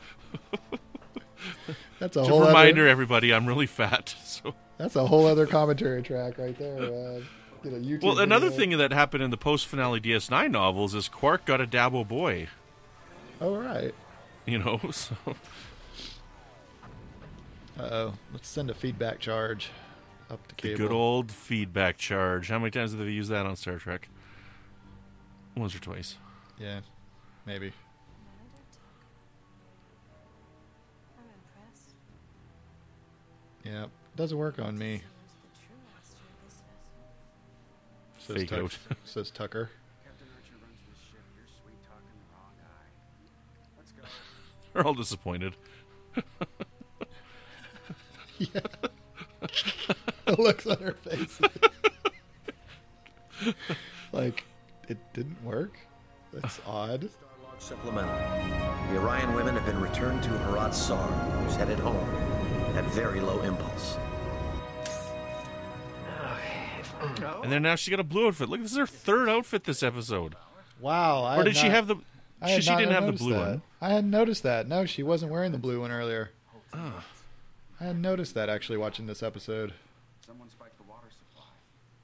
That's 2.00 2.16
a 2.16 2.20
Just 2.22 2.30
whole 2.30 2.44
a 2.44 2.48
reminder, 2.48 2.84
Other, 2.84 2.90
everybody, 2.90 3.34
I'm 3.34 3.46
really 3.46 3.68
fat. 3.68 4.16
So, 4.26 4.54
that's 4.78 4.96
a 4.96 5.06
whole 5.06 5.26
other 5.28 5.46
commentary 5.46 6.02
track 6.04 6.38
right 6.38 6.58
there. 6.58 6.80
Man. 6.80 7.26
Get 7.64 7.74
a 7.74 7.78
YouTube 7.78 8.04
well, 8.04 8.20
another 8.20 8.50
video. 8.50 8.60
thing 8.72 8.78
that 8.78 8.92
happened 8.94 9.24
in 9.24 9.32
the 9.32 9.38
post 9.38 9.66
finale 9.68 10.00
DS9 10.02 10.52
novels 10.52 10.94
is 10.94 11.08
Quark 11.08 11.46
got 11.46 11.62
a 11.62 11.66
Dabo 11.68 12.06
boy. 12.08 12.48
Oh 13.42 13.56
right. 13.56 13.94
You 14.46 14.60
know, 14.60 14.80
so 14.92 15.16
Uh 17.78 17.82
oh. 17.82 18.14
Let's 18.34 18.48
send 18.48 18.70
a 18.70 18.74
feedback 18.74 19.20
charge 19.20 19.70
up 20.30 20.46
the 20.48 20.56
the 20.70 20.76
good 20.76 20.92
old 20.92 21.32
feedback 21.32 21.98
charge. 21.98 22.50
How 22.50 22.60
many 22.60 22.72
times 22.72 22.92
have 22.92 23.00
they 23.00 23.10
used 23.12 23.30
that 23.32 23.46
on 23.46 23.56
Star 23.56 23.78
Trek? 23.78 24.10
Once 25.56 25.74
or 25.76 25.80
twice. 25.80 26.18
Yeah. 26.60 26.82
Maybe. 27.46 27.72
I'm 31.18 31.24
impressed. 31.64 31.96
Yeah. 33.64 33.86
Doesn't 34.16 34.38
work 34.38 34.60
on 34.60 34.78
me. 34.78 34.98
The 34.98 35.04
true 35.60 35.78
master 35.94 36.18
of 36.18 36.24
this 36.46 36.58
vessel. 38.18 38.18
Says 38.18 38.36
Fake 38.38 38.50
Tuck- 38.50 38.64
out. 38.92 38.98
says 39.06 39.32
Tucker. 39.32 39.70
Captain 40.04 40.28
Archer 40.36 40.56
runs 40.62 40.80
this 40.90 41.00
ship. 41.12 41.22
You're 41.38 41.48
sweet 41.62 41.80
talking 41.88 42.16
the 42.20 42.26
wrong 42.34 42.54
guy. 42.58 42.88
Let's 43.78 43.92
go. 43.92 44.04
They're 44.74 44.86
all 44.88 44.94
disappointed. 44.94 45.56
the 50.26 50.36
looks 50.42 50.66
on 50.68 50.78
her 50.78 50.94
face. 50.94 51.40
like, 54.12 54.44
it 54.88 54.98
didn't 55.14 55.42
work? 55.44 55.78
That's 56.34 56.60
odd. 56.68 57.02
Starlog 57.02 57.60
supplemental. 57.62 58.16
The 58.92 59.00
Orion 59.02 59.34
women 59.34 59.56
have 59.56 59.66
been 59.66 59.80
returned 59.82 60.22
to 60.24 60.30
Harrad-Sar, 60.30 61.08
who's 61.08 61.56
headed 61.56 61.80
home 61.80 62.10
at 62.76 62.84
very 62.92 63.20
low 63.22 63.42
impulse. 63.42 63.98
And 67.44 67.52
then 67.52 67.62
now 67.62 67.76
she 67.76 67.92
got 67.92 68.00
a 68.00 68.04
blue 68.04 68.28
outfit. 68.28 68.50
Look, 68.50 68.62
this 68.62 68.72
is 68.72 68.78
her 68.78 68.88
third 68.88 69.30
outfit 69.30 69.64
this 69.66 69.84
episode. 69.84 70.36
Wow. 70.80 71.24
I 71.24 71.36
Or 71.36 71.38
had 71.38 71.46
did 71.46 71.56
she 71.58 71.68
not- 71.68 71.76
have 71.76 71.88
the? 71.88 71.96
She, 72.48 72.62
she 72.62 72.76
didn't 72.76 72.92
have 72.92 73.06
the 73.06 73.14
blue 73.14 73.34
that. 73.34 73.40
one. 73.40 73.62
I 73.82 73.90
hadn't 73.90 74.10
noticed 74.12 74.44
that. 74.44 74.68
No, 74.68 74.86
she 74.86 75.04
wasn't 75.04 75.32
wearing 75.32 75.52
the 75.52 75.58
blue 75.58 75.82
one 75.82 75.92
earlier. 75.92 76.32
Ah. 76.74 77.04
I 77.80 77.84
hadn't 77.86 78.02
noticed 78.02 78.34
that 78.36 78.50
actually 78.50 78.78
watching 78.78 79.08
this 79.08 79.24
episode. 79.24 79.74
Someone 80.26 80.50
spiked 80.50 80.78
the 80.78 80.84
water 80.84 81.08
supply. 81.12 81.46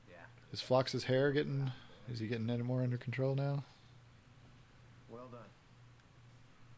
Yeah. 0.09 0.15
Is 0.53 0.61
Phlox's 0.61 1.05
hair 1.05 1.31
getting? 1.31 1.71
Is 2.11 2.19
he 2.19 2.27
getting 2.27 2.49
any 2.49 2.63
more 2.63 2.83
under 2.83 2.97
control 2.97 3.35
now? 3.35 3.63
Well 5.09 5.27
done. 5.31 5.39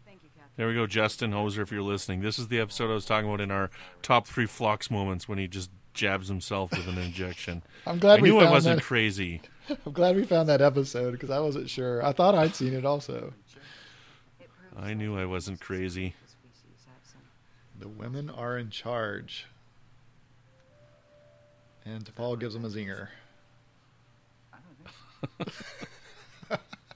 Thank 0.05 0.23
you, 0.23 0.29
Captain. 0.35 0.51
There 0.55 0.67
we 0.67 0.73
go, 0.73 0.87
Justin 0.87 1.33
Oser. 1.33 1.61
If 1.61 1.71
you're 1.71 1.81
listening, 1.81 2.21
this 2.21 2.39
is 2.39 2.47
the 2.47 2.59
episode 2.59 2.89
I 2.91 2.93
was 2.93 3.05
talking 3.05 3.27
about 3.27 3.41
in 3.41 3.51
our 3.51 3.69
top 4.01 4.27
three 4.27 4.45
Flox 4.45 4.89
moments 4.89 5.27
when 5.27 5.37
he 5.37 5.47
just 5.47 5.69
jabs 5.93 6.27
himself 6.27 6.71
with 6.71 6.87
an 6.87 6.97
injection. 6.97 7.61
I'm 7.87 7.99
glad 7.99 8.19
I 8.19 8.21
we 8.21 8.29
knew 8.29 8.37
I 8.39 8.43
found 8.43 8.53
wasn't 8.53 8.77
that. 8.77 8.85
crazy. 8.85 9.41
I'm 9.85 9.91
glad 9.91 10.15
we 10.15 10.23
found 10.23 10.47
that 10.49 10.61
episode 10.61 11.11
because 11.11 11.29
I 11.29 11.39
wasn't 11.39 11.69
sure. 11.69 12.05
I 12.05 12.13
thought 12.13 12.35
I'd 12.35 12.55
seen 12.55 12.73
it 12.73 12.85
also. 12.85 13.33
I 14.75 14.93
knew 14.93 15.17
I 15.17 15.25
wasn't 15.25 15.59
crazy. 15.61 16.15
the 16.23 16.31
species 16.31 16.85
accent. 16.95 17.23
The 17.79 17.87
women 17.87 18.29
are 18.29 18.57
in 18.57 18.69
charge. 18.71 19.45
And 21.85 22.05
T'Pol 22.05 22.39
gives 22.39 22.55
him 22.55 22.65
a 22.65 22.69
zinger. 22.69 23.07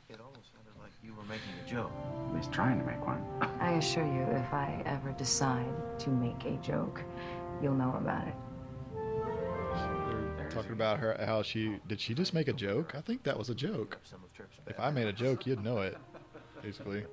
It 0.09 0.19
almost 0.21 0.51
sounded 0.53 0.73
like 0.81 0.91
you 1.03 1.13
were 1.15 1.23
making 1.23 1.53
a 1.65 1.69
joke. 1.69 1.91
At 2.27 2.35
least 2.35 2.51
trying 2.51 2.79
to 2.79 2.85
make 2.85 3.05
one. 3.05 3.23
I 3.61 3.73
assure 3.73 4.05
you, 4.05 4.23
if 4.35 4.53
I 4.53 4.81
ever 4.85 5.11
decide 5.11 5.65
to 5.99 6.09
make 6.09 6.45
a 6.45 6.57
joke, 6.57 7.01
you'll 7.61 7.73
know 7.75 7.95
about 7.97 8.27
it. 8.27 8.33
They're 10.37 10.49
talking 10.49 10.73
about 10.73 10.99
her 10.99 11.17
how 11.25 11.41
she 11.41 11.79
did 11.87 11.99
she 11.99 12.13
just 12.13 12.33
make 12.33 12.47
a 12.47 12.53
joke? 12.53 12.95
I 12.95 13.01
think 13.01 13.23
that 13.23 13.37
was 13.37 13.49
a 13.49 13.55
joke. 13.55 13.97
Some 14.03 14.23
of 14.23 14.33
Trip's 14.33 14.57
If 14.67 14.79
I 14.79 14.91
made 14.91 15.07
a 15.07 15.13
joke, 15.13 15.45
you'd 15.45 15.63
know 15.63 15.79
it. 15.79 15.97
Basically. 16.61 17.03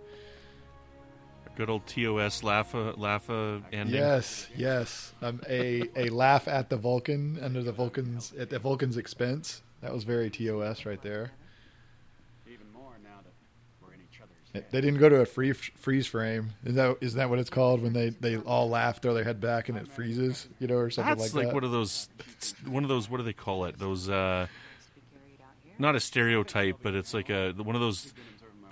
Good 1.56 1.70
old 1.70 1.86
TOS 1.86 2.42
Laffa 2.42 2.96
Laffa 2.98 3.62
ending. 3.72 3.94
Yes, 3.94 4.48
yes. 4.56 5.12
Um, 5.22 5.40
a 5.48 5.82
a 5.94 6.08
laugh 6.10 6.48
at 6.48 6.68
the 6.68 6.76
Vulcan 6.76 7.38
under 7.40 7.62
the 7.62 7.70
Vulcan's 7.72 8.32
at 8.38 8.50
the 8.50 8.58
Vulcan's 8.58 8.96
expense. 8.96 9.62
That 9.80 9.92
was 9.94 10.02
very 10.04 10.30
TOS 10.30 10.84
right 10.84 11.00
there. 11.02 11.30
Even 12.48 12.66
more 12.72 12.92
now 13.04 13.20
that 13.22 13.32
we're 13.80 13.92
in 13.94 14.00
each 14.00 14.20
other's 14.20 14.64
They 14.72 14.80
didn't 14.80 14.98
go 14.98 15.08
to 15.08 15.20
a 15.20 15.26
free 15.26 15.52
freeze 15.52 16.06
frame. 16.08 16.50
Is 16.64 16.74
that 16.74 16.96
is 17.00 17.14
that 17.14 17.30
what 17.30 17.38
it's 17.38 17.50
called 17.50 17.82
when 17.82 17.92
they, 17.92 18.08
they 18.10 18.36
all 18.36 18.68
laugh, 18.68 19.00
throw 19.00 19.14
their 19.14 19.24
head 19.24 19.40
back, 19.40 19.68
and 19.68 19.78
it 19.78 19.86
freezes? 19.86 20.48
You 20.58 20.66
know, 20.66 20.74
or 20.76 20.90
something 20.90 21.16
That's 21.16 21.34
like 21.34 21.44
like 21.44 21.48
that. 21.48 21.54
one 21.54 21.64
of 21.64 21.70
those, 21.70 22.08
one 22.66 22.82
of 22.82 22.88
those. 22.88 23.08
What 23.08 23.18
do 23.18 23.22
they 23.22 23.32
call 23.32 23.66
it? 23.66 23.78
Those, 23.78 24.08
uh, 24.08 24.48
Be 24.96 25.02
carried 25.12 25.40
out 25.40 25.54
here. 25.62 25.72
not 25.78 25.94
a 25.94 26.00
stereotype, 26.00 26.78
but 26.82 26.94
it's 26.94 27.14
like 27.14 27.30
a 27.30 27.52
one 27.52 27.76
of 27.76 27.80
those 27.80 28.12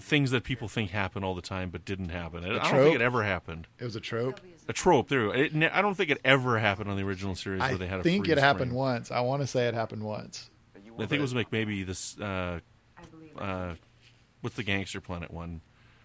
things 0.03 0.31
that 0.33 0.45
people 0.45 0.69
think 0.69 0.91
happen 0.91 1.25
all 1.25 1.35
the 1.35 1.43
time, 1.43 1.71
but 1.71 1.85
didn't 1.85 2.11
happen. 2.11 2.45
I 2.45 2.49
don't 2.49 2.65
trope? 2.65 2.83
think 2.85 2.95
it 2.97 3.01
ever 3.03 3.23
happened. 3.23 3.67
it 3.79 3.85
was 3.85 3.97
a 3.97 4.01
trope. 4.01 4.41
A 4.69 4.73
trope. 4.73 5.09
There, 5.09 5.35
it, 5.35 5.55
ne- 5.55 5.71
I 5.71 5.81
don't 5.83 5.95
think 5.95 6.11
it 6.11 6.19
ever 6.25 6.59
happened 6.59 6.91
on 6.91 6.97
the 6.97 7.03
original 7.03 7.35
series 7.35 7.61
I 7.63 7.69
where 7.71 7.79
they 7.79 7.87
had 7.87 8.01
a. 8.01 8.03
Freeze. 8.03 8.13
I 8.13 8.15
think 8.17 8.29
it 8.29 8.33
freeze 8.35 8.41
happened 8.43 8.71
frame. 8.71 8.79
once. 8.79 9.11
I 9.11 9.21
want 9.21 9.43
to 9.43 9.47
say 9.47 9.67
it 9.69 9.75
happened 9.75 10.03
once. 10.03 10.51
I 10.77 11.07
think 11.07 11.13
it 11.19 11.21
was 11.21 11.35
like 11.35 11.51
maybe 11.51 11.83
this. 11.85 12.19
Uh, 12.21 12.61
uh, 13.39 13.75
what's 14.43 14.57
the 14.57 14.63
gangster 14.63 15.01
planet 15.01 15.31
one? 15.33 15.63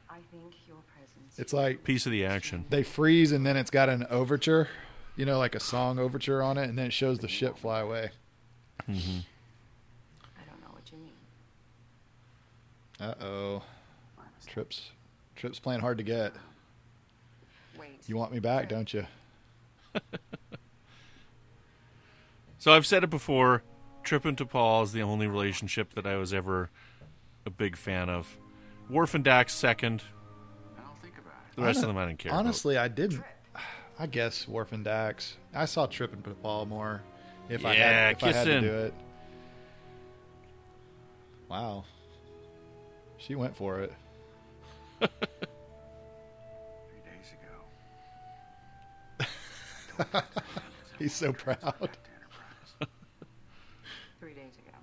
I 0.10 0.16
think 0.32 0.54
your 0.68 0.78
presence. 0.96 1.38
It's 1.38 1.52
like 1.54 1.84
Piece 1.84 2.06
of 2.06 2.12
the 2.14 2.26
action. 2.26 2.66
they 2.70 2.84
freeze 2.84 3.32
and 3.34 3.46
then 3.46 3.58
it's 3.58 3.70
got 3.70 3.90
an 3.90 4.08
overture, 4.10 4.70
you 5.18 5.26
know, 5.26 5.38
like 5.38 5.54
a 5.56 5.60
song 5.60 6.00
overture 6.00 6.42
on 6.42 6.58
it, 6.58 6.70
and 6.70 6.78
then 6.78 6.86
it 6.88 6.94
shows 6.94 7.20
the 7.20 7.28
ship 7.28 7.58
fly 7.58 7.82
away. 7.82 8.12
I 8.88 8.92
don't 8.94 9.02
know 10.62 10.72
what 10.72 10.84
you 10.92 10.98
mean. 11.00 11.12
Uh 13.00 13.14
oh, 13.24 13.62
trips, 14.58 14.90
trips 15.36 15.60
playing 15.60 15.82
hard 15.82 16.00
to 16.00 16.04
get. 16.04 16.34
Wait. 17.80 18.00
You 18.08 18.18
want 18.18 18.34
me 18.34 18.40
back, 18.40 18.70
don't 18.70 18.92
you? 18.92 19.06
So 22.60 22.74
I've 22.74 22.88
said 22.88 23.04
it 23.04 23.12
before. 23.12 23.62
Trip 24.04 24.26
and 24.26 24.36
T'Pol 24.36 24.84
is 24.84 24.92
the 24.92 25.04
only 25.04 25.28
relationship 25.28 25.94
that 25.94 26.08
I 26.08 26.18
was 26.18 26.34
ever 26.34 26.72
a 27.46 27.52
big 27.52 27.78
fan 27.78 28.10
of. 28.10 28.36
Worf 28.90 29.14
and 29.14 29.24
Dax 29.24 29.54
second. 29.54 30.02
I 30.76 30.82
don't 30.82 31.00
think 31.02 31.14
about 31.20 31.36
it. 31.52 31.56
The 31.56 31.62
rest 31.62 31.82
of 31.84 31.88
them 31.88 31.98
I 31.98 32.08
didn't 32.08 32.18
care. 32.18 32.32
about. 32.32 32.40
Honestly, 32.40 32.76
I 32.76 32.88
didn't. 32.88 33.24
I 34.00 34.08
guess 34.08 34.48
Worf 34.48 34.72
and 34.72 34.84
Dax. 34.84 35.38
I 35.54 35.66
saw 35.66 35.86
Trip 35.86 36.12
and 36.12 36.24
T'Pol 36.24 36.68
more. 36.68 37.04
If 37.48 37.64
I 37.64 37.76
had, 37.76 38.18
if 38.18 38.24
I 38.24 38.32
had 38.34 38.46
to 38.46 38.60
do 38.60 38.74
it. 38.74 38.94
Wow. 41.48 41.86
She 43.20 43.36
went 43.36 43.56
for 43.56 43.82
it. 43.82 43.94
Three 45.00 45.08
days 47.06 47.34
ago. 50.10 50.22
He's 51.00 51.14
so 51.14 51.34
proud. 51.34 51.90
Three 54.20 54.34
days 54.34 54.56
ago. 54.58 54.78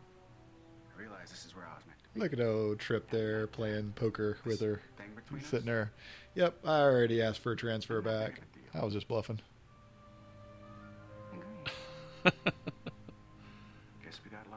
I 0.97 1.01
realized 1.01 1.33
this 1.33 1.45
is 1.45 1.55
where 1.57 1.67
I 1.67 1.75
was 1.75 1.85
meant 1.87 1.99
to 1.99 2.09
be. 2.15 2.21
Look 2.21 2.33
at 2.33 2.41
old 2.41 2.79
Trip 2.79 3.11
there 3.11 3.47
playing 3.47 3.93
poker 3.97 4.39
with 4.45 4.61
her. 4.61 4.81
Thing 4.97 5.11
between 5.15 5.41
He's 5.41 5.49
sitting 5.49 5.67
there. 5.67 5.93
Yep, 6.35 6.59
I 6.65 6.81
already 6.81 7.21
asked 7.23 7.41
for 7.41 7.53
a 7.53 7.57
transfer 7.57 8.01
back. 8.01 8.41
I 8.75 8.85
was 8.85 8.95
just 8.95 9.09
bluffing. 9.09 9.41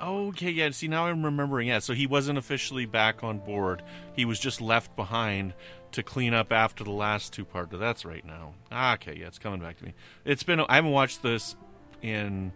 Okay, 0.07 0.51
yeah. 0.51 0.69
See, 0.71 0.87
now 0.87 1.07
I'm 1.07 1.23
remembering. 1.23 1.67
Yeah, 1.67 1.79
so 1.79 1.93
he 1.93 2.07
wasn't 2.07 2.37
officially 2.37 2.85
back 2.85 3.23
on 3.23 3.39
board. 3.39 3.83
He 4.13 4.23
was 4.25 4.39
just 4.39 4.61
left 4.61 4.95
behind 4.95 5.53
to 5.91 6.03
clean 6.03 6.33
up 6.33 6.51
after 6.51 6.83
the 6.83 6.91
last 6.91 7.33
two 7.33 7.43
part. 7.43 7.69
That's 7.71 8.05
right 8.05 8.25
now. 8.25 8.53
Ah, 8.71 8.93
okay, 8.93 9.15
yeah, 9.19 9.27
it's 9.27 9.39
coming 9.39 9.59
back 9.59 9.77
to 9.79 9.85
me. 9.85 9.93
It's 10.23 10.43
been. 10.43 10.59
I 10.61 10.75
haven't 10.75 10.91
watched 10.91 11.21
this 11.23 11.55
in, 12.01 12.51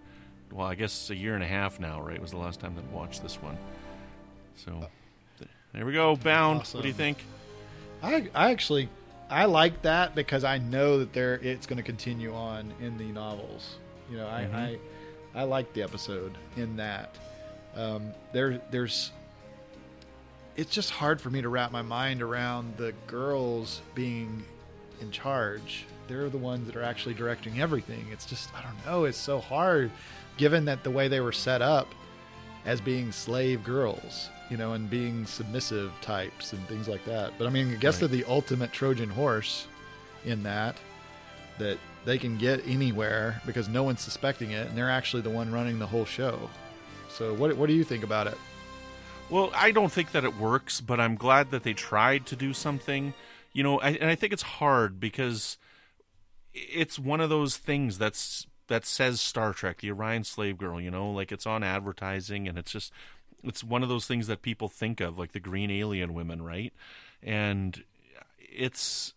well, 0.51 0.67
I 0.67 0.75
guess 0.75 1.09
a 1.09 1.15
year 1.15 1.33
and 1.35 1.43
a 1.43 1.47
half 1.47 1.79
now. 1.79 2.01
Right, 2.01 2.21
was 2.21 2.31
the 2.31 2.37
last 2.37 2.59
time 2.59 2.75
that 2.75 2.85
I 2.89 2.95
watched 2.95 3.21
this 3.21 3.35
one. 3.41 3.57
So 4.55 4.87
There 5.73 5.85
we 5.85 5.93
go. 5.93 6.15
Bound. 6.15 6.61
Awesome. 6.61 6.77
What 6.77 6.81
do 6.83 6.87
you 6.87 6.93
think? 6.93 7.17
I 8.03 8.29
I 8.33 8.51
actually 8.51 8.87
I 9.29 9.45
like 9.45 9.81
that 9.83 10.15
because 10.15 10.43
I 10.43 10.57
know 10.57 10.99
that 10.99 11.13
there 11.13 11.35
it's 11.35 11.65
going 11.65 11.77
to 11.77 11.83
continue 11.83 12.33
on 12.33 12.73
in 12.81 12.97
the 12.97 13.05
novels. 13.05 13.77
You 14.09 14.17
know, 14.17 14.27
I 14.27 14.41
Mhm. 14.43 14.53
I, 14.53 15.39
I 15.41 15.43
like 15.43 15.71
the 15.73 15.81
episode 15.83 16.37
in 16.57 16.75
that. 16.77 17.17
Um, 17.75 18.13
there 18.33 18.61
there's 18.71 19.11
it's 20.55 20.71
just 20.71 20.91
hard 20.91 21.21
for 21.21 21.29
me 21.29 21.41
to 21.41 21.49
wrap 21.49 21.71
my 21.71 21.81
mind 21.81 22.21
around 22.21 22.75
the 22.77 22.93
girls 23.07 23.81
being 23.95 24.43
in 24.99 25.11
charge. 25.11 25.85
They're 26.07 26.29
the 26.29 26.37
ones 26.37 26.67
that 26.67 26.75
are 26.75 26.83
actually 26.83 27.15
directing 27.15 27.61
everything. 27.61 28.05
It's 28.11 28.25
just 28.25 28.53
I 28.55 28.61
don't 28.61 28.85
know. 28.85 29.05
It's 29.05 29.17
so 29.17 29.39
hard, 29.39 29.91
given 30.37 30.65
that 30.65 30.83
the 30.83 30.91
way 30.91 31.07
they 31.07 31.21
were 31.21 31.31
set 31.31 31.61
up 31.61 31.87
as 32.65 32.81
being 32.81 33.11
slave 33.11 33.63
girls, 33.63 34.29
you 34.49 34.57
know, 34.57 34.73
and 34.73 34.89
being 34.89 35.25
submissive 35.25 35.91
types 36.01 36.53
and 36.53 36.67
things 36.67 36.87
like 36.87 37.03
that. 37.05 37.33
But 37.37 37.47
I 37.47 37.49
mean, 37.49 37.71
I 37.71 37.75
guess 37.75 37.99
they're 37.99 38.07
the 38.07 38.25
ultimate 38.25 38.71
Trojan 38.71 39.09
horse 39.09 39.67
in 40.25 40.43
that 40.43 40.75
that 41.57 41.77
they 42.05 42.17
can 42.17 42.37
get 42.37 42.65
anywhere 42.67 43.41
because 43.45 43.69
no 43.69 43.83
one's 43.83 44.01
suspecting 44.01 44.51
it, 44.51 44.67
and 44.67 44.77
they're 44.77 44.89
actually 44.89 45.21
the 45.21 45.29
one 45.29 45.51
running 45.51 45.79
the 45.79 45.87
whole 45.87 46.05
show. 46.05 46.49
So, 47.11 47.33
what 47.33 47.55
what 47.57 47.67
do 47.67 47.73
you 47.73 47.83
think 47.83 48.03
about 48.03 48.27
it? 48.27 48.37
Well, 49.29 49.51
I 49.55 49.71
don't 49.71 49.91
think 49.91 50.11
that 50.11 50.25
it 50.25 50.37
works, 50.37 50.81
but 50.81 50.99
I'm 50.99 51.15
glad 51.15 51.51
that 51.51 51.63
they 51.63 51.73
tried 51.73 52.25
to 52.27 52.35
do 52.35 52.53
something. 52.53 53.13
You 53.53 53.63
know, 53.63 53.79
I, 53.79 53.91
and 53.91 54.09
I 54.09 54.15
think 54.15 54.33
it's 54.33 54.41
hard 54.41 54.99
because 54.99 55.57
it's 56.53 56.99
one 56.99 57.21
of 57.21 57.29
those 57.29 57.57
things 57.57 57.97
that's 57.97 58.47
that 58.67 58.85
says 58.85 59.21
Star 59.21 59.53
Trek, 59.53 59.79
the 59.79 59.91
Orion 59.91 60.23
slave 60.23 60.57
girl. 60.57 60.81
You 60.81 60.91
know, 60.91 61.11
like 61.11 61.31
it's 61.31 61.47
on 61.47 61.63
advertising, 61.63 62.47
and 62.47 62.57
it's 62.57 62.71
just 62.71 62.91
it's 63.43 63.63
one 63.63 63.83
of 63.83 63.89
those 63.89 64.05
things 64.05 64.27
that 64.27 64.41
people 64.41 64.67
think 64.67 64.99
of, 64.99 65.17
like 65.17 65.31
the 65.31 65.39
green 65.39 65.71
alien 65.71 66.13
women, 66.13 66.41
right? 66.41 66.73
And 67.23 67.83
it's 68.37 69.13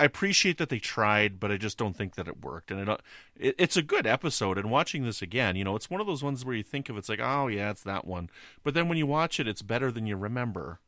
I 0.00 0.04
appreciate 0.04 0.56
that 0.56 0.70
they 0.70 0.78
tried, 0.78 1.38
but 1.38 1.52
I 1.52 1.58
just 1.58 1.76
don't 1.76 1.94
think 1.94 2.14
that 2.14 2.26
it 2.26 2.42
worked. 2.42 2.70
And 2.70 2.80
it, 2.80 2.88
uh, 2.88 2.96
it 3.38 3.54
it's 3.58 3.76
a 3.76 3.82
good 3.82 4.06
episode. 4.06 4.56
And 4.56 4.70
watching 4.70 5.04
this 5.04 5.20
again, 5.20 5.56
you 5.56 5.62
know, 5.62 5.76
it's 5.76 5.90
one 5.90 6.00
of 6.00 6.06
those 6.06 6.22
ones 6.22 6.42
where 6.42 6.56
you 6.56 6.62
think 6.62 6.88
of 6.88 6.96
it's 6.96 7.10
like, 7.10 7.20
oh 7.22 7.48
yeah, 7.48 7.70
it's 7.70 7.82
that 7.82 8.06
one. 8.06 8.30
But 8.64 8.72
then 8.72 8.88
when 8.88 8.96
you 8.96 9.06
watch 9.06 9.38
it, 9.38 9.46
it's 9.46 9.60
better 9.60 9.92
than 9.92 10.06
you 10.06 10.16
remember. 10.16 10.80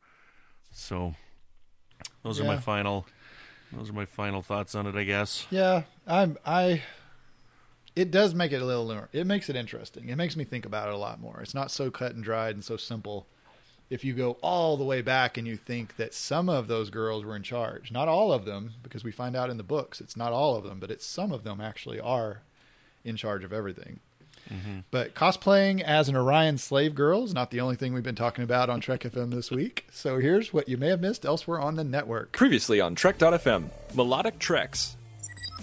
So 0.71 1.13
those 2.23 2.41
are 2.41 2.43
my 2.43 2.57
final 2.57 3.05
those 3.71 3.91
are 3.91 3.93
my 3.93 4.05
final 4.05 4.41
thoughts 4.41 4.73
on 4.73 4.87
it, 4.87 4.95
I 4.95 5.03
guess. 5.03 5.45
Yeah, 5.51 5.83
I'm 6.07 6.39
I. 6.43 6.81
It 7.95 8.09
does 8.09 8.33
make 8.33 8.51
it 8.51 8.63
a 8.63 8.65
little. 8.65 9.07
It 9.13 9.27
makes 9.27 9.47
it 9.47 9.55
interesting. 9.55 10.09
It 10.09 10.15
makes 10.15 10.35
me 10.35 10.43
think 10.43 10.65
about 10.65 10.87
it 10.87 10.95
a 10.95 10.97
lot 10.97 11.21
more. 11.21 11.39
It's 11.39 11.53
not 11.53 11.69
so 11.69 11.91
cut 11.91 12.15
and 12.15 12.23
dried 12.23 12.55
and 12.55 12.63
so 12.63 12.77
simple. 12.77 13.27
If 13.89 14.03
you 14.03 14.13
go 14.13 14.37
all 14.41 14.77
the 14.77 14.83
way 14.83 15.01
back 15.01 15.37
and 15.37 15.47
you 15.47 15.55
think 15.55 15.97
that 15.97 16.13
some 16.13 16.49
of 16.49 16.67
those 16.67 16.89
girls 16.89 17.23
were 17.23 17.35
in 17.35 17.43
charge, 17.43 17.91
not 17.91 18.07
all 18.07 18.33
of 18.33 18.45
them, 18.45 18.73
because 18.81 19.03
we 19.03 19.11
find 19.11 19.35
out 19.35 19.49
in 19.49 19.57
the 19.57 19.63
books 19.63 20.01
it's 20.01 20.17
not 20.17 20.31
all 20.31 20.55
of 20.55 20.63
them, 20.63 20.79
but 20.79 20.89
it's 20.89 21.05
some 21.05 21.31
of 21.31 21.43
them 21.43 21.61
actually 21.61 21.99
are 21.99 22.41
in 23.03 23.15
charge 23.15 23.43
of 23.43 23.53
everything. 23.53 23.99
Mm-hmm. 24.49 24.79
But 24.91 25.15
cosplaying 25.15 25.81
as 25.81 26.09
an 26.09 26.15
Orion 26.15 26.57
slave 26.57 26.95
girl 26.95 27.23
is 27.23 27.33
not 27.33 27.51
the 27.51 27.61
only 27.61 27.75
thing 27.75 27.93
we've 27.93 28.03
been 28.03 28.15
talking 28.15 28.43
about 28.43 28.69
on 28.69 28.81
Trek 28.81 29.01
FM 29.01 29.31
this 29.31 29.51
week. 29.51 29.85
So 29.91 30.19
here's 30.19 30.53
what 30.53 30.67
you 30.67 30.77
may 30.77 30.89
have 30.89 31.01
missed 31.01 31.25
elsewhere 31.25 31.59
on 31.59 31.75
the 31.75 31.83
network. 31.83 32.33
Previously 32.33 32.81
on 32.81 32.95
Trek.fm, 32.95 33.69
Melodic 33.93 34.39
Treks. 34.39 34.97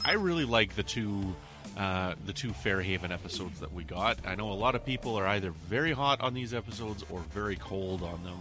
I 0.05 0.13
really 0.13 0.45
like 0.45 0.77
the 0.77 0.83
two 0.83 1.35
uh, 1.81 2.15
the 2.27 2.33
two 2.35 2.53
Fairhaven 2.53 3.11
episodes 3.11 3.61
that 3.61 3.73
we 3.73 3.85
got. 3.85 4.19
I 4.27 4.35
know 4.35 4.53
a 4.53 4.53
lot 4.53 4.75
of 4.75 4.85
people 4.85 5.17
are 5.17 5.27
either 5.27 5.51
very 5.51 5.93
hot 5.93 6.21
on 6.21 6.35
these 6.35 6.53
episodes 6.53 7.03
or 7.09 7.21
very 7.33 7.57
cold 7.57 8.03
on 8.03 8.23
them. 8.23 8.39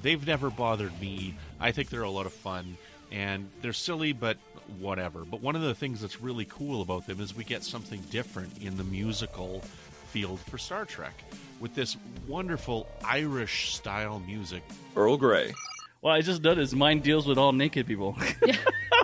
They've 0.00 0.26
never 0.26 0.48
bothered 0.48 0.98
me. 0.98 1.36
I 1.60 1.70
think 1.70 1.90
they're 1.90 2.00
a 2.00 2.08
lot 2.08 2.24
of 2.24 2.32
fun 2.32 2.78
and 3.12 3.50
they're 3.60 3.74
silly, 3.74 4.14
but 4.14 4.38
whatever. 4.78 5.26
But 5.26 5.42
one 5.42 5.54
of 5.54 5.60
the 5.60 5.74
things 5.74 6.00
that's 6.00 6.22
really 6.22 6.46
cool 6.46 6.80
about 6.80 7.06
them 7.06 7.20
is 7.20 7.36
we 7.36 7.44
get 7.44 7.62
something 7.62 8.00
different 8.10 8.56
in 8.62 8.78
the 8.78 8.84
musical 8.84 9.60
field 10.06 10.40
for 10.40 10.56
Star 10.56 10.86
Trek 10.86 11.24
with 11.60 11.74
this 11.74 11.94
wonderful 12.26 12.88
Irish 13.04 13.74
style 13.74 14.18
music. 14.20 14.62
Earl 14.96 15.18
Grey. 15.18 15.52
Well, 16.00 16.14
I 16.14 16.22
just 16.22 16.42
noticed 16.42 16.74
mine 16.74 17.00
deals 17.00 17.26
with 17.26 17.36
all 17.36 17.52
naked 17.52 17.86
people. 17.86 18.16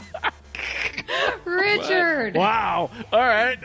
Richard! 1.56 2.34
wow. 2.34 2.90
All 3.12 3.20
right. 3.20 3.58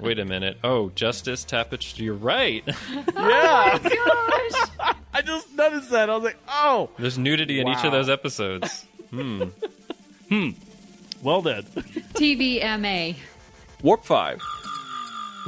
Wait 0.00 0.18
a 0.18 0.24
minute. 0.24 0.56
Oh, 0.64 0.90
Justice 0.94 1.44
Tapich, 1.44 1.98
you're 1.98 2.14
right. 2.14 2.64
yeah. 3.14 3.78
Gosh! 3.78 4.94
I 5.12 5.22
just 5.22 5.52
noticed 5.54 5.90
that. 5.90 6.08
I 6.08 6.14
was 6.14 6.24
like, 6.24 6.38
oh. 6.48 6.88
There's 6.98 7.18
nudity 7.18 7.60
in 7.60 7.68
each 7.68 7.84
of 7.84 7.92
those 7.92 8.08
episodes. 8.08 8.86
Hmm. 9.10 9.42
Hmm. 10.28 10.50
Well 11.20 11.42
then. 11.42 11.64
TVMA. 12.14 13.16
Warp 13.82 14.04
5. 14.04 14.40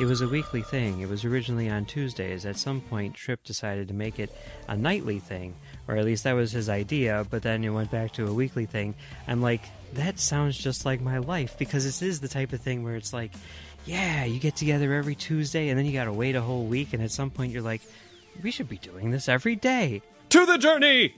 It 0.00 0.06
was 0.06 0.20
a 0.20 0.26
weekly 0.26 0.62
thing. 0.62 1.00
It 1.00 1.08
was 1.08 1.24
originally 1.24 1.70
on 1.70 1.84
Tuesdays. 1.84 2.44
At 2.44 2.56
some 2.56 2.80
point, 2.80 3.14
Tripp 3.14 3.44
decided 3.44 3.86
to 3.86 3.94
make 3.94 4.18
it 4.18 4.36
a 4.66 4.76
nightly 4.76 5.20
thing, 5.20 5.54
or 5.86 5.96
at 5.96 6.04
least 6.04 6.24
that 6.24 6.32
was 6.32 6.50
his 6.50 6.68
idea, 6.68 7.24
but 7.30 7.44
then 7.44 7.62
it 7.62 7.68
went 7.68 7.92
back 7.92 8.10
to 8.14 8.26
a 8.26 8.34
weekly 8.34 8.66
thing. 8.66 8.96
I'm 9.28 9.40
like, 9.40 9.62
that 9.94 10.18
sounds 10.18 10.56
just 10.56 10.84
like 10.84 11.00
my 11.00 11.18
life, 11.18 11.56
because 11.58 11.84
this 11.84 12.02
is 12.02 12.20
the 12.20 12.28
type 12.28 12.52
of 12.52 12.60
thing 12.60 12.82
where 12.84 12.96
it's 12.96 13.12
like, 13.12 13.32
yeah, 13.84 14.24
you 14.24 14.38
get 14.38 14.56
together 14.56 14.92
every 14.92 15.14
Tuesday, 15.14 15.68
and 15.68 15.78
then 15.78 15.86
you 15.86 15.92
gotta 15.92 16.12
wait 16.12 16.36
a 16.36 16.40
whole 16.40 16.64
week, 16.64 16.92
and 16.92 17.02
at 17.02 17.10
some 17.10 17.30
point, 17.30 17.52
you're 17.52 17.62
like, 17.62 17.82
we 18.42 18.50
should 18.50 18.68
be 18.68 18.78
doing 18.78 19.10
this 19.10 19.28
every 19.28 19.56
day. 19.56 20.02
To 20.30 20.46
the 20.46 20.56
journey! 20.56 21.14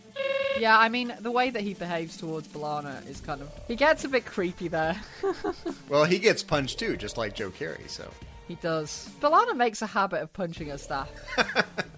Yeah, 0.59 0.79
I 0.79 0.89
mean, 0.89 1.13
the 1.21 1.31
way 1.31 1.51
that 1.51 1.63
he 1.63 1.75
behaves 1.75 2.17
towards 2.17 2.49
B'Elanna 2.49 3.09
is 3.09 3.21
kind 3.21 3.41
of. 3.43 3.51
He 3.67 3.75
gets 3.77 4.05
a 4.05 4.09
bit 4.09 4.25
creepy 4.25 4.69
there. 4.69 5.01
Well, 5.89 6.05
he 6.05 6.19
gets 6.19 6.43
punched 6.43 6.79
too, 6.79 6.97
just 6.97 7.17
like 7.19 7.35
Joe 7.35 7.51
Carey. 7.51 7.85
So 7.87 8.11
he 8.49 8.55
does. 8.57 9.09
B'Elanna 9.21 9.57
makes 9.57 9.83
a 9.83 9.87
habit 9.87 10.23
of 10.23 10.33
punching 10.33 10.69
her 10.69 10.79
staff. 10.79 11.09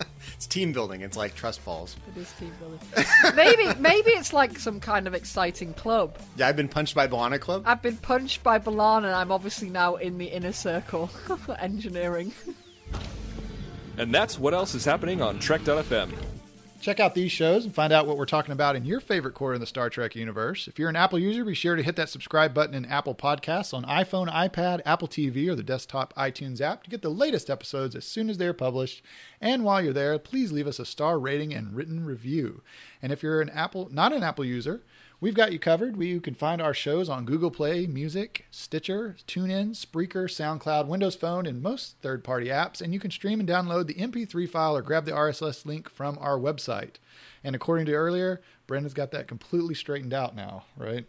it's 0.47 0.55
team 0.55 0.73
building. 0.73 1.01
It's 1.01 1.17
like 1.17 1.35
trust 1.35 1.61
falls. 1.61 1.97
It 2.15 2.21
is 2.21 2.33
team 2.33 2.53
building. 2.61 2.79
maybe, 3.35 3.79
maybe 3.81 4.11
it's 4.13 4.33
like 4.33 4.59
some 4.59 4.79
kind 4.79 5.07
of 5.07 5.15
exciting 5.15 5.75
club. 5.75 6.17
Yeah, 6.37 6.47
I've 6.49 6.57
been 6.57 6.69
punched 6.69 6.95
by 6.95 7.09
B'Elanna 7.09 7.41
Club. 7.41 7.65
I've 7.67 7.83
been 7.83 7.97
punched 7.97 8.43
by 8.43 8.59
B'Elanna, 8.59 9.07
and 9.07 9.15
I'm 9.15 9.33
obviously 9.33 9.71
now 9.71 9.97
in 9.97 10.19
the 10.19 10.27
inner 10.27 10.53
circle. 10.53 11.11
Engineering. 11.59 12.33
And 13.99 14.15
that's 14.15 14.39
what 14.39 14.55
else 14.55 14.75
is 14.75 14.85
happening 14.85 15.21
on 15.21 15.39
Trek.fm. 15.39 16.13
Check 16.81 17.01
out 17.01 17.15
these 17.15 17.33
shows 17.33 17.65
and 17.65 17.75
find 17.75 17.93
out 17.93 18.07
what 18.07 18.17
we're 18.17 18.27
talking 18.27 18.53
about 18.53 18.77
in 18.77 18.85
your 18.85 19.01
favorite 19.01 19.35
corner 19.35 19.55
of 19.55 19.61
the 19.61 19.67
Star 19.67 19.91
Trek 19.91 20.15
universe. 20.15 20.69
If 20.69 20.79
you're 20.79 20.89
an 20.89 20.97
Apple 20.97 21.19
user, 21.19 21.45
be 21.45 21.55
sure 21.55 21.75
to 21.75 21.83
hit 21.83 21.97
that 21.97 22.11
subscribe 22.11 22.55
button 22.55 22.75
in 22.75 22.85
Apple 22.85 23.15
Podcasts 23.15 23.75
on 23.75 23.85
iPhone, 23.85 24.33
iPad, 24.33 24.83
Apple 24.85 25.09
TV, 25.09 25.49
or 25.49 25.55
the 25.55 25.63
desktop 25.63 26.15
iTunes 26.15 26.61
app 26.61 26.85
to 26.85 26.91
get 26.91 27.03
the 27.03 27.09
latest 27.09 27.51
episodes 27.51 27.97
as 27.97 28.05
soon 28.05 28.31
as 28.31 28.39
they're 28.39 28.53
published. 28.53 29.03
And 29.41 29.65
while 29.65 29.83
you're 29.83 29.93
there, 29.93 30.19
please 30.19 30.53
leave 30.53 30.67
us 30.67 30.79
a 30.79 30.85
star 30.85 31.19
rating 31.19 31.53
and 31.53 31.75
written 31.75 32.05
review. 32.05 32.63
And 33.03 33.11
if 33.11 33.23
you're 33.23 33.41
an 33.41 33.51
Apple, 33.51 33.89
not 33.91 34.13
an 34.13 34.23
Apple 34.23 34.45
user, 34.45 34.83
We've 35.19 35.35
got 35.35 35.53
you 35.53 35.59
covered. 35.59 35.97
We, 35.97 36.09
you 36.09 36.21
can 36.21 36.35
find 36.35 36.61
our 36.61 36.75
shows 36.75 37.09
on 37.09 37.25
Google 37.25 37.51
Play 37.51 37.87
Music, 37.87 38.45
Stitcher, 38.51 39.17
TuneIn, 39.27 39.71
Spreaker, 39.71 40.29
SoundCloud, 40.29 40.87
Windows 40.87 41.17
Phone, 41.17 41.47
and 41.47 41.63
most 41.63 41.97
third 42.03 42.23
party 42.23 42.49
apps. 42.49 42.83
And 42.83 42.93
you 42.93 43.01
can 43.01 43.11
stream 43.11 43.41
and 43.41 43.49
download 43.49 43.87
the 43.87 43.95
MP3 43.95 44.49
file 44.49 44.77
or 44.77 44.83
grab 44.83 45.07
the 45.07 45.13
RSS 45.13 45.65
link 45.65 45.89
from 45.89 46.19
our 46.21 46.39
website. 46.39 46.97
And 47.43 47.57
according 47.57 47.87
to 47.87 47.95
earlier, 47.95 48.43
Brendan's 48.67 48.93
got 48.93 49.11
that 49.13 49.27
completely 49.27 49.75
straightened 49.75 50.13
out 50.13 50.37
now, 50.37 50.65
right? 50.77 51.07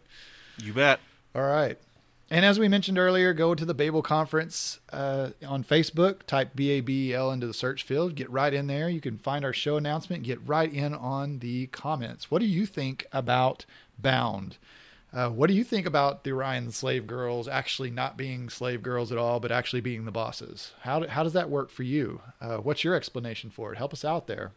You 0.62 0.72
bet. 0.72 1.00
All 1.34 1.42
right. 1.42 1.78
And 2.30 2.44
as 2.44 2.58
we 2.58 2.68
mentioned 2.68 2.98
earlier, 2.98 3.32
go 3.32 3.54
to 3.54 3.64
the 3.64 3.72
Babel 3.72 4.02
Conference 4.02 4.80
uh, 4.92 5.30
on 5.46 5.64
Facebook, 5.64 6.24
type 6.24 6.54
B 6.54 6.70
A 6.72 6.80
B 6.80 7.10
E 7.10 7.14
L 7.14 7.30
into 7.30 7.46
the 7.46 7.54
search 7.54 7.82
field, 7.82 8.14
get 8.14 8.30
right 8.30 8.52
in 8.52 8.66
there. 8.66 8.88
You 8.90 9.00
can 9.00 9.16
find 9.16 9.46
our 9.46 9.54
show 9.54 9.78
announcement, 9.78 10.24
get 10.24 10.46
right 10.46 10.72
in 10.72 10.94
on 10.94 11.38
the 11.38 11.68
comments. 11.68 12.30
What 12.30 12.40
do 12.40 12.46
you 12.46 12.66
think 12.66 13.06
about 13.12 13.64
Bound? 13.98 14.56
Uh, 15.12 15.30
what 15.30 15.48
do 15.48 15.54
you 15.54 15.64
think 15.64 15.86
about 15.86 16.22
the 16.22 16.32
Orion 16.32 16.70
slave 16.70 17.06
girls 17.06 17.48
actually 17.48 17.90
not 17.90 18.16
being 18.18 18.50
slave 18.50 18.82
girls 18.82 19.10
at 19.10 19.16
all, 19.16 19.40
but 19.40 19.50
actually 19.50 19.80
being 19.80 20.04
the 20.04 20.10
bosses? 20.12 20.72
How, 20.80 21.00
do, 21.00 21.08
how 21.08 21.22
does 21.22 21.32
that 21.32 21.48
work 21.48 21.70
for 21.70 21.82
you? 21.82 22.20
Uh, 22.40 22.58
what's 22.58 22.84
your 22.84 22.94
explanation 22.94 23.48
for 23.48 23.72
it? 23.72 23.78
Help 23.78 23.94
us 23.94 24.04
out 24.04 24.26
there. 24.26 24.52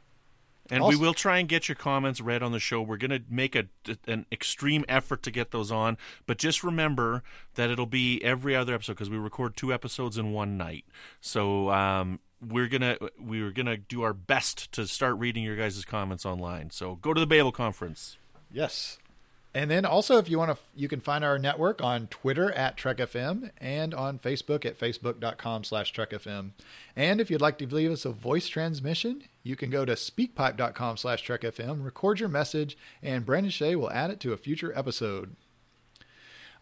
And 0.69 0.83
Also- 0.83 0.97
we 0.97 1.01
will 1.03 1.13
try 1.13 1.37
and 1.39 1.47
get 1.47 1.67
your 1.69 1.75
comments 1.75 2.19
read 2.21 2.43
on 2.43 2.51
the 2.51 2.59
show. 2.59 2.81
We're 2.81 2.97
going 2.97 3.11
to 3.11 3.21
make 3.29 3.55
a, 3.55 3.65
an 4.07 4.25
extreme 4.31 4.83
effort 4.89 5.23
to 5.23 5.31
get 5.31 5.51
those 5.51 5.71
on, 5.71 5.97
but 6.27 6.37
just 6.37 6.63
remember 6.63 7.23
that 7.55 7.69
it'll 7.69 7.85
be 7.85 8.21
every 8.23 8.55
other 8.55 8.73
episode 8.73 8.93
because 8.93 9.09
we 9.09 9.17
record 9.17 9.55
two 9.55 9.73
episodes 9.73 10.17
in 10.17 10.33
one 10.33 10.57
night. 10.57 10.85
So 11.21 11.69
um, 11.71 12.19
we're 12.45 12.67
gonna 12.67 12.97
we're 13.19 13.51
gonna 13.51 13.77
do 13.77 14.01
our 14.01 14.13
best 14.13 14.71
to 14.73 14.87
start 14.87 15.17
reading 15.17 15.43
your 15.43 15.55
guys' 15.55 15.83
comments 15.85 16.25
online. 16.25 16.69
So 16.71 16.95
go 16.95 17.13
to 17.13 17.19
the 17.19 17.27
Babel 17.27 17.51
conference. 17.51 18.17
Yes. 18.51 18.97
And 19.53 19.69
then 19.69 19.85
also, 19.85 20.17
if 20.17 20.29
you 20.29 20.37
want 20.37 20.51
to, 20.51 20.57
you 20.75 20.87
can 20.87 21.01
find 21.01 21.25
our 21.25 21.37
network 21.37 21.83
on 21.83 22.07
Twitter 22.07 22.53
at 22.53 22.77
TrekFM 22.77 23.51
and 23.57 23.93
on 23.93 24.17
Facebook 24.17 24.65
at 24.65 24.79
facebook.com 24.79 25.65
slash 25.65 25.93
TrekFM. 25.93 26.51
And 26.95 27.19
if 27.19 27.29
you'd 27.29 27.41
like 27.41 27.57
to 27.57 27.67
leave 27.67 27.91
us 27.91 28.05
a 28.05 28.11
voice 28.11 28.47
transmission, 28.47 29.23
you 29.43 29.57
can 29.57 29.69
go 29.69 29.83
to 29.83 29.93
speakpipe.com 29.93 30.97
slash 30.97 31.27
trekfm, 31.27 31.83
record 31.83 32.19
your 32.19 32.29
message, 32.29 32.77
and 33.03 33.25
Brandon 33.25 33.51
Shea 33.51 33.75
will 33.75 33.91
add 33.91 34.09
it 34.09 34.21
to 34.21 34.33
a 34.33 34.37
future 34.37 34.71
episode. 34.73 35.35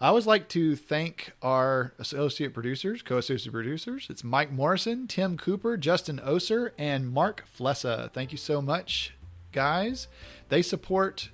I 0.01 0.07
always 0.07 0.25
like 0.25 0.47
to 0.49 0.77
thank 0.77 1.33
our 1.41 1.93
associate 1.99 2.53
producers, 2.53 3.01
co-associate 3.01 3.51
producers. 3.51 4.07
It's 4.09 4.23
Mike 4.23 4.51
Morrison, 4.51 5.07
Tim 5.07 5.37
Cooper, 5.37 5.75
Justin 5.75 6.21
Oser, 6.23 6.73
and 6.77 7.11
Mark 7.11 7.43
Flessa. 7.45 8.09
Thank 8.13 8.31
you 8.31 8.37
so 8.37 8.61
much, 8.61 9.13
guys. 9.51 10.07
They 10.47 10.61
support 10.61 11.29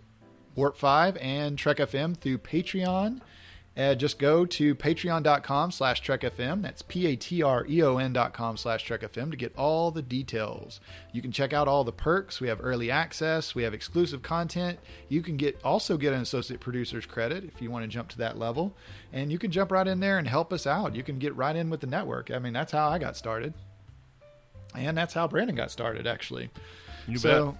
Warp 0.55 0.77
5 0.77 1.17
and 1.17 1.57
Trek 1.57 1.77
FM 1.77 2.17
through 2.17 2.39
Patreon. 2.39 3.21
Uh, 3.77 3.93
just 3.93 4.19
go 4.19 4.45
to 4.45 4.73
patreon.com 4.73 5.69
slash 5.69 6.01
trekfm. 6.01 6.61
That's 6.61 6.81
P-A-T-R-E-O-N 6.81 8.13
dot 8.13 8.33
com 8.33 8.55
slash 8.55 8.87
trekfm 8.87 9.31
to 9.31 9.37
get 9.37 9.53
all 9.57 9.91
the 9.91 10.01
details. 10.01 10.79
You 11.11 11.21
can 11.21 11.33
check 11.33 11.51
out 11.51 11.67
all 11.67 11.83
the 11.83 11.91
perks. 11.91 12.39
We 12.39 12.47
have 12.47 12.59
early 12.63 12.89
access. 12.89 13.53
We 13.53 13.63
have 13.63 13.73
exclusive 13.73 14.21
content. 14.21 14.79
You 15.09 15.21
can 15.21 15.35
get 15.35 15.59
also 15.61 15.97
get 15.97 16.13
an 16.13 16.21
associate 16.21 16.61
producer's 16.61 17.05
credit 17.05 17.43
if 17.43 17.61
you 17.61 17.69
want 17.69 17.83
to 17.83 17.89
jump 17.89 18.07
to 18.09 18.17
that 18.19 18.39
level. 18.39 18.73
And 19.11 19.29
you 19.29 19.37
can 19.37 19.51
jump 19.51 19.71
right 19.71 19.87
in 19.87 19.99
there 19.99 20.19
and 20.19 20.27
help 20.27 20.53
us 20.53 20.65
out. 20.65 20.95
You 20.95 21.03
can 21.03 21.19
get 21.19 21.35
right 21.35 21.55
in 21.55 21.69
with 21.69 21.81
the 21.81 21.87
network. 21.87 22.31
I 22.31 22.39
mean, 22.39 22.53
that's 22.53 22.71
how 22.71 22.87
I 22.87 22.97
got 22.97 23.17
started. 23.17 23.53
And 24.73 24.97
that's 24.97 25.13
how 25.13 25.27
Brandon 25.27 25.55
got 25.55 25.71
started, 25.71 26.07
actually. 26.07 26.49
You 27.07 27.17
so, 27.17 27.57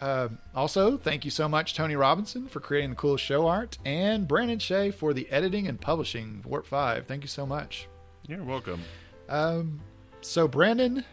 uh, 0.00 0.28
also, 0.54 0.96
thank 0.98 1.24
you 1.24 1.30
so 1.30 1.48
much, 1.48 1.74
Tony 1.74 1.96
Robinson, 1.96 2.48
for 2.48 2.60
creating 2.60 2.90
the 2.90 2.96
cool 2.96 3.16
show 3.16 3.46
art, 3.46 3.78
and 3.84 4.28
Brandon 4.28 4.58
Shea 4.58 4.90
for 4.90 5.14
the 5.14 5.30
editing 5.30 5.66
and 5.66 5.80
publishing 5.80 6.42
Warp 6.44 6.66
5. 6.66 7.06
Thank 7.06 7.22
you 7.22 7.28
so 7.28 7.46
much. 7.46 7.88
You're 8.26 8.42
welcome. 8.42 8.82
Um, 9.28 9.80
so, 10.20 10.46
Brandon, 10.48 11.04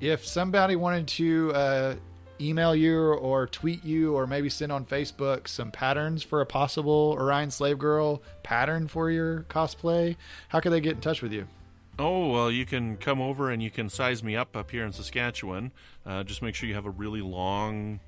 if 0.00 0.26
somebody 0.26 0.74
wanted 0.74 1.06
to 1.08 1.52
uh, 1.54 1.94
email 2.40 2.74
you 2.74 2.98
or 2.98 3.46
tweet 3.46 3.84
you 3.84 4.14
or 4.14 4.26
maybe 4.26 4.48
send 4.48 4.72
on 4.72 4.84
Facebook 4.84 5.46
some 5.46 5.70
patterns 5.70 6.22
for 6.22 6.40
a 6.40 6.46
possible 6.46 7.14
Orion 7.18 7.50
Slave 7.50 7.78
Girl 7.78 8.22
pattern 8.42 8.88
for 8.88 9.10
your 9.10 9.42
cosplay, 9.42 10.16
how 10.48 10.58
could 10.58 10.72
they 10.72 10.80
get 10.80 10.94
in 10.94 11.00
touch 11.00 11.22
with 11.22 11.32
you? 11.32 11.46
Oh, 12.00 12.28
well, 12.30 12.50
you 12.50 12.64
can 12.64 12.96
come 12.96 13.20
over 13.20 13.50
and 13.50 13.62
you 13.62 13.70
can 13.70 13.90
size 13.90 14.24
me 14.24 14.34
up 14.34 14.56
up 14.56 14.70
here 14.70 14.86
in 14.86 14.92
Saskatchewan. 14.92 15.70
Uh, 16.06 16.24
just 16.24 16.40
make 16.40 16.54
sure 16.54 16.66
you 16.66 16.74
have 16.74 16.86
a 16.86 16.90
really 16.90 17.20
long 17.20 18.00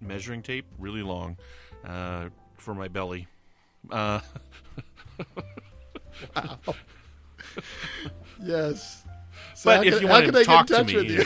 measuring 0.00 0.40
tape, 0.40 0.64
really 0.78 1.02
long, 1.02 1.36
uh, 1.84 2.30
for 2.56 2.74
my 2.74 2.88
belly. 2.88 3.28
Uh, 3.90 4.20
wow. 6.34 6.58
yes. 8.42 9.04
So 9.56 9.70
but 9.70 9.86
if 9.86 9.92
can, 9.92 10.02
you 10.02 10.08
want 10.08 10.32
to 10.32 10.44
talk 10.44 10.66
to 10.68 10.82
me, 10.82 11.06
you? 11.06 11.24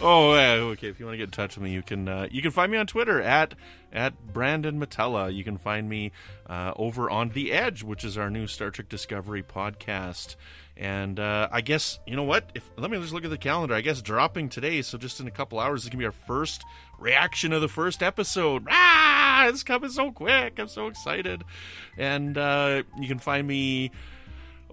oh, 0.00 0.34
yeah, 0.34 0.52
okay. 0.70 0.86
If 0.86 1.00
you 1.00 1.06
want 1.06 1.14
to 1.14 1.18
get 1.18 1.24
in 1.24 1.30
touch 1.32 1.56
with 1.56 1.64
me, 1.64 1.72
you 1.72 1.82
can 1.82 2.06
uh, 2.06 2.28
you 2.30 2.42
can 2.42 2.52
find 2.52 2.70
me 2.70 2.78
on 2.78 2.86
Twitter 2.86 3.20
at 3.20 3.54
at 3.92 4.32
Brandon 4.32 4.78
Mutala. 4.78 5.34
You 5.34 5.42
can 5.42 5.58
find 5.58 5.88
me 5.88 6.12
uh, 6.46 6.74
over 6.76 7.10
on 7.10 7.30
the 7.30 7.52
Edge, 7.52 7.82
which 7.82 8.04
is 8.04 8.16
our 8.16 8.30
new 8.30 8.46
Star 8.46 8.70
Trek 8.70 8.88
Discovery 8.88 9.42
podcast. 9.42 10.36
And 10.76 11.20
uh, 11.20 11.48
I 11.52 11.60
guess 11.60 12.00
you 12.06 12.16
know 12.16 12.24
what? 12.24 12.50
If 12.54 12.68
let 12.76 12.90
me 12.90 12.98
just 12.98 13.12
look 13.12 13.24
at 13.24 13.30
the 13.30 13.38
calendar. 13.38 13.74
I 13.74 13.80
guess 13.80 14.02
dropping 14.02 14.48
today, 14.48 14.82
so 14.82 14.98
just 14.98 15.20
in 15.20 15.28
a 15.28 15.30
couple 15.30 15.60
hours, 15.60 15.84
is 15.84 15.88
gonna 15.88 16.00
be 16.00 16.06
our 16.06 16.12
first 16.12 16.64
reaction 16.98 17.52
of 17.52 17.60
the 17.60 17.68
first 17.68 18.02
episode. 18.02 18.66
Ah, 18.68 19.46
it's 19.46 19.62
coming 19.62 19.90
so 19.90 20.10
quick! 20.10 20.58
I'm 20.58 20.68
so 20.68 20.88
excited. 20.88 21.44
And 21.96 22.36
uh, 22.36 22.82
you 22.98 23.06
can 23.06 23.20
find 23.20 23.46
me 23.46 23.92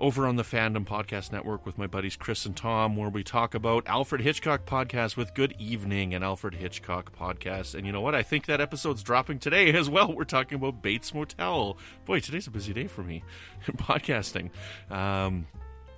over 0.01 0.25
on 0.25 0.35
the 0.35 0.43
Fandom 0.43 0.83
Podcast 0.83 1.31
Network 1.31 1.63
with 1.63 1.77
my 1.77 1.85
buddies 1.85 2.15
Chris 2.15 2.47
and 2.47 2.57
Tom, 2.57 2.97
where 2.97 3.09
we 3.09 3.23
talk 3.23 3.53
about 3.53 3.83
Alfred 3.85 4.21
Hitchcock 4.21 4.65
podcast 4.65 5.15
with 5.15 5.35
Good 5.35 5.53
Evening 5.59 6.15
and 6.15 6.23
Alfred 6.23 6.55
Hitchcock 6.55 7.15
podcast. 7.15 7.75
And 7.75 7.85
you 7.85 7.91
know 7.93 8.01
what? 8.01 8.15
I 8.15 8.23
think 8.23 8.47
that 8.47 8.59
episode's 8.59 9.03
dropping 9.03 9.37
today 9.37 9.71
as 9.71 9.91
well. 9.91 10.11
We're 10.11 10.23
talking 10.23 10.55
about 10.55 10.81
Bates 10.81 11.13
Motel. 11.13 11.77
Boy, 12.05 12.19
today's 12.19 12.47
a 12.47 12.51
busy 12.51 12.73
day 12.73 12.87
for 12.87 13.03
me 13.03 13.23
in 13.67 13.75
podcasting. 13.75 14.49
Um, 14.89 15.45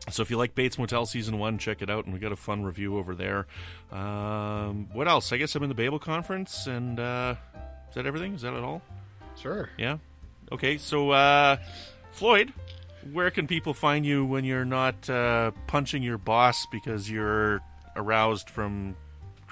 so 0.09 0.21
if 0.21 0.29
you 0.29 0.37
like 0.37 0.53
Bates 0.55 0.77
Motel 0.77 1.05
season 1.05 1.39
one, 1.39 1.57
check 1.57 1.81
it 1.81 1.89
out, 1.89 2.05
and 2.05 2.13
we 2.13 2.19
got 2.19 2.31
a 2.31 2.37
fun 2.37 2.63
review 2.63 2.97
over 2.97 3.15
there. 3.15 3.47
Um, 3.91 4.89
what 4.93 5.07
else? 5.07 5.31
I 5.31 5.37
guess 5.37 5.55
I'm 5.55 5.63
in 5.63 5.69
the 5.69 5.75
Babel 5.75 5.99
conference, 5.99 6.67
and 6.67 6.99
uh, 6.99 7.35
is 7.89 7.95
that 7.95 8.05
everything? 8.05 8.33
Is 8.33 8.41
that 8.41 8.53
it 8.53 8.63
all? 8.63 8.81
Sure. 9.39 9.69
Yeah. 9.77 9.97
Okay. 10.51 10.77
So 10.77 11.11
uh, 11.11 11.57
Floyd, 12.11 12.53
where 13.11 13.31
can 13.31 13.47
people 13.47 13.73
find 13.73 14.05
you 14.05 14.25
when 14.25 14.45
you're 14.45 14.65
not 14.65 15.09
uh, 15.09 15.51
punching 15.67 16.03
your 16.03 16.17
boss 16.17 16.65
because 16.67 17.09
you're 17.09 17.61
aroused 17.95 18.49
from 18.49 18.95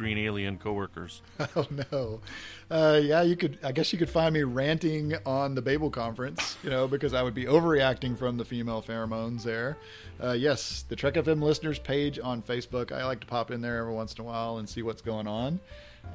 green 0.01 0.17
alien 0.17 0.57
coworkers? 0.57 1.21
Oh 1.55 1.67
no. 1.91 2.21
Uh, 2.69 2.99
yeah, 3.03 3.21
you 3.21 3.35
could. 3.35 3.59
I 3.63 3.71
guess 3.71 3.91
you 3.91 3.99
could 3.99 4.09
find 4.09 4.33
me 4.33 4.43
ranting 4.43 5.13
on 5.25 5.53
the 5.53 5.61
Babel 5.61 5.89
conference, 5.89 6.57
you 6.63 6.69
know, 6.69 6.87
because 6.87 7.13
I 7.13 7.21
would 7.21 7.33
be 7.35 7.45
overreacting 7.45 8.17
from 8.17 8.37
the 8.37 8.45
female 8.45 8.81
pheromones 8.81 9.43
there. 9.43 9.77
Uh, 10.23 10.31
yes, 10.31 10.85
the 10.87 10.95
Trek 10.95 11.15
FM 11.15 11.41
listeners 11.41 11.77
page 11.77 12.19
on 12.23 12.41
Facebook. 12.41 12.91
I 12.91 13.05
like 13.05 13.19
to 13.19 13.27
pop 13.27 13.51
in 13.51 13.61
there 13.61 13.77
every 13.77 13.93
once 13.93 14.13
in 14.13 14.21
a 14.21 14.23
while 14.23 14.57
and 14.57 14.67
see 14.67 14.81
what's 14.81 15.01
going 15.01 15.27
on. 15.27 15.59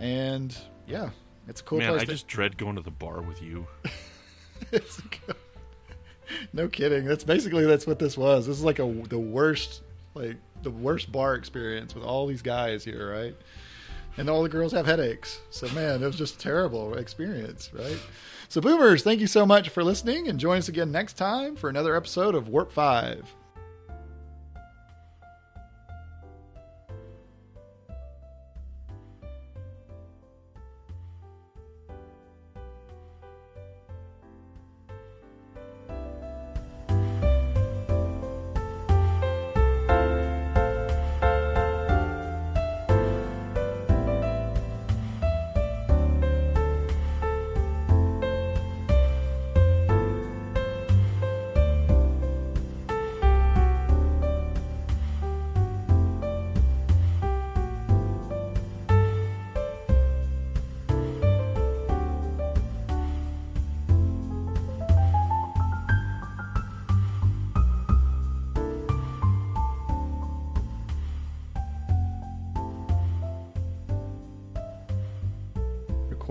And 0.00 0.56
yeah, 0.88 1.10
it's 1.48 1.60
a 1.60 1.64
cool 1.64 1.78
Man, 1.78 1.90
place. 1.90 2.02
I 2.02 2.04
to- 2.06 2.12
just 2.12 2.26
dread 2.26 2.56
going 2.56 2.76
to 2.76 2.82
the 2.82 2.90
bar 2.90 3.20
with 3.20 3.42
you. 3.42 3.66
it's 4.72 5.00
no 6.52 6.66
kidding. 6.68 7.04
That's 7.04 7.24
basically 7.24 7.66
that's 7.66 7.86
what 7.86 7.98
this 7.98 8.16
was. 8.16 8.46
This 8.46 8.56
is 8.56 8.64
like 8.64 8.78
a 8.78 8.90
the 9.08 9.18
worst 9.18 9.82
like 10.14 10.36
the 10.62 10.70
worst 10.70 11.12
bar 11.12 11.34
experience 11.34 11.94
with 11.94 12.04
all 12.04 12.26
these 12.26 12.42
guys 12.42 12.84
here, 12.84 13.12
right? 13.12 13.36
And 14.18 14.30
all 14.30 14.42
the 14.42 14.48
girls 14.48 14.72
have 14.72 14.86
headaches. 14.86 15.40
So 15.50 15.68
man, 15.70 16.02
it 16.02 16.06
was 16.06 16.16
just 16.16 16.36
a 16.36 16.38
terrible 16.38 16.94
experience, 16.94 17.70
right? 17.72 17.98
So 18.48 18.60
boomers, 18.60 19.02
thank 19.02 19.20
you 19.20 19.26
so 19.26 19.44
much 19.44 19.68
for 19.68 19.82
listening 19.84 20.28
and 20.28 20.38
join 20.38 20.58
us 20.58 20.68
again 20.68 20.90
next 20.90 21.14
time 21.14 21.56
for 21.56 21.68
another 21.68 21.96
episode 21.96 22.34
of 22.34 22.48
Warp 22.48 22.72
5. 22.72 23.34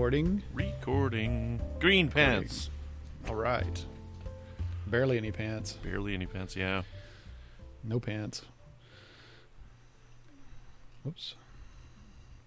Recording. 0.06 0.40
Recording. 0.54 1.60
Green 1.80 2.08
pants. 2.08 2.70
All 3.28 3.34
right. 3.34 3.84
Barely 4.86 5.16
any 5.16 5.32
pants. 5.32 5.72
Barely 5.82 6.14
any 6.14 6.26
pants, 6.26 6.54
yeah. 6.54 6.82
No 7.82 7.98
pants. 7.98 8.42
Oops. 11.08 11.34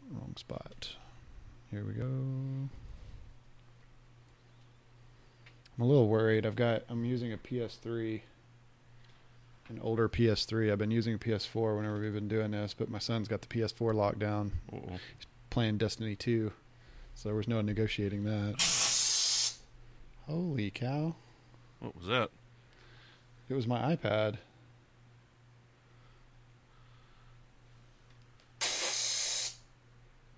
Wrong 0.10 0.34
spot. 0.38 0.96
Here 1.70 1.84
we 1.84 1.96
go. 1.96 2.06
I'm 2.06 2.70
a 5.82 5.86
little 5.86 6.08
worried. 6.08 6.46
I've 6.46 6.56
got 6.56 6.84
I'm 6.88 7.04
using 7.04 7.34
a 7.34 7.38
PS3 7.38 8.22
an 9.68 9.80
older 9.82 10.08
PS3. 10.08 10.72
I've 10.72 10.78
been 10.78 10.92
using 10.92 11.16
a 11.16 11.18
PS4 11.18 11.76
whenever 11.76 12.00
we've 12.00 12.14
been 12.14 12.30
doing 12.30 12.52
this, 12.52 12.74
but 12.74 12.90
my 12.90 13.00
son's 13.00 13.28
got 13.28 13.42
the 13.42 13.48
PS4 13.48 13.94
locked 13.94 14.20
down. 14.20 14.54
Uh-oh. 14.72 14.92
He's 14.92 15.28
playing 15.50 15.78
Destiny 15.78 16.16
2. 16.16 16.54
So 17.20 17.28
there 17.28 17.36
was 17.36 17.50
no 17.50 17.60
negotiating 17.60 18.24
that. 18.24 18.64
Holy 20.26 20.72
cow. 20.72 21.16
What 21.82 21.94
was 21.94 22.08
that? 22.08 22.30
It 23.50 23.56
was 23.56 23.68
my 23.68 23.94
iPad. 23.94 24.38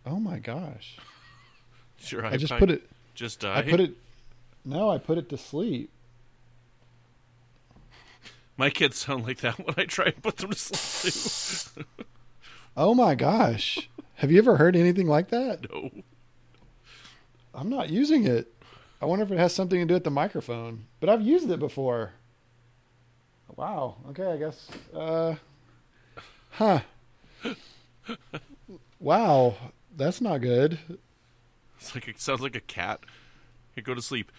Oh 0.07 0.19
my 0.19 0.39
gosh. 0.39 0.97
Sure, 1.99 2.25
I 2.25 2.37
just 2.37 2.57
put 2.57 2.71
it 2.71 2.89
Just 3.13 3.41
died. 3.41 3.67
I 3.67 3.69
put 3.69 3.79
it 3.79 3.91
No, 4.65 4.89
I 4.89 4.97
put 4.97 5.19
it 5.19 5.29
to 5.29 5.37
sleep. 5.37 5.91
My 8.57 8.71
kids 8.71 8.97
sound 8.97 9.25
like 9.25 9.41
that 9.41 9.59
when 9.63 9.75
I 9.77 9.85
try 9.85 10.05
and 10.05 10.23
put 10.23 10.37
them 10.37 10.49
to 10.49 10.57
sleep 10.57 11.85
too. 11.85 12.05
Oh 12.75 12.95
my 12.95 13.13
gosh. 13.13 13.87
Have 14.15 14.31
you 14.31 14.39
ever 14.39 14.57
heard 14.57 14.75
anything 14.75 15.05
like 15.05 15.27
that? 15.27 15.71
No. 15.71 15.91
I'm 17.53 17.69
not 17.69 17.89
using 17.89 18.25
it. 18.25 18.53
I 19.01 19.05
wonder 19.05 19.23
if 19.23 19.31
it 19.31 19.37
has 19.39 19.53
something 19.53 19.79
to 19.79 19.85
do 19.85 19.93
with 19.95 20.03
the 20.03 20.11
microphone. 20.11 20.85
But 20.99 21.09
I've 21.09 21.21
used 21.21 21.49
it 21.49 21.59
before. 21.59 22.13
Wow. 23.55 23.97
Okay, 24.09 24.25
I 24.25 24.37
guess. 24.37 24.69
Uh, 24.93 25.35
huh. 26.51 26.81
Wow. 28.99 29.55
That's 29.95 30.21
not 30.21 30.39
good. 30.39 30.79
It's 31.79 31.95
like 31.95 32.07
it 32.07 32.19
sounds 32.19 32.41
like 32.41 32.55
a 32.55 32.61
cat. 32.61 33.01
Hey, 33.75 33.81
go 33.81 33.93
to 33.93 34.01
sleep. 34.01 34.31